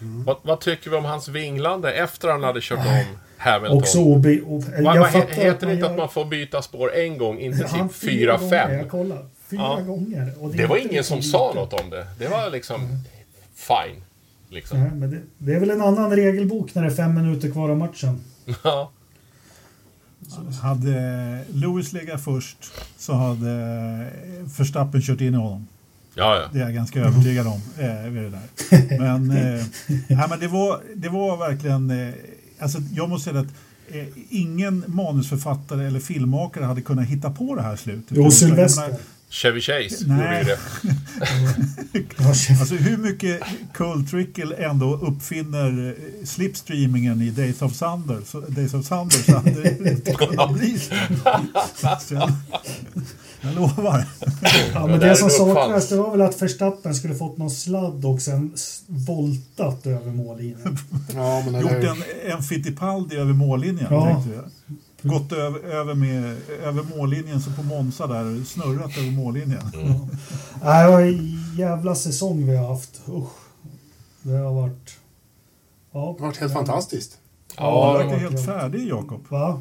[0.00, 3.02] Vad, vad tycker vi om hans vinglande efter han hade kört om
[3.36, 3.78] Hamilton?
[3.78, 6.62] Också obe, o, vad, jag fattar heter det man inte gör- att man får byta
[6.62, 8.72] spår en gång, inte typ fyra, gånger, fem?
[8.78, 9.26] Jag kollar.
[9.50, 9.80] Fyra Ja.
[9.80, 10.32] gånger.
[10.40, 12.06] Och Det var ingen som sa något om det.
[12.18, 12.80] Det var liksom
[13.54, 14.02] fine.
[14.50, 14.80] Liksom.
[14.80, 17.68] Nej, men det, det är väl en annan regelbok när det är fem minuter kvar
[17.68, 18.20] av matchen.
[18.64, 18.90] Ja.
[20.62, 22.58] Hade Lewis legat först
[22.98, 24.06] så hade
[24.58, 25.66] Verstappen kört in i honom.
[26.18, 26.48] Ja, ja.
[26.52, 27.60] Det är jag ganska övertygad om.
[27.78, 28.98] Eh, det där.
[28.98, 31.90] Men, eh, nej, men det, var, det var verkligen...
[31.90, 32.14] Eh,
[32.58, 33.46] alltså, jag måste säga att
[33.88, 38.16] eh, ingen manusförfattare eller filmmakare hade kunnat hitta på det här slutet.
[38.16, 38.94] Jo, Sylvester.
[39.30, 40.18] Chevy Chase Nej.
[40.18, 40.58] gjorde ju det.
[42.60, 43.40] Alltså hur mycket
[43.74, 49.36] Cole Trickle ändå uppfinner eh, slipstreamingen i Days of Thunder så, Days of Thunder så
[49.36, 50.94] hade det inte kunnat bli så.
[53.40, 54.06] jag, lovar.
[54.74, 57.50] Ja, Det men det är som saknas det var väl att Verstappen skulle fått någon
[57.50, 58.54] sladd och sen
[58.86, 60.78] voltat över mållinjen.
[61.14, 62.02] Ja, men Gjort en,
[62.32, 63.86] en Fittipaldi över mållinjen.
[63.90, 64.04] Ja.
[64.04, 64.44] tänkte jag.
[65.02, 69.62] Gått över, över, med, över mållinjen så på Monza där, snurrat över mållinjen.
[70.62, 73.00] Nej, det var en jävla säsong vi har haft.
[73.08, 73.28] Usch.
[74.22, 74.96] Det har varit...
[75.92, 77.18] Ja, det har varit helt fantastiskt.
[77.56, 79.20] Ja, det du verkar helt färdig Jakob.
[79.28, 79.60] Va?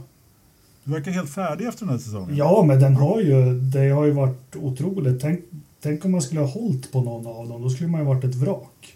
[0.87, 2.35] Du verkar helt färdig efter den här säsongen.
[2.37, 5.21] Ja, men den har ju, det har ju varit otroligt.
[5.21, 5.39] Tänk,
[5.81, 7.61] tänk om man skulle ha hållit på någon av dem.
[7.61, 8.93] Då skulle man ju varit ett vrak.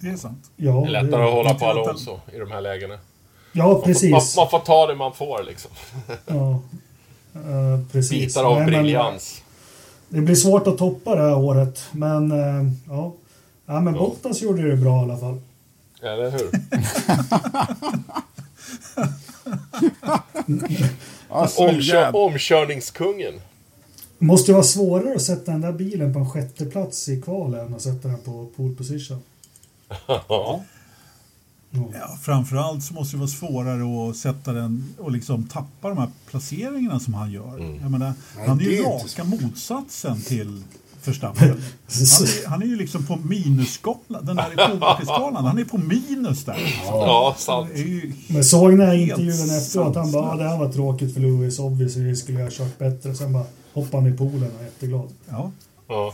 [0.00, 0.50] Det är sant.
[0.56, 2.98] Ja, Det är lättare att hålla på Alonso i de här lägena.
[3.52, 4.36] Ja, Man får, man, precis.
[4.36, 5.70] man får ta det man får liksom.
[6.26, 6.60] Ja,
[7.34, 8.26] Eh, precis.
[8.26, 9.42] Bitar av Nej, men briljans.
[10.08, 13.12] Det blir svårt att toppa det här året, men eh, ja.
[13.66, 14.00] Ja, men Ja.
[14.00, 15.40] Bottas gjorde det bra i alla fall.
[16.02, 16.50] Eller hur?
[21.28, 23.34] Alltså, Omkör, omkörningskungen.
[24.18, 27.74] Måste vara svårare att sätta den där bilen på en sjätte plats i kvalen än
[27.74, 29.22] att sätta den på pole position.
[30.06, 30.64] Ja.
[31.92, 36.08] Ja, framförallt så måste det vara svårare att sätta den och liksom tappa de här
[36.26, 37.58] placeringarna som han gör.
[37.58, 37.80] Mm.
[37.82, 40.62] Jag menar, Nej, han är ju raka motsatsen till
[41.04, 41.48] Verstappen.
[41.88, 45.44] Han är, han är ju liksom på minusskalan, den där i påverkansskalan.
[45.44, 46.56] Han är på minus där.
[46.86, 47.68] ja, sant.
[48.28, 49.96] Men såg ni här intervjun efteråt?
[49.96, 53.14] Han bara, det här var tråkigt för Lewis, obviously skulle jag ha kört bättre.
[53.14, 55.08] Sen bara hoppade han i poolen och är jätteglad.
[55.28, 55.50] Ja,
[55.88, 56.12] Ja.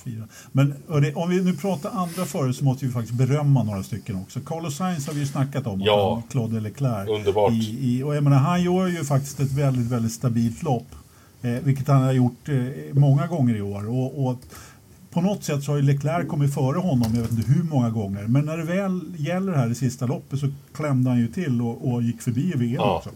[0.52, 4.16] Men hörni, om vi nu pratar andra förare så måste vi faktiskt berömma några stycken
[4.16, 4.40] också.
[4.40, 5.80] Carlos Sainz har vi ju snackat om.
[5.80, 6.22] Ja.
[6.30, 7.08] Claude Leclerc.
[7.08, 7.52] Underbart.
[7.52, 10.86] I, i, och jag menar, han gör ju faktiskt ett väldigt, väldigt stabilt lopp.
[11.42, 12.54] Eh, vilket han har gjort eh,
[12.92, 13.88] många gånger i år.
[13.88, 14.38] Och, och
[15.10, 17.90] på något sätt så har ju Leclerc kommit före honom, jag vet inte hur många
[17.90, 18.22] gånger.
[18.22, 21.92] Men när det väl gäller här i sista loppet så klämde han ju till och,
[21.92, 22.96] och gick förbi i VM Ja.
[22.96, 23.10] också.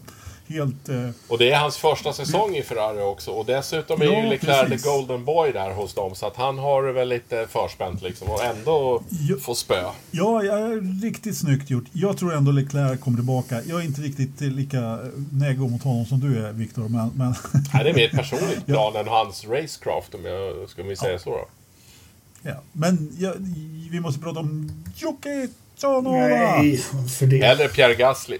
[0.47, 0.89] Helt...
[0.89, 3.31] Eh, Och det är hans första säsong i Ferrari också.
[3.31, 4.83] Och dessutom är Ja, ju Leclerc precis.
[4.83, 6.15] the golden boy där hos dem.
[6.15, 8.27] Så att han har det väl lite förspänt liksom.
[8.29, 9.35] Och ändå Ja.
[9.41, 9.83] få spö.
[10.11, 10.57] Ja, ja,
[11.03, 11.83] riktigt snyggt gjort.
[11.91, 13.61] Jag tror ändå Leclerc kommer tillbaka.
[13.67, 14.99] Jag är inte riktigt lika
[15.31, 16.89] neggo mot honom som du är, Viktor.
[16.89, 17.35] Men, men
[17.73, 21.19] Nej, det är mer ett personligt plan än hans racecraft om jag ska vi säga
[21.19, 21.45] så då.
[22.47, 23.33] Ja, men ja,
[23.91, 25.47] vi måste prata om Jocke
[25.77, 26.11] Tsunoda.
[26.11, 26.77] Nej,
[27.17, 27.41] för det.
[27.41, 28.37] Eller Pierre Gasly.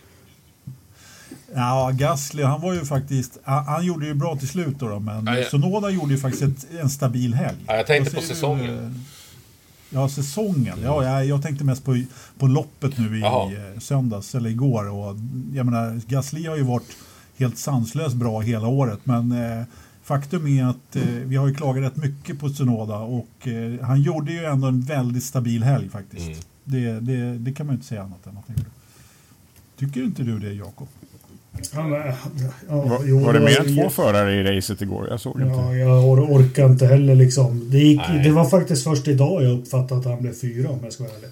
[1.55, 3.37] Ja, Gasly, han var ju faktiskt...
[3.43, 5.45] Han, gjorde ju bra till slut då, då men Ja, ja.
[5.47, 7.57] Tsunoda gjorde ju faktiskt ett, en stabil helg.
[7.67, 8.67] Ja, jag tänkte på säsongen.
[8.67, 8.91] Du, eh,
[9.89, 10.77] ja, säsongen.
[10.83, 12.03] Ja, jag, jag tänkte mest på,
[12.37, 13.51] på loppet nu i Jaha.
[13.51, 14.89] eh, söndags, eller igår.
[14.89, 15.15] Och,
[15.53, 16.97] jag menar, Gasly har ju varit
[17.37, 19.63] helt sanslöst bra hela året, men eh,
[20.05, 24.01] faktum är att eh, vi har ju klagat rätt mycket på Tsunoda och eh, han
[24.01, 26.25] gjorde ju ändå en väldigt stabil helg faktiskt.
[26.25, 26.39] Mm.
[26.63, 28.69] Det, det, det kan man ju inte säga annat än att han gjorde.
[29.79, 30.87] Tycker inte du det, Jakob?
[31.73, 32.13] Ja, men,
[32.69, 35.07] ja, Var, jo, var det mer än två förare i racet igår?
[35.09, 35.55] Jag såg inte.
[35.55, 37.71] Ja, jag or orkar inte heller liksom.
[37.71, 40.93] Det, gick, det var faktiskt först idag jag uppfattade att han blev fyra om jag
[40.93, 41.29] ska vara ärlig.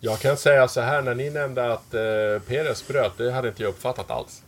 [0.00, 2.00] Jag kan säga så här, när ni nämnde att eh,
[2.48, 4.42] Perez bröt, det hade inte jag uppfattat alls.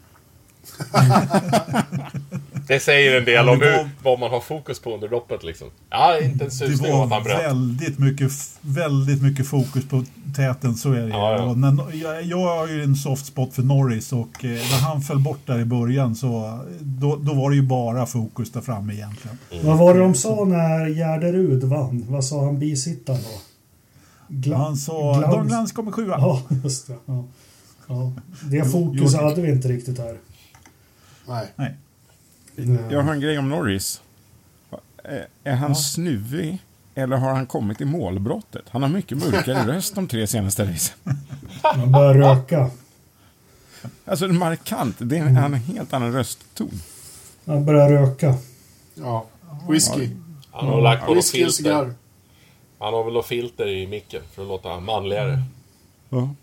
[2.69, 5.09] det säger en del Ja, om det var- hur, vad man har fokus på under
[5.09, 5.69] loppet liksom.
[5.91, 7.43] Ja, inte en Det susning om att han var bröt.
[7.45, 10.05] väldigt mycket, väldigt mycket fokus på
[10.37, 11.09] täten, så är det.
[11.09, 11.87] Ja, ja.
[11.95, 15.47] Jag, jag har ju en soft spot för Norris och eh, när han föll bort
[15.47, 19.39] där i början så då, då var det ju bara fokus där framme egentligen.
[19.63, 22.05] Vad var det de sa när Gärderud vann?
[22.09, 23.41] Vad sa han bisittaren då?
[24.35, 26.15] Gla- Han sa glans- Glans kommer sjua.
[26.19, 26.95] Ja, just det.
[27.07, 27.25] Ja.
[27.87, 28.13] Ja.
[28.51, 29.19] Det Jo, fokus jo.
[29.25, 30.17] hade vi inte riktigt här.
[31.29, 31.47] Nej.
[31.57, 31.77] Nej.
[32.91, 34.01] Jag har en grej om Norris.
[35.05, 35.75] Är- Är han Ja.
[35.75, 36.59] snuvig
[36.95, 38.63] eller har han kommit i målbrottet?
[38.71, 40.95] Han har mycket mörkare röst de tre senaste racen.
[41.77, 42.71] Man börjar röka.
[44.05, 44.97] Alltså markant.
[44.99, 46.71] Det är en, han har en helt annan röstton.
[47.45, 48.35] Man börjar röka.
[48.95, 49.27] Ja.
[49.69, 50.11] Whisky.
[50.51, 51.53] Han har lagt på Whisky och filter.
[51.53, 51.95] cigarr.
[52.79, 55.43] Han har väl något filter i micken för att låta manligare.
[56.09, 56.35] Ja.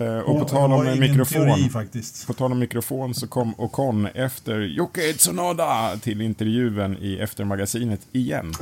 [0.00, 1.46] Eh, Och på tal om mikrofon.
[1.46, 2.26] teori faktiskt.
[2.26, 8.52] På tal om mikrofon så kom Ocon efter Jocke Tsunoda till intervjun i Eftermagasinet igen.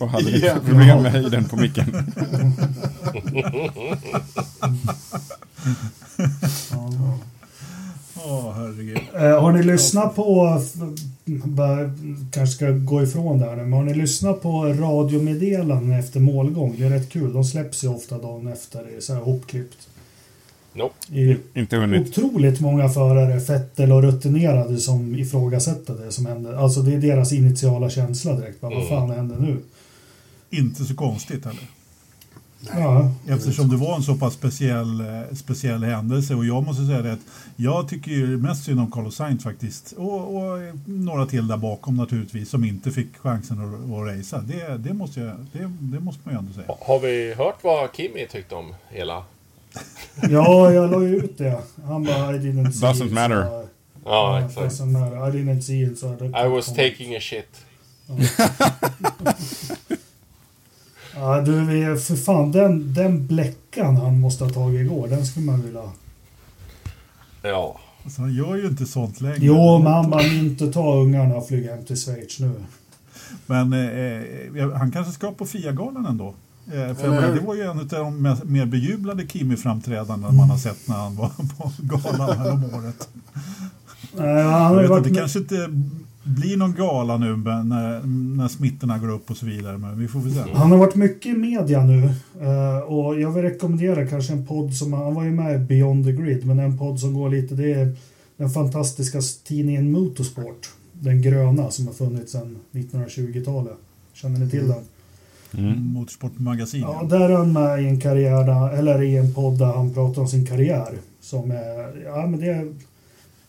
[0.00, 2.12] Och hade lite problem med höjden på micken.
[8.54, 8.98] Herregud.
[9.14, 10.60] Eh, har ni lyssnat på,
[12.30, 16.74] kanske ska gå ifrån där men har ni lyssnat på radiomeddelanden efter målgång?
[16.78, 17.32] Det är rätt kul.
[17.32, 18.84] De släpps ju ofta dagen efter.
[18.84, 19.88] Det är så här hopklippt.
[20.74, 20.94] Nope.
[21.18, 22.08] I Inte hunnit.
[22.18, 26.58] otroligt många förare, Fettel och rutinerade, som ifrågasätter det som hände.
[26.58, 28.60] Alltså det är deras initiala känsla direkt.
[28.60, 28.88] Bara, Vad Mm.
[28.88, 29.56] fan händer nu?
[30.50, 31.62] Inte så konstigt heller.
[32.74, 36.34] Ja, Eftersom det var en så pass speciell, eh, speciell händelse.
[36.34, 37.18] Och jag måste säga det att
[37.56, 39.92] jag tycker ju mest synd om Carlos Sainz faktiskt.
[39.92, 44.40] Och, och några till där bakom naturligtvis som inte fick chansen att, att racea.
[44.40, 46.66] Det, det, måste jag, det, det måste man ju ändå säga.
[46.66, 49.22] Ha- Har vi hört vad Kimi tyckte om hela...
[50.30, 51.58] ja, jag la ju ut det.
[51.84, 53.12] Han bara, I didn't see Doesn't it.
[53.12, 53.44] matter.
[53.44, 53.68] Så,
[54.04, 54.66] Ja, ja, exakt.
[54.80, 55.16] doesn't matter.
[55.28, 55.98] I didn't see it.
[55.98, 57.60] Så det I was taking a shit.
[61.14, 61.52] Ja, du,
[62.00, 65.82] för fan, den, den bläckan han måste ha tagit igår, den skulle man vilja...
[67.42, 67.80] Ja.
[68.04, 69.36] Alltså, han gör ju inte sånt längre.
[69.40, 72.50] Jo, men han bara inte ta ungarna och flyga hem till Schweiz nu.
[73.46, 76.34] Men eh, han kanske ska på FIA-galan ändå.
[76.66, 80.88] Eh, för menar, det var ju en av de mer- bejublade Kimi-framträdanden man har sett
[80.88, 81.28] när han var
[81.58, 83.08] på galan här om året.
[84.16, 85.68] Nej, han Jag vet varit det kanske inte
[86.24, 88.00] blir någon gala nu när,
[88.36, 90.40] när smittorna går upp och så vidare, men vi får väl se.
[90.54, 92.04] Han har varit mycket i media nu
[92.40, 96.04] eh, och jag vill rekommendera kanske en podd som, han var ju med i Beyond
[96.04, 97.96] the Grid, men en podd som går lite, det är
[98.36, 100.70] den fantastiska tidningen Motorsport.
[100.92, 103.76] Den gröna som har funnits sedan 1920-talet.
[104.12, 104.82] Känner ni till den?
[105.58, 105.92] Mm.
[105.92, 106.80] Motorsportmagasin.
[106.80, 110.22] Ja, där är han med i en karriär, eller i en podd där han pratar
[110.22, 110.98] om sin karriär.
[111.20, 112.74] Som är, ja men det är,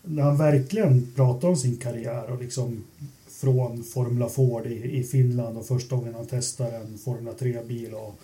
[0.02, 2.84] där han verkligen pratar om sin karriär och liksom
[3.28, 8.14] från Formula Ford i, i Finland och första gången han testar en Formula 3-bil och,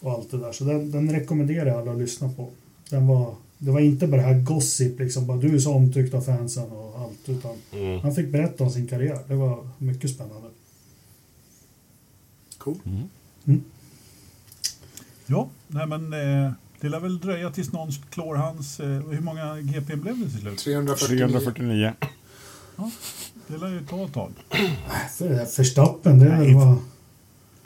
[0.00, 0.52] och allt det där.
[0.52, 2.48] Så den, den rekommenderar jag alla att lyssna på.
[2.90, 6.14] Den var, det var inte bara det här gossip, liksom bara du är så omtyckt
[6.14, 8.00] av fansen och allt, utan Mm.
[8.00, 9.18] han fick berätta om sin karriär.
[9.28, 10.48] Det var mycket spännande.
[12.58, 12.76] Cool.
[15.26, 18.80] Ja, nej men eh, det lär väl dröja tills någon klår hans...
[18.80, 20.58] Eh, hur många GP blev det till slut?
[20.58, 21.18] 349.
[21.18, 21.92] 349.
[23.46, 24.32] Det lär ju ta ett tag.
[25.16, 26.76] För, Verstappen, det Nej, var...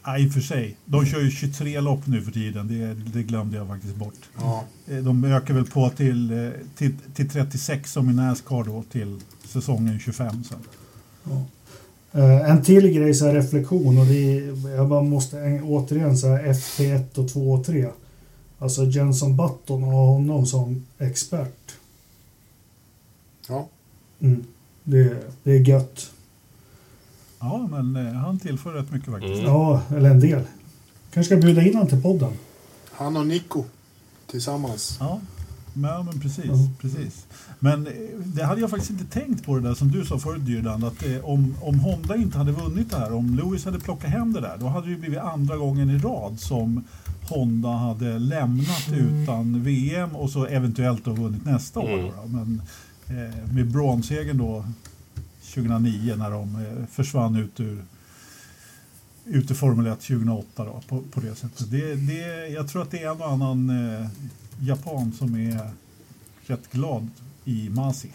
[0.04, 0.76] Ja, i och för sig.
[0.84, 2.68] De kör ju 23 lopp nu för tiden.
[2.68, 4.14] Det, det glömde jag faktiskt bort.
[4.36, 4.64] Ja.
[4.86, 9.20] Eh, De ökar väl på till, eh, till, till 36 som i Nascar då till
[9.44, 10.58] säsongen 25 sen.
[11.24, 11.44] Ja.
[12.12, 16.26] Eh, en till grej så reflektion och det är, jag bara måste en, återigen så
[16.26, 17.88] här FP1 och 2 och 3.
[18.58, 21.74] Alltså Jenson Button och ha honom som expert.
[23.48, 23.68] ja.
[24.20, 24.44] Mm.
[24.84, 26.10] Det, det är gött.
[27.40, 29.34] Ja, men eh, han tillför rätt mycket faktiskt.
[29.34, 29.44] Mm.
[29.44, 30.42] Ja, eller en del.
[31.10, 32.32] Kanske ska bjuda in honom till podden.
[32.90, 33.64] Han och Nico
[34.26, 34.96] tillsammans.
[35.00, 35.20] Ja,
[35.80, 36.68] men, men precis, Ja.
[36.80, 37.26] precis.
[37.58, 37.92] Men eh,
[38.24, 41.06] det hade jag faktiskt inte tänkt på det där som du sa förut Dyrdan, att
[41.06, 44.40] eh, om, om Honda inte hade vunnit det här, om Lewis hade plockat hem det
[44.40, 46.84] där, då hade det ju blivit andra gången i rad som
[47.28, 51.88] Honda hade lämnat utan VM och så eventuellt då vunnit nästa år.
[51.98, 52.06] Mm.
[52.06, 52.28] Då, då.
[52.28, 52.62] Men
[53.06, 54.64] eh, med bronsegern då
[55.54, 57.84] 2009 när de eh, försvann ut ur
[59.24, 61.70] ut ur Formel 1 2008 då, på, på det sättet.
[61.70, 64.06] Det, det, jag tror att det är en och annan eh,
[64.60, 65.70] japan som är
[66.46, 67.08] rätt glad
[67.44, 68.10] i Masi.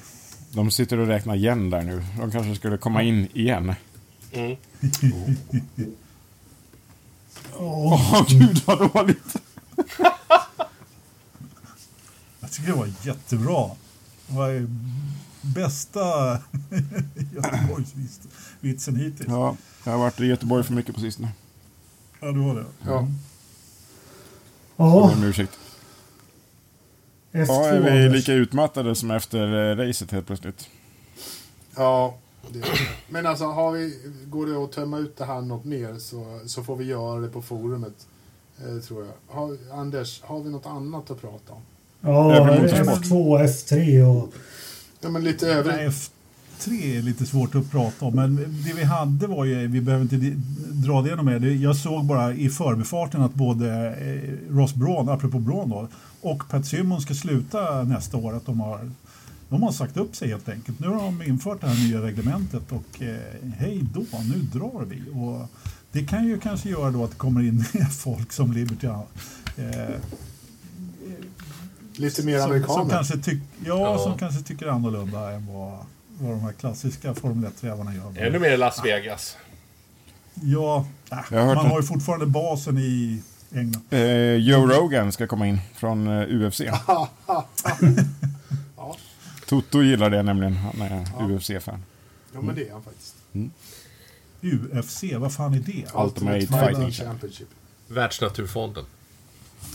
[0.52, 2.03] De sitter och räknar igen där nu.
[2.20, 3.74] De kanske skulle komma in igen.
[4.32, 4.56] Mm.
[7.57, 9.36] Åh, gud vad dåligt.
[12.40, 13.70] Jag tycker det var jättebra.
[14.28, 14.68] Det var
[15.41, 15.99] bästa
[17.36, 19.30] Göteborgsvitsen hittills.
[19.30, 21.32] Ja, Ja, jag har varit i Göteborg för mycket på sistone.
[22.20, 22.65] du har det.
[22.86, 22.91] Ja.
[22.91, 23.07] Jag
[24.76, 25.52] Ja, ber om ursäkt.
[27.34, 30.68] F2 Ja, är vi lika utmattade som efter eh, racet helt plötsligt?
[31.76, 32.15] Ja,
[32.49, 32.60] det.
[33.10, 33.97] Men alltså, har vi,
[34.27, 37.27] går det att tömma ut det här något mer så, så får vi göra det
[37.30, 38.07] på forumet.
[38.57, 39.35] Eh, tror jag.
[39.35, 41.61] Har, Anders, har vi något annat att prata om?
[42.01, 42.88] Ja, Även motorsport.
[43.05, 44.34] F2 F3 och...
[45.01, 45.76] Ja, men lite övrigt.
[45.76, 49.81] Nej, F3 är lite svårt att prata om, men det vi hade var ju, vi
[49.81, 50.34] behöver inte
[50.72, 51.39] dra det ännu mer.
[51.39, 55.88] Det- Jag såg bara i förbifarten att både eh, Ross Braun, apropå Braun då,
[56.23, 58.35] och Pat Simon ska sluta nästa år.
[58.35, 58.91] Att de har,
[59.49, 60.79] de har sagt upp sig helt enkelt.
[60.79, 63.17] Nu har de infört det här nya reglementet och eh,
[63.57, 65.01] hej då, nu drar vi.
[65.13, 65.47] Och
[65.91, 68.87] det kan ju kanske göra då att det kommer in folk som Liberty.
[68.87, 69.95] Eh,
[71.95, 72.79] Lite mer som, amerikaner.
[72.79, 73.97] som kanske, tyck, ja, Ja.
[73.97, 75.77] som kanske tycker annorlunda än vad,
[76.19, 78.27] vad de här klassiska Formel 1-rävarna gör.
[78.27, 79.37] Ännu mer Las Vegas.
[80.41, 83.21] Ja, äh, man har ju fortfarande basen i
[83.53, 83.84] England.
[83.89, 86.59] Eh, Joe Rogan ska komma in från eh, UFC.
[86.88, 87.09] ja.
[89.45, 90.53] Toto gillar det nämligen.
[90.55, 91.84] Han är UFC-fan.
[92.34, 93.15] ja, men det är han faktiskt.
[94.73, 95.85] UFC, vad fan är det?
[95.95, 97.47] Ultimate Fighting Fighting Championship.
[97.88, 98.85] Världsnaturfonden.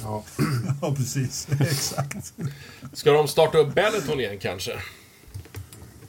[0.03, 0.25] Ja.
[0.83, 1.49] Ja, precis.
[1.61, 2.33] Exakt.
[2.93, 4.73] Ska de starta upp Benetton igen kanske?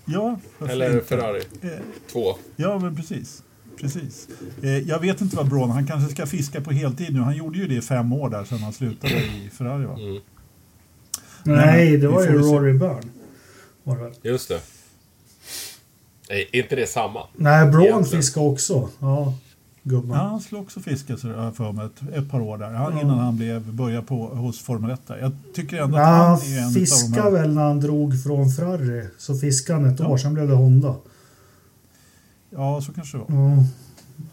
[0.06, 0.40] Ja,
[0.70, 1.06] Eller inte?
[1.06, 1.44] Ferrari?
[1.62, 1.70] Eh,
[2.12, 2.36] Två.
[2.56, 3.44] Ja, men precis.
[3.82, 4.28] Precis.
[4.62, 7.20] Eh, jag vet inte vad Braun, han kanske ska fiska på heltid nu.
[7.20, 9.94] Han gjorde ju det i fem år där sedan han slutade i Ferrari va?
[10.00, 10.22] Mm.
[11.44, 12.38] Nej, det var ju.
[12.38, 13.02] Rory Byrne.
[13.84, 14.30] Var det?
[14.30, 14.60] Just det.
[16.30, 17.20] Nej, inte det samma?
[17.38, 18.90] Nej, Braun fiskade också.
[19.00, 19.34] Ja,
[19.84, 20.10] gubben.
[20.10, 22.70] Ja, han skulle också fiska för mig ett, ett par år där.
[22.70, 23.02] Han, Ja.
[23.02, 25.18] Innan han blev, började på, hos Formel 1 där.
[25.18, 27.32] Jag tycker ändå att Ja, han är en av de fiskade här...
[27.32, 29.08] väl när han drog från Ferrari.
[29.18, 30.08] Så fiskade han ett Ja.
[30.08, 30.96] år, sen blev det Honda.
[32.50, 33.42] Ja, så kanske det var.
[33.42, 33.64] Ja, ja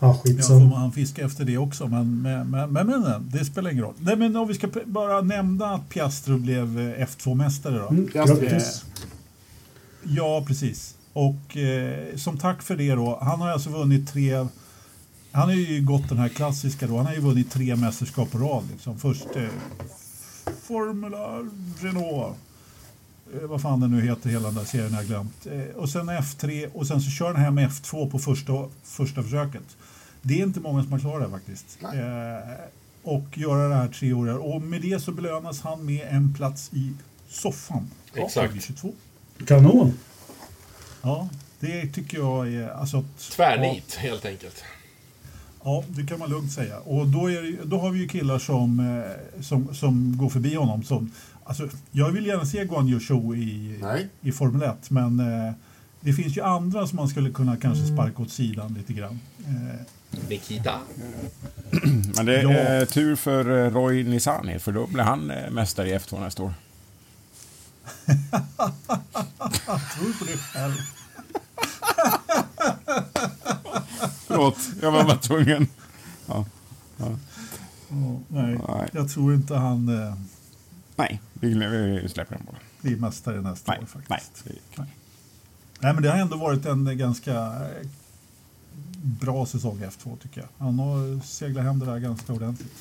[0.01, 0.65] Ja, får skitsamma.
[0.65, 3.95] man fiska efter det också, men, men, men, men, men det spelar ingen roll.
[3.99, 7.89] Nej, men om vi ska bara nämna att Piastro blev eh, F2-mästare då.
[7.89, 8.85] Mm, grattis.
[10.03, 10.95] Ja, precis.
[11.13, 14.47] Och eh, som tack för det då, han har alltså vunnit tre...
[15.33, 18.39] Han har ju gått den här klassiska då, han har ju vunnit tre mästerskap på
[18.39, 18.65] rad.
[18.73, 18.99] Liksom.
[18.99, 19.49] Först eh,
[20.63, 21.39] Formula
[21.81, 22.33] Renault, eh,
[23.43, 25.47] vad fan det nu heter, hela den där serien har jag glömt.
[25.47, 28.53] Eh, och sen F3 och sen så kör han hem F2 på första,
[28.85, 29.77] första försöket.
[30.23, 31.79] Det är inte många som har klarat det faktiskt.
[31.83, 32.53] Eh,
[33.03, 34.29] och göra det här tre år.
[34.55, 36.93] Och med det så belönas han med en plats i
[37.29, 37.91] soffan.
[38.15, 38.35] Exakt.
[38.35, 38.93] 2022.
[39.47, 39.93] Kanon.
[41.03, 41.29] Ja,
[41.61, 42.69] det tycker jag är...
[42.69, 44.63] Alltså, att- Tvärnit, helt enkelt.
[45.65, 46.79] Ja, det kan man lugnt säga.
[46.79, 50.83] Och då, är då har vi ju killar som, eh, som, som går förbi honom.
[50.83, 51.11] Som,
[51.47, 54.09] alltså, jag vill gärna se Guan Yu Zhou i, Nej.
[54.21, 55.53] i Formel 1, men eh,
[56.01, 59.21] det finns ju andra som man skulle kunna kanske sparka åt sidan lite grann.
[59.47, 59.81] Eh,
[60.29, 60.81] Nikita.
[62.17, 62.51] Men det Ja.
[62.51, 66.43] är tur för eh, Roy Nissani, för då blir han eh, mästare i F2 nästa
[66.43, 66.55] år.
[69.97, 70.75] tror på det själv.
[74.27, 75.67] Förlåt, jag var bara tvungen.
[76.27, 76.45] Ja.
[76.97, 77.07] Ja,
[78.29, 78.89] nej, Nej.
[78.93, 80.15] jag tror inte han eh,
[80.97, 81.55] Nej, vi,
[82.03, 82.57] vi släpper den bara.
[82.81, 84.45] blir mästare nästa Nej, år faktiskt.
[84.45, 84.57] nej.
[84.77, 84.87] det-
[85.81, 87.87] Nej, men det har ändå varit en ganska eh,
[89.03, 90.49] bra säsong F2 tycker jag.
[90.67, 92.73] Han har seglat hem det där ganska ordentligt.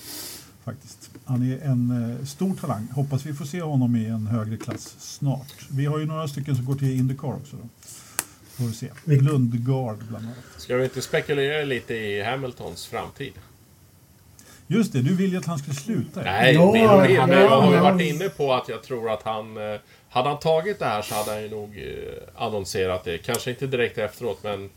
[0.63, 1.09] Faktiskt.
[1.25, 2.87] Han är en eh, stor talang.
[2.91, 5.53] Hoppas vi får se honom i en högre klass snart.
[5.69, 7.55] Vi har ju några stycken som går till Indycar också.
[7.57, 7.69] Då.
[8.49, 8.89] Får vi se.
[9.05, 10.37] Lundgard bland annat.
[10.57, 13.33] Ska vi inte spekulera lite i Hamiltons framtid?
[14.67, 16.19] Just det, du vill ju att han skulle sluta.
[16.25, 16.31] ja.
[16.31, 17.27] Nej, Ja, och mer.
[17.27, 17.83] Men jag har ju ja.
[17.83, 19.57] varit inne på att jag tror att han...
[19.73, 19.79] eh,
[20.09, 23.17] Hade han tagit det här så hade han ju nog eh, annonserat det.
[23.17, 24.69] Kanske inte direkt efteråt, men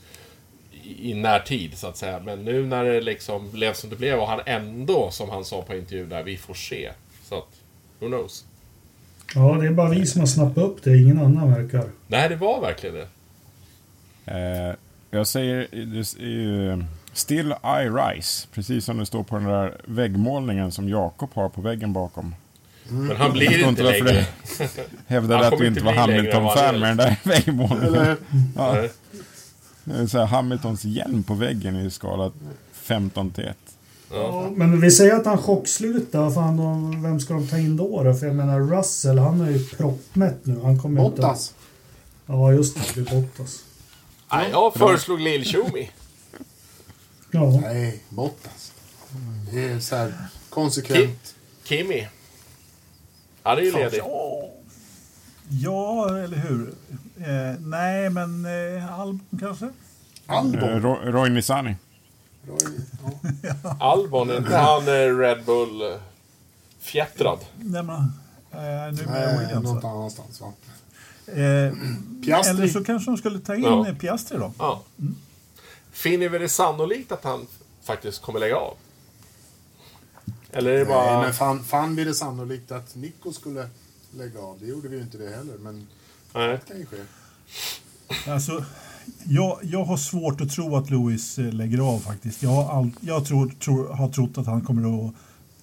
[0.85, 2.21] i, i närtid så att säga.
[2.25, 5.63] Men nu när det liksom blev som det blev och han ändå, som han sa
[5.63, 6.91] på intervju där, vi får se.
[7.29, 7.49] Så att,
[8.01, 8.45] who knows?
[9.35, 10.97] Ja, det är bara vi som har snappat upp det.
[10.99, 11.85] Ingen annan verkar.
[12.07, 13.09] Nej, det var verkligen det.
[14.27, 14.75] Eh,
[15.11, 16.85] jag säger, det är ju
[17.19, 21.61] Still I Rise, precis som det står på den där väggmålningen som Jakob har på
[21.61, 22.35] väggen bakom.
[22.89, 24.27] Men han blir inte längre.
[24.59, 26.79] det Hävdade Han att du inte inte var Hamilton-fan är.
[26.79, 27.95] med den där väggmålningen.
[27.95, 28.17] Eller,
[28.57, 28.89] Ja,
[29.95, 32.33] är så här Hamiltons hjälm på väggen i skala
[32.73, 33.57] 15 till 1.
[34.13, 36.21] Ja, men vi säger att han chockslutar.
[36.21, 38.15] Vad Fan, då, vem ska de ta in då, då?
[38.15, 40.61] För jag menar Russell, han är ju proppmätt nu.
[40.63, 41.21] Han kommer inte...
[41.23, 41.55] Bottas.
[42.27, 43.03] Ja, just det.
[43.03, 43.65] Det är Bottas.
[44.33, 45.91] Nej, jag föreslog Lill Tjumi.
[47.31, 47.61] Ja.
[47.63, 48.73] Nej, Bottas.
[49.53, 50.15] Det är så här
[50.51, 51.35] konsekvent.
[51.65, 52.09] Kimi.
[53.43, 53.99] Han är ju ledig.
[53.99, 54.51] Ja,
[55.49, 56.75] ja eller hur?
[57.21, 58.45] Eh, nej, men
[58.77, 59.65] eh, Albon kanske?
[59.65, 59.71] Eh,
[60.27, 60.83] Albon.
[60.83, 61.77] Ro- Roy Nissani.
[62.47, 62.59] Roy,
[63.43, 63.77] ja.
[63.81, 65.99] Albon, är inte han eh, Red Bull eh,
[66.81, 67.39] fjättrad?
[67.61, 67.97] Nej, men,
[68.53, 69.65] eh, nu med Williams.
[69.65, 69.91] något va?
[69.91, 70.53] annanstans va?
[71.27, 71.73] Eh,
[72.25, 72.51] Piastri.
[72.51, 73.87] eller så kanske de skulle ta in Ja.
[74.01, 74.53] Piastri då.
[74.59, 74.83] Ja.
[75.99, 77.47] Finner vi det sannolikt att han
[77.83, 78.75] faktiskt kommer lägga av?
[80.53, 81.23] Eller är det Nej, bara...
[81.23, 83.69] men fan, fan vi det sannolikt att Nico skulle
[84.17, 84.59] lägga av.
[84.61, 85.87] Det gjorde vi ju inte det heller, men
[86.35, 86.49] Nej.
[86.49, 86.97] det kan ju ske.
[88.31, 88.65] Alltså,
[89.25, 92.43] jag, jag har svårt att tro att Lewis eh, lägger av faktiskt.
[92.43, 95.15] Jag, har, all, jag tror, tror, har trott att han kommer att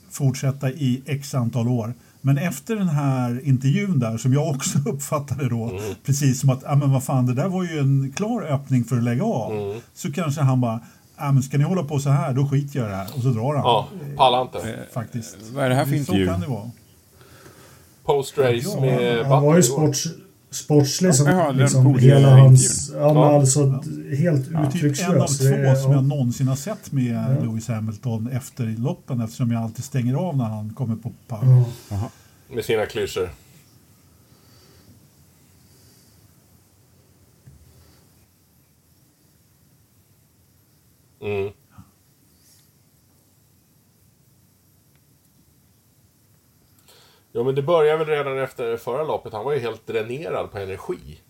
[0.10, 1.94] fortsätta i x antal år.
[2.26, 5.82] Men efter den här intervjun där, som jag också uppfattade då, Mm.
[6.06, 8.98] precis som att, ja men vad fan, det där var ju en klar öppning för
[8.98, 9.52] att lägga av.
[9.54, 9.80] Mm.
[9.94, 10.80] Så kanske han bara,
[11.18, 13.08] ja men ska ni hålla på så här, då skiter jag i det här.
[13.16, 13.64] Och så drar han.
[13.64, 13.88] Ja,
[14.18, 14.80] pallar inte.
[14.94, 15.38] Faktiskt.
[15.54, 16.26] Vad är det här för intervju?
[16.26, 16.72] Så kan det vara.
[18.06, 20.08] Post-race Ja, med Han var ju sports,
[20.56, 22.92] sportslig som den liksom hela hans...
[22.94, 23.36] Ja, men Ja.
[23.40, 23.84] alltså
[24.18, 25.38] helt Typ en av uttryckslös.
[25.38, 25.98] två är- som ja.
[25.98, 30.46] jag någonsin har sett med Lewis Hamilton efter loppen eftersom jag alltid stänger av när
[30.46, 31.64] han kommer på pall.
[31.90, 32.10] Ja.
[32.54, 33.30] Med sina klyschor.
[41.22, 41.52] Mm.
[47.36, 49.34] Jo, men det började väl redan efter förra loppet.
[49.34, 51.22] Han var ju helt dränerad på energi.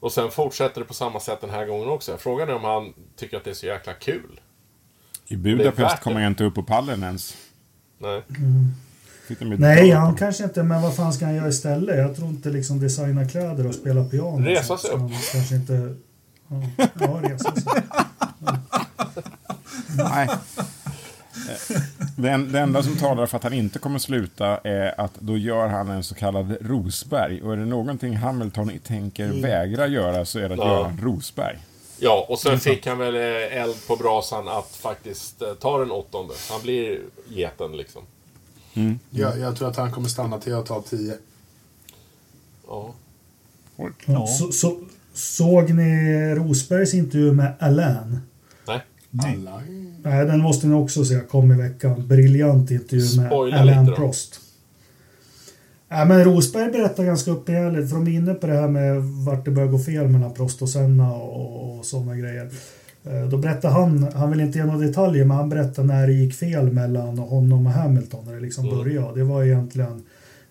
[0.00, 2.16] Och sen fortsätter det på samma sätt den här gången också.
[2.16, 4.40] Frågan är om han tycker att det är så jäkla kul.
[5.26, 7.36] I Budapest kommer jag inte upp på pallen ens.
[7.98, 8.22] Nej.
[9.40, 10.62] Med Nej, han kanske inte...
[10.62, 11.98] Men vad fan ska han göra istället?
[11.98, 14.46] Jag tror inte liksom designa kläder och spela piano.
[14.46, 15.10] Resa sig upp.
[15.32, 15.94] Kanske inte...
[16.48, 17.82] Ja, ja resa sig.
[19.96, 20.28] Nej.
[21.48, 21.80] Eh,
[22.16, 25.36] Det, en, det enda som talar för att han inte kommer sluta är att då
[25.36, 27.42] gör han en så kallad Rosberg.
[27.42, 30.66] Och är det någonting Hamilton tänker vägra göra så är det att Ja.
[30.78, 31.58] göra en Rosberg.
[31.98, 35.90] Ja, och sen fick han väl eh, eld på brasan att faktiskt eh, ta den
[35.90, 36.34] åttonde.
[36.50, 38.02] Han blir geten liksom.
[39.10, 41.14] Jag, jag tror att han kommer stanna till att ta 10.
[42.68, 42.94] Ja.
[44.06, 44.26] Ja.
[44.26, 44.80] Så, så,
[45.14, 48.20] såg ni Rosbergs intervju med Alain?
[48.66, 48.80] Nej.
[49.10, 49.36] Nej.
[50.06, 51.18] Nej, den måste ni också se.
[51.30, 52.06] Kom i veckan.
[52.08, 53.94] Briljant intervju med Spoila Alain.
[53.96, 54.40] Prost.
[55.88, 59.44] Ja, men Rosberg berättar ganska uppehärligt, för de är inne på det här med vart
[59.44, 62.50] det börjar gå fel mellan Prost och Senna och, och sådana grejer.
[63.04, 66.12] Eh, Då berättar han, han vill inte ge några detaljer, men han berättar när det
[66.12, 68.78] gick fel mellan honom och Hamilton, när det liksom Mm.
[68.78, 69.18] började.
[69.18, 70.02] Det var egentligen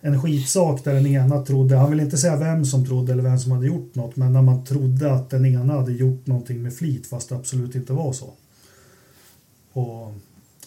[0.02, 3.40] en skitsak där den ena trodde, han vill inte säga vem som trodde eller vem
[3.40, 6.74] som hade gjort något, men när man trodde att den ena hade gjort någonting med
[6.74, 8.26] flit, fast det absolut inte var så.
[9.76, 10.14] Och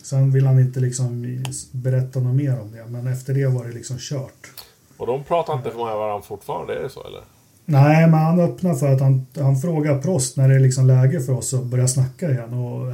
[0.03, 1.37] sen vill han inte liksom
[1.73, 4.51] berätta något mer om det, men efter det var det liksom kört.
[4.97, 7.21] Och de pratar inte med varandra fortfarande, är det så eller?
[7.65, 11.21] Nej, men han öppnar för att han, han frågar Prost när det är liksom läge
[11.21, 12.55] för oss att börja snacka igen.
[12.55, 12.93] Och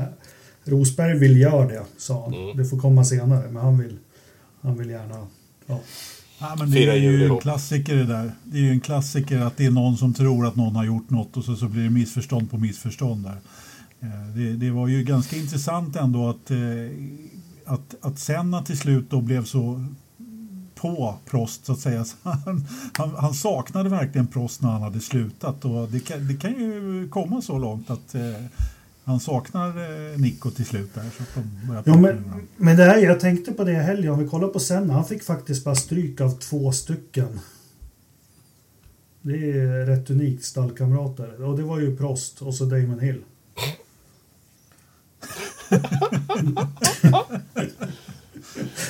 [0.65, 2.35] Rosberg vill göra det, sa han.
[2.35, 2.57] Mm.
[2.57, 3.97] Det får komma senare, men han vill,
[4.61, 5.27] han vill gärna...
[5.67, 5.81] Ja.
[6.39, 8.33] Ja, men det är ju en klassiker det där.
[8.45, 11.11] Det är ju en klassiker att det är någon som tror att någon har gjort
[11.11, 13.39] något och så, så blir det missförstånd på missförstånd där.
[14.05, 16.59] Eh, Det, det var ju ganska intressant ändå att, eh,
[17.65, 19.85] att, att Senna till slut då blev så
[20.75, 22.05] på Prost så att säga.
[22.05, 26.35] Så han, han, han saknade verkligen Prost när han hade slutat och det kan, det
[26.35, 28.45] kan ju komma så långt att eh,
[29.05, 31.11] han saknar eh, Nico till slut där.
[31.17, 31.35] Så att
[31.85, 32.25] de Ja, men,
[32.57, 35.05] men det här, jag tänkte på det i helgen, om vi kollar på Senna, han
[35.05, 37.41] fick faktiskt bara stryk av två stycken.
[39.23, 41.45] Det är rätt unikt stallkamrater.
[41.45, 43.23] Och det var ju Prost och så Damon Hill.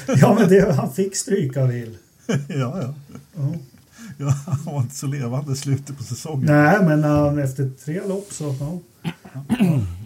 [0.20, 1.97] ja, men det, han fick stryk av Hill.
[2.27, 2.94] ja, ja.
[3.36, 3.55] Ja.
[4.19, 6.47] ja, han var inte så levande slutet på säsongen.
[6.47, 8.55] Nej, men när han efter tre lopp så...
[8.61, 8.78] Ja.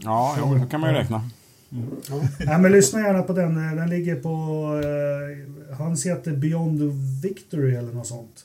[0.02, 1.30] Ja, jo, det kan man ju räkna.
[2.38, 3.54] Nej, men lyssna gärna på den.
[3.54, 4.30] Den ligger på...
[4.84, 6.82] Eh, hans heter Beyond
[7.22, 8.44] Victory eller något sånt.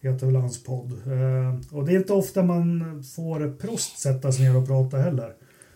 [0.00, 0.92] Heter väl hans podd.
[0.92, 5.32] Eh, och det är inte ofta man får Prost sätta sig ner och prata heller.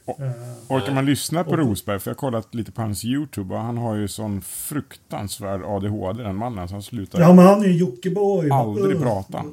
[0.08, 0.30] Eh,
[0.68, 1.98] Orkar man lyssna på Rosberg?
[1.98, 6.22] För jag har kollat lite på hans YouTube och han har ju sån fruktansvärd ADHD
[6.22, 8.50] den mannen så han slutar ja, men han är ju Jockiboi.
[8.50, 9.44] aldrig prata.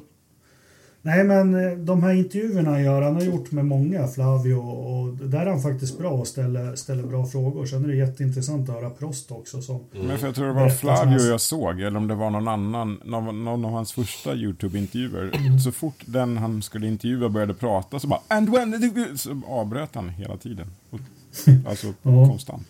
[1.06, 5.40] Nej, men eh, de här intervjuerna gör, han har gjort med många, Flavio, och där
[5.40, 7.66] är han faktiskt bra och ställer, ställer bra frågor.
[7.66, 9.62] Sen är det jätteintressant att höra Prost också.
[9.62, 12.48] Som, Men för jag tror det var Flavio jag såg, eller om det var någon
[12.48, 15.58] annan, någon, någon av hans första YouTube-intervjuer.
[15.58, 19.18] Så fort den han skulle intervjua började prata så bara And when...
[19.18, 20.66] Så avbröt han hela tiden.
[21.68, 22.26] Alltså Ja.
[22.28, 22.66] konstant.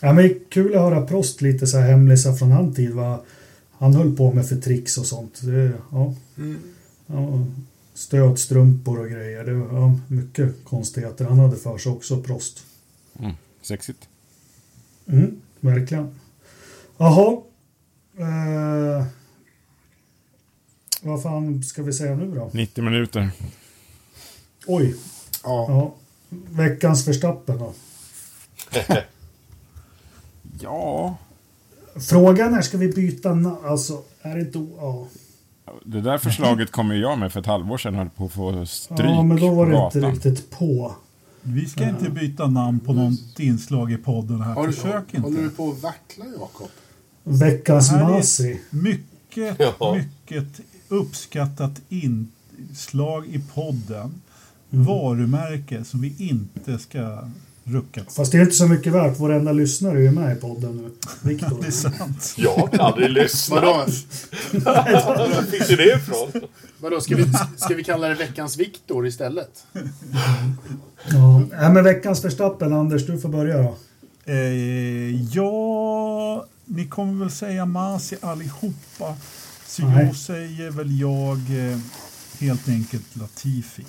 [0.00, 2.94] Ja, men kul att höra Prost lite så här hemlisa från hans tid.
[2.94, 3.18] Vad
[3.78, 5.40] han höll på med för tricks och sånt.
[5.42, 6.14] Det, ja.
[7.10, 7.44] Ja,
[7.94, 9.44] stödstrumpor och grejer.
[9.44, 12.64] Det var ja, mycket konstigheter han hade för sig också, Prost.
[13.18, 13.32] Mm.
[13.62, 14.08] Sexigt.
[15.06, 16.14] Mm, verkligen.
[16.96, 17.42] Jaha.
[18.16, 19.06] Eh,
[21.02, 22.50] vad fan ska vi säga nu då?
[22.52, 23.30] 90 minuter.
[24.66, 24.94] Oj.
[25.44, 25.94] Ja, Ja.
[26.30, 27.72] Veckans förstappen då.
[30.60, 31.16] Ja,
[32.08, 35.06] Frågan är, ska vi byta na- Alltså, är det o- Ja.
[35.84, 38.66] Det där förslaget kom ju jag med för ett halvår sedan höll på att få
[38.66, 40.12] stryk ja, men då var det inte gatan.
[40.12, 40.94] riktigt på.
[41.42, 44.54] Vi ska inte byta namn på något inslag i podden här.
[44.54, 45.56] har du, Försök håller du inte.
[45.56, 46.68] på att vackla Jakob?
[47.24, 48.60] Veckans Det här är- Masi.
[48.70, 49.94] Mycket, Ja.
[49.94, 54.14] mycket uppskattat inslag i podden.
[54.70, 57.18] Varumärke som vi inte ska
[57.68, 58.10] rucka på.
[58.10, 59.18] Fast det är inte så mycket värt.
[59.18, 60.90] Varenda lyssnare är ju med i podden nu.
[61.30, 61.58] Viktor.
[61.60, 62.34] Det är sant.
[62.36, 63.62] Jag har aldrig lyssnat.
[63.62, 63.84] Vadå,
[64.64, 66.42] Var fick du det ifrån?
[66.80, 67.24] vadå ska, vi,
[67.56, 69.64] ska vi kalla det veckans Viktor istället?
[71.10, 71.42] Ja.
[71.50, 73.76] Nej, men veckans förstappen, Anders, du får börja då.
[74.24, 79.16] Eh, ja, ni kommer väl säga Masi allihopa.
[79.66, 80.06] Så Nej.
[80.06, 81.38] jag säger väl jag
[81.70, 81.78] eh,
[82.38, 83.84] helt enkelt Latifi.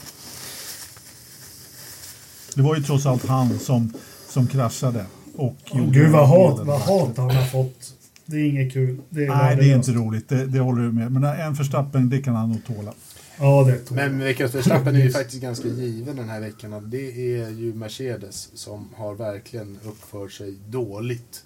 [2.56, 3.94] Det var ju trots allt han som,
[4.30, 5.06] som kraschade.
[5.36, 7.94] Och gjorde Gud vad hat, vad hat han har fått.
[8.26, 9.02] Det är inget kul.
[9.10, 10.30] Det är Nej, det är inte roligt.
[10.30, 11.12] Det, det håller du med.
[11.12, 12.94] Men en förstappen, det kan han nog tåla.
[13.40, 16.90] Ja, det tog Men veckans Verstappen är ju faktiskt ganska given den här veckan.
[16.90, 21.44] Det är ju Mercedes som har verkligen uppfört sig dåligt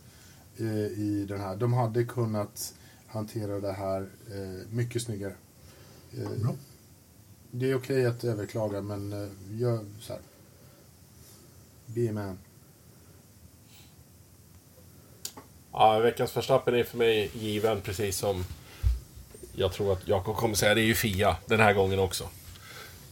[0.58, 0.68] eh,
[1.00, 1.56] i den här.
[1.56, 2.74] De hade kunnat
[3.08, 5.34] hantera det här eh, mycket snyggare.
[6.18, 6.56] Eh, Bra.
[7.52, 10.22] det är okej att överklaga, men eh, gör så här.
[11.86, 12.38] Be a man.
[15.72, 18.46] Ja, veckans Verstappen är för mig given, precis som
[19.56, 20.76] jag tror att Jakob kommer säga.
[20.76, 22.28] Det är ju Fia den här gången också.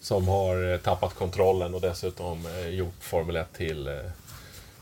[0.02, 3.94] Som har eh, tappat kontrollen och dessutom eh, gjort Formel 1 till eh,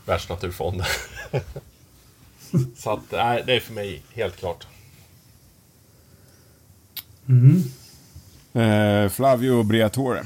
[0.06, 0.86] Världsnaturfonden.
[2.76, 4.66] Så att, nej, det är för mig helt klart.
[7.28, 7.62] Mm.
[8.52, 10.24] Eh, Flavio Briatore.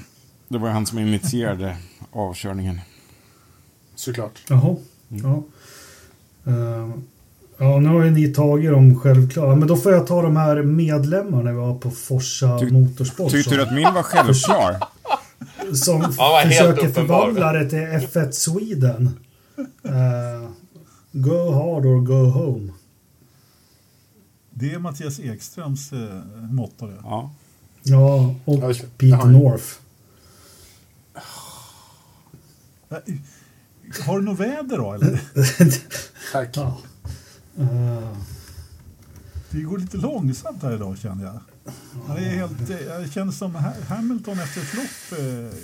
[0.49, 1.77] Det var han som initierade
[2.13, 2.81] avkörningen.
[4.05, 4.43] Såklart.
[4.49, 4.77] Jaha.
[5.09, 5.43] Ja.
[6.47, 6.91] Eh,
[7.59, 9.57] ja, nu har ju ni tagit dem självklara.
[9.57, 13.31] Men då får jag ta de här medlemmarna vi har på Forsa Ty- Motorsport.
[13.31, 14.77] Tyckte du att min var självklar?
[15.75, 16.17] som helt
[16.49, 19.11] försöker förvandla det till F1 Sweden.
[19.85, 20.49] Eh,
[21.13, 22.73] go hard or go home.
[24.51, 25.99] Det är Mattias Ekströms eh,
[26.51, 26.87] motto.
[26.87, 26.95] Det.
[27.03, 27.31] Ja.
[27.83, 28.87] Ja, och Ja, just det.
[28.87, 29.25] Pete Ja.
[29.25, 29.65] North.
[34.01, 34.93] Har du något väder då?
[34.93, 35.21] Eller?
[36.33, 36.49] Tack.
[36.57, 36.79] ja.
[37.59, 38.17] Eh,
[39.51, 41.41] Det går lite långsamt här idag känner jag.
[42.07, 45.59] Han är helt, jag känner som Ha- Hamilton efter ett lopp eh,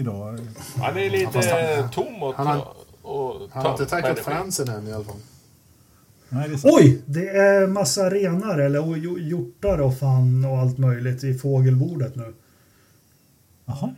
[0.00, 0.38] idag.
[0.76, 4.22] Han är lite han- tom och, han har- och Han har inte tackat energi.
[4.30, 5.16] fansen än i alla fall.
[6.28, 6.60] Nej, det.
[6.64, 7.02] Oj!
[7.06, 12.34] Det är massa renar eller hjortar och fan och allt möjligt i fågelbordet nu.
[13.64, 13.90] Jaha.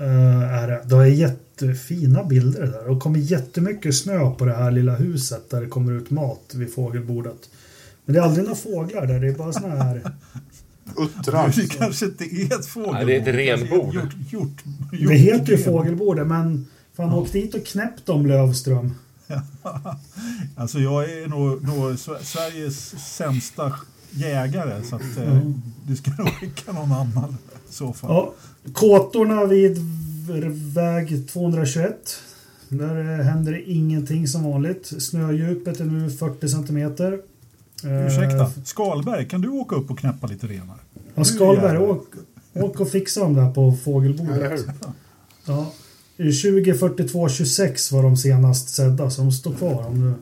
[0.00, 0.82] Uh, är det.
[0.84, 1.06] det är
[1.60, 2.88] jättefina bilder där.
[2.88, 6.74] Och kommer jättemycket snö på det här lilla huset där det kommer ut mat vid
[6.74, 7.50] fågelbordet.
[8.04, 10.02] Men det är aldrig några fåglar där, det är bara såna här...
[10.96, 11.52] Uttrar.
[11.56, 12.94] Det kanske inte är ett fågelbord.
[12.94, 13.94] Nej, det är ett renbord.
[13.94, 14.64] Hjort, hjort,
[15.08, 16.66] Det heter ju fågelbordet men
[16.96, 18.94] fan åk dit och knäpp dem Lövström.
[20.56, 23.72] Alltså jag är nog, nog Sver- Sveriges sämsta
[24.10, 25.40] jägare så att eh,
[25.86, 27.36] du ska nog skicka någon annan
[27.70, 28.10] i så fall.
[28.10, 28.34] Ja,
[28.72, 29.78] kåtorna vid
[30.74, 32.22] väg 221.
[32.68, 35.02] Där eh, händer det ingenting som vanligt.
[35.02, 37.20] Snödjupet är nu 40 centimeter.
[37.84, 40.76] Eh, Ursäkta, Skalberg, kan du åka upp och knäppa lite renar?
[41.14, 42.06] Ja, Skalberg, åk,
[42.52, 44.64] åk och fixa dem där på fågelbordet.
[45.46, 45.72] Ja.
[46.32, 50.14] 20, 42, 26 var de senast sedda, så de står kvar om du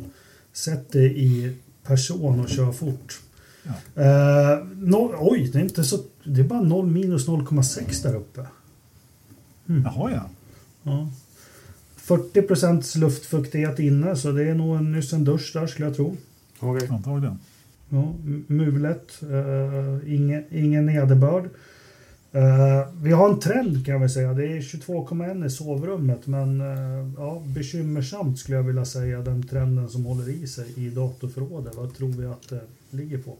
[0.52, 1.56] sätter i
[1.86, 3.20] person och kör fort.
[3.94, 8.46] Eh, no, oj, det är, inte så, det är bara 0 minus 0,6 där uppe.
[9.66, 10.28] Jaha ja.
[10.82, 11.08] Ja.
[11.96, 15.96] 40 procents luftfuktighet inne, så det är nog en, nyss en dusch där skulle jag
[15.96, 16.16] tro.
[16.60, 16.88] Okej.
[16.88, 17.38] Antagligen.
[17.88, 18.14] Ja,
[18.46, 21.48] mulet, uh, ingen, ingen nederbörd.
[22.34, 24.34] Eh, vi har en trend kan jag väl säga.
[24.34, 29.88] Det är 22,1 i sovrummet men eh, ja, bekymmersamt skulle jag vilja säga den trenden
[29.88, 31.74] som håller i sig i datorförrådet.
[31.74, 32.60] Vad tror vi att det
[32.90, 33.36] ligger på?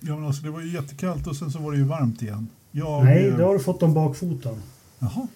[0.00, 2.48] Ja, men alltså, det var ju jättekallt och sen så var det ju varmt igen.
[2.70, 4.54] Jag, Nej, eh, det har du fått om bakfoten.
[4.98, 5.26] Jaha.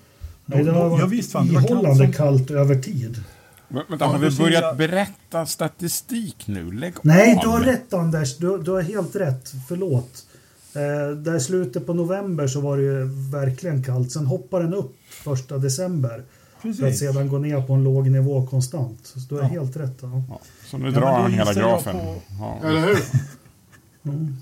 [0.47, 2.13] Nej, det har ja, varit visst fan, det var kallt ihållande som...
[2.13, 3.23] kallt över tid.
[3.69, 4.75] Men, vänta, Ja, har vi precis, börjat ja.
[4.75, 6.73] berätta statistik nu?
[6.73, 7.43] Lägg Nej, av.
[7.43, 8.37] du har rätt Anders.
[8.37, 9.53] Du, du har helt rätt.
[9.69, 10.27] Förlåt.
[10.75, 14.13] Eh, där slutet på november så var det ju verkligen kallt.
[14.13, 16.23] Sen hoppar den upp första december.
[16.61, 16.99] För att Precis.
[17.01, 18.99] sedan gå ner på en låg nivå konstant.
[19.03, 19.49] Så du har Ja.
[19.49, 19.99] helt rätt.
[20.03, 20.23] Ja.
[20.29, 20.41] Ja,
[20.71, 21.99] så nu drar då han hela jag grafen.
[21.99, 22.59] på- Ja.
[22.69, 22.97] Eller hur?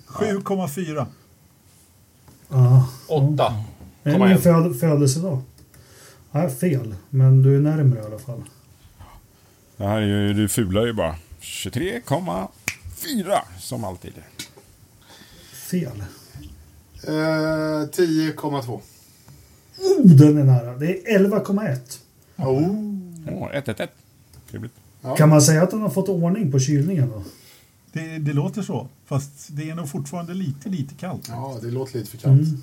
[0.07, 1.07] 7,4.
[2.49, 2.89] Ja.
[3.09, 3.55] Åtta.
[4.03, 5.43] Det är Komma min föd födelsedag.
[6.31, 6.95] Nej, fel.
[7.11, 8.43] Men du är närmare i alla fall.
[9.77, 11.15] Det här är ju, du fular ju bara.
[11.41, 14.13] 23,4 som alltid.
[15.53, 16.03] Fel.
[17.07, 18.81] Eh, 10,2.
[19.79, 20.77] Oh, den är nära.
[20.77, 21.99] Det är 11,1.
[22.37, 22.47] Oh.
[23.29, 23.89] Åh, 111.
[24.51, 24.73] Trevligt.
[25.01, 25.17] Ja.
[25.17, 27.25] Kan man säga att han har fått ordning på kylningen då?
[27.93, 28.89] Det, det låter så.
[29.07, 31.29] Fast det är nog fortfarande lite, lite kallt.
[31.29, 32.41] ja, det låter lite för kallt.
[32.41, 32.63] Mm.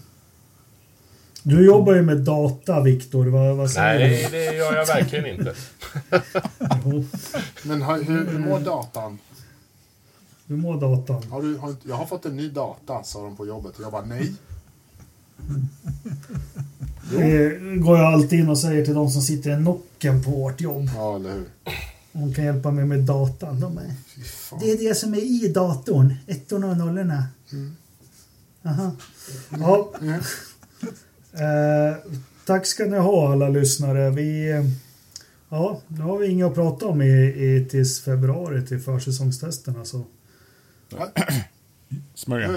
[1.48, 3.26] Du jobbar ju med data, Viktor.
[3.26, 5.56] Vad, vad säger Nej, det gör jag verkligen inte.
[6.84, 7.06] du?
[7.70, 9.20] Men hur, hur mår datan?
[10.48, 11.24] Hur mår datan?
[11.32, 13.74] Har du, har, jag har fått en ny data, sa de på jobbet.
[13.82, 14.34] Jag bara nej.
[17.12, 20.62] Det går jag alltid in och säger till de som sitter i nocken på vårt
[20.62, 20.90] jobb.
[20.96, 21.46] Ja, eller hur?
[22.12, 23.60] De kan hjälpa mig med datan.
[23.60, 23.94] De är,
[24.60, 26.16] det är det som är i datorn.
[26.28, 27.24] Ettorna och nollorna.
[28.64, 28.92] Aha.
[29.50, 29.92] Ja.
[30.02, 30.22] Mm.
[31.40, 31.98] Eh,
[32.46, 34.10] tack ska ni ha alla lyssnare.
[34.10, 34.48] Vi,
[35.50, 39.86] ja, nu har vi inget att prata om i, i tills februari till försäsongstesterna.
[39.86, 40.06] Så.
[42.16, 42.50] Smörja.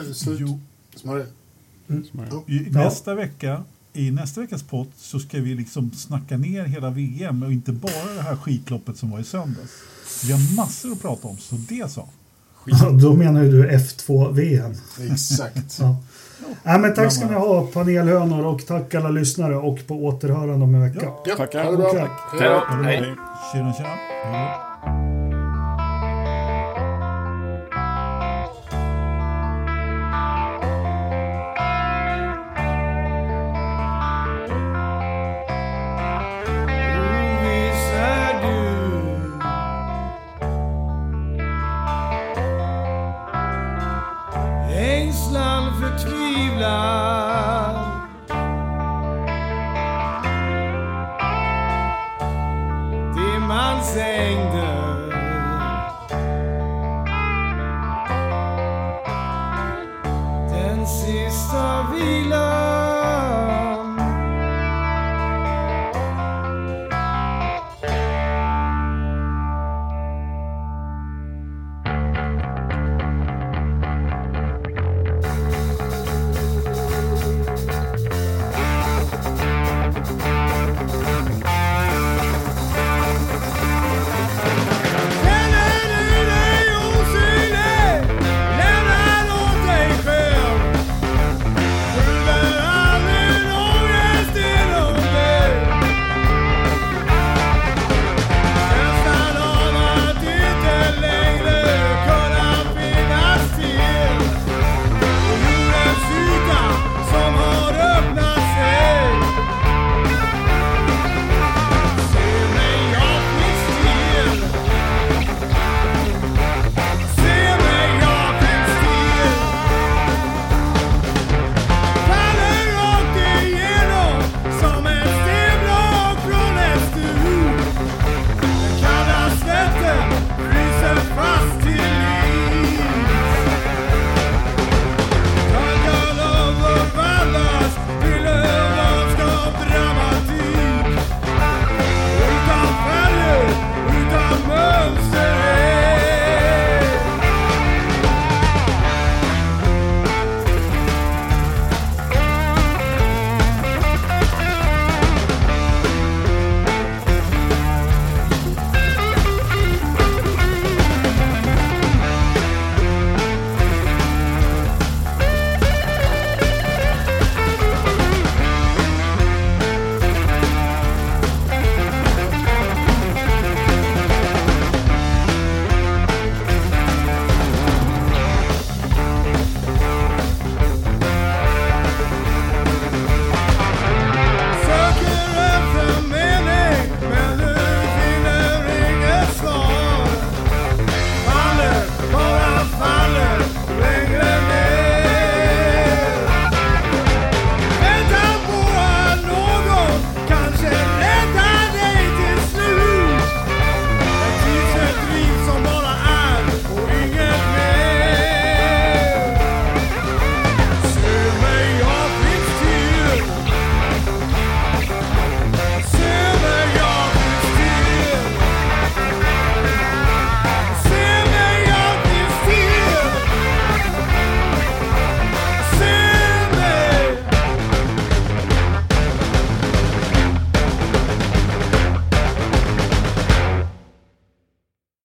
[0.96, 1.26] Smörja.
[2.46, 2.84] i, Ja.
[2.84, 7.52] nästa vecka, I nästa veckas pott så ska vi liksom snacka ner hela VM och
[7.52, 9.70] inte bara det här skitloppet som var i söndags.
[10.24, 12.08] Vi har massor att prata om, så det så.
[12.66, 14.74] Ja, då menar ju du F2-VM.
[15.12, 15.78] Exakt.
[15.80, 15.96] Ja.
[16.62, 20.74] Ja, men tack ska ni ha panelhönor och tack alla lyssnare och på återhörande om
[20.74, 21.00] en vecka.
[21.02, 21.22] Ja.
[21.26, 21.64] Ja, Tackar.
[21.64, 21.92] Ha det bra.
[21.92, 22.10] Tack.
[22.40, 22.82] Hej då.
[22.84, 23.14] Hej.
[23.52, 25.09] Tjena, tjena.
[53.82, 54.79] sang the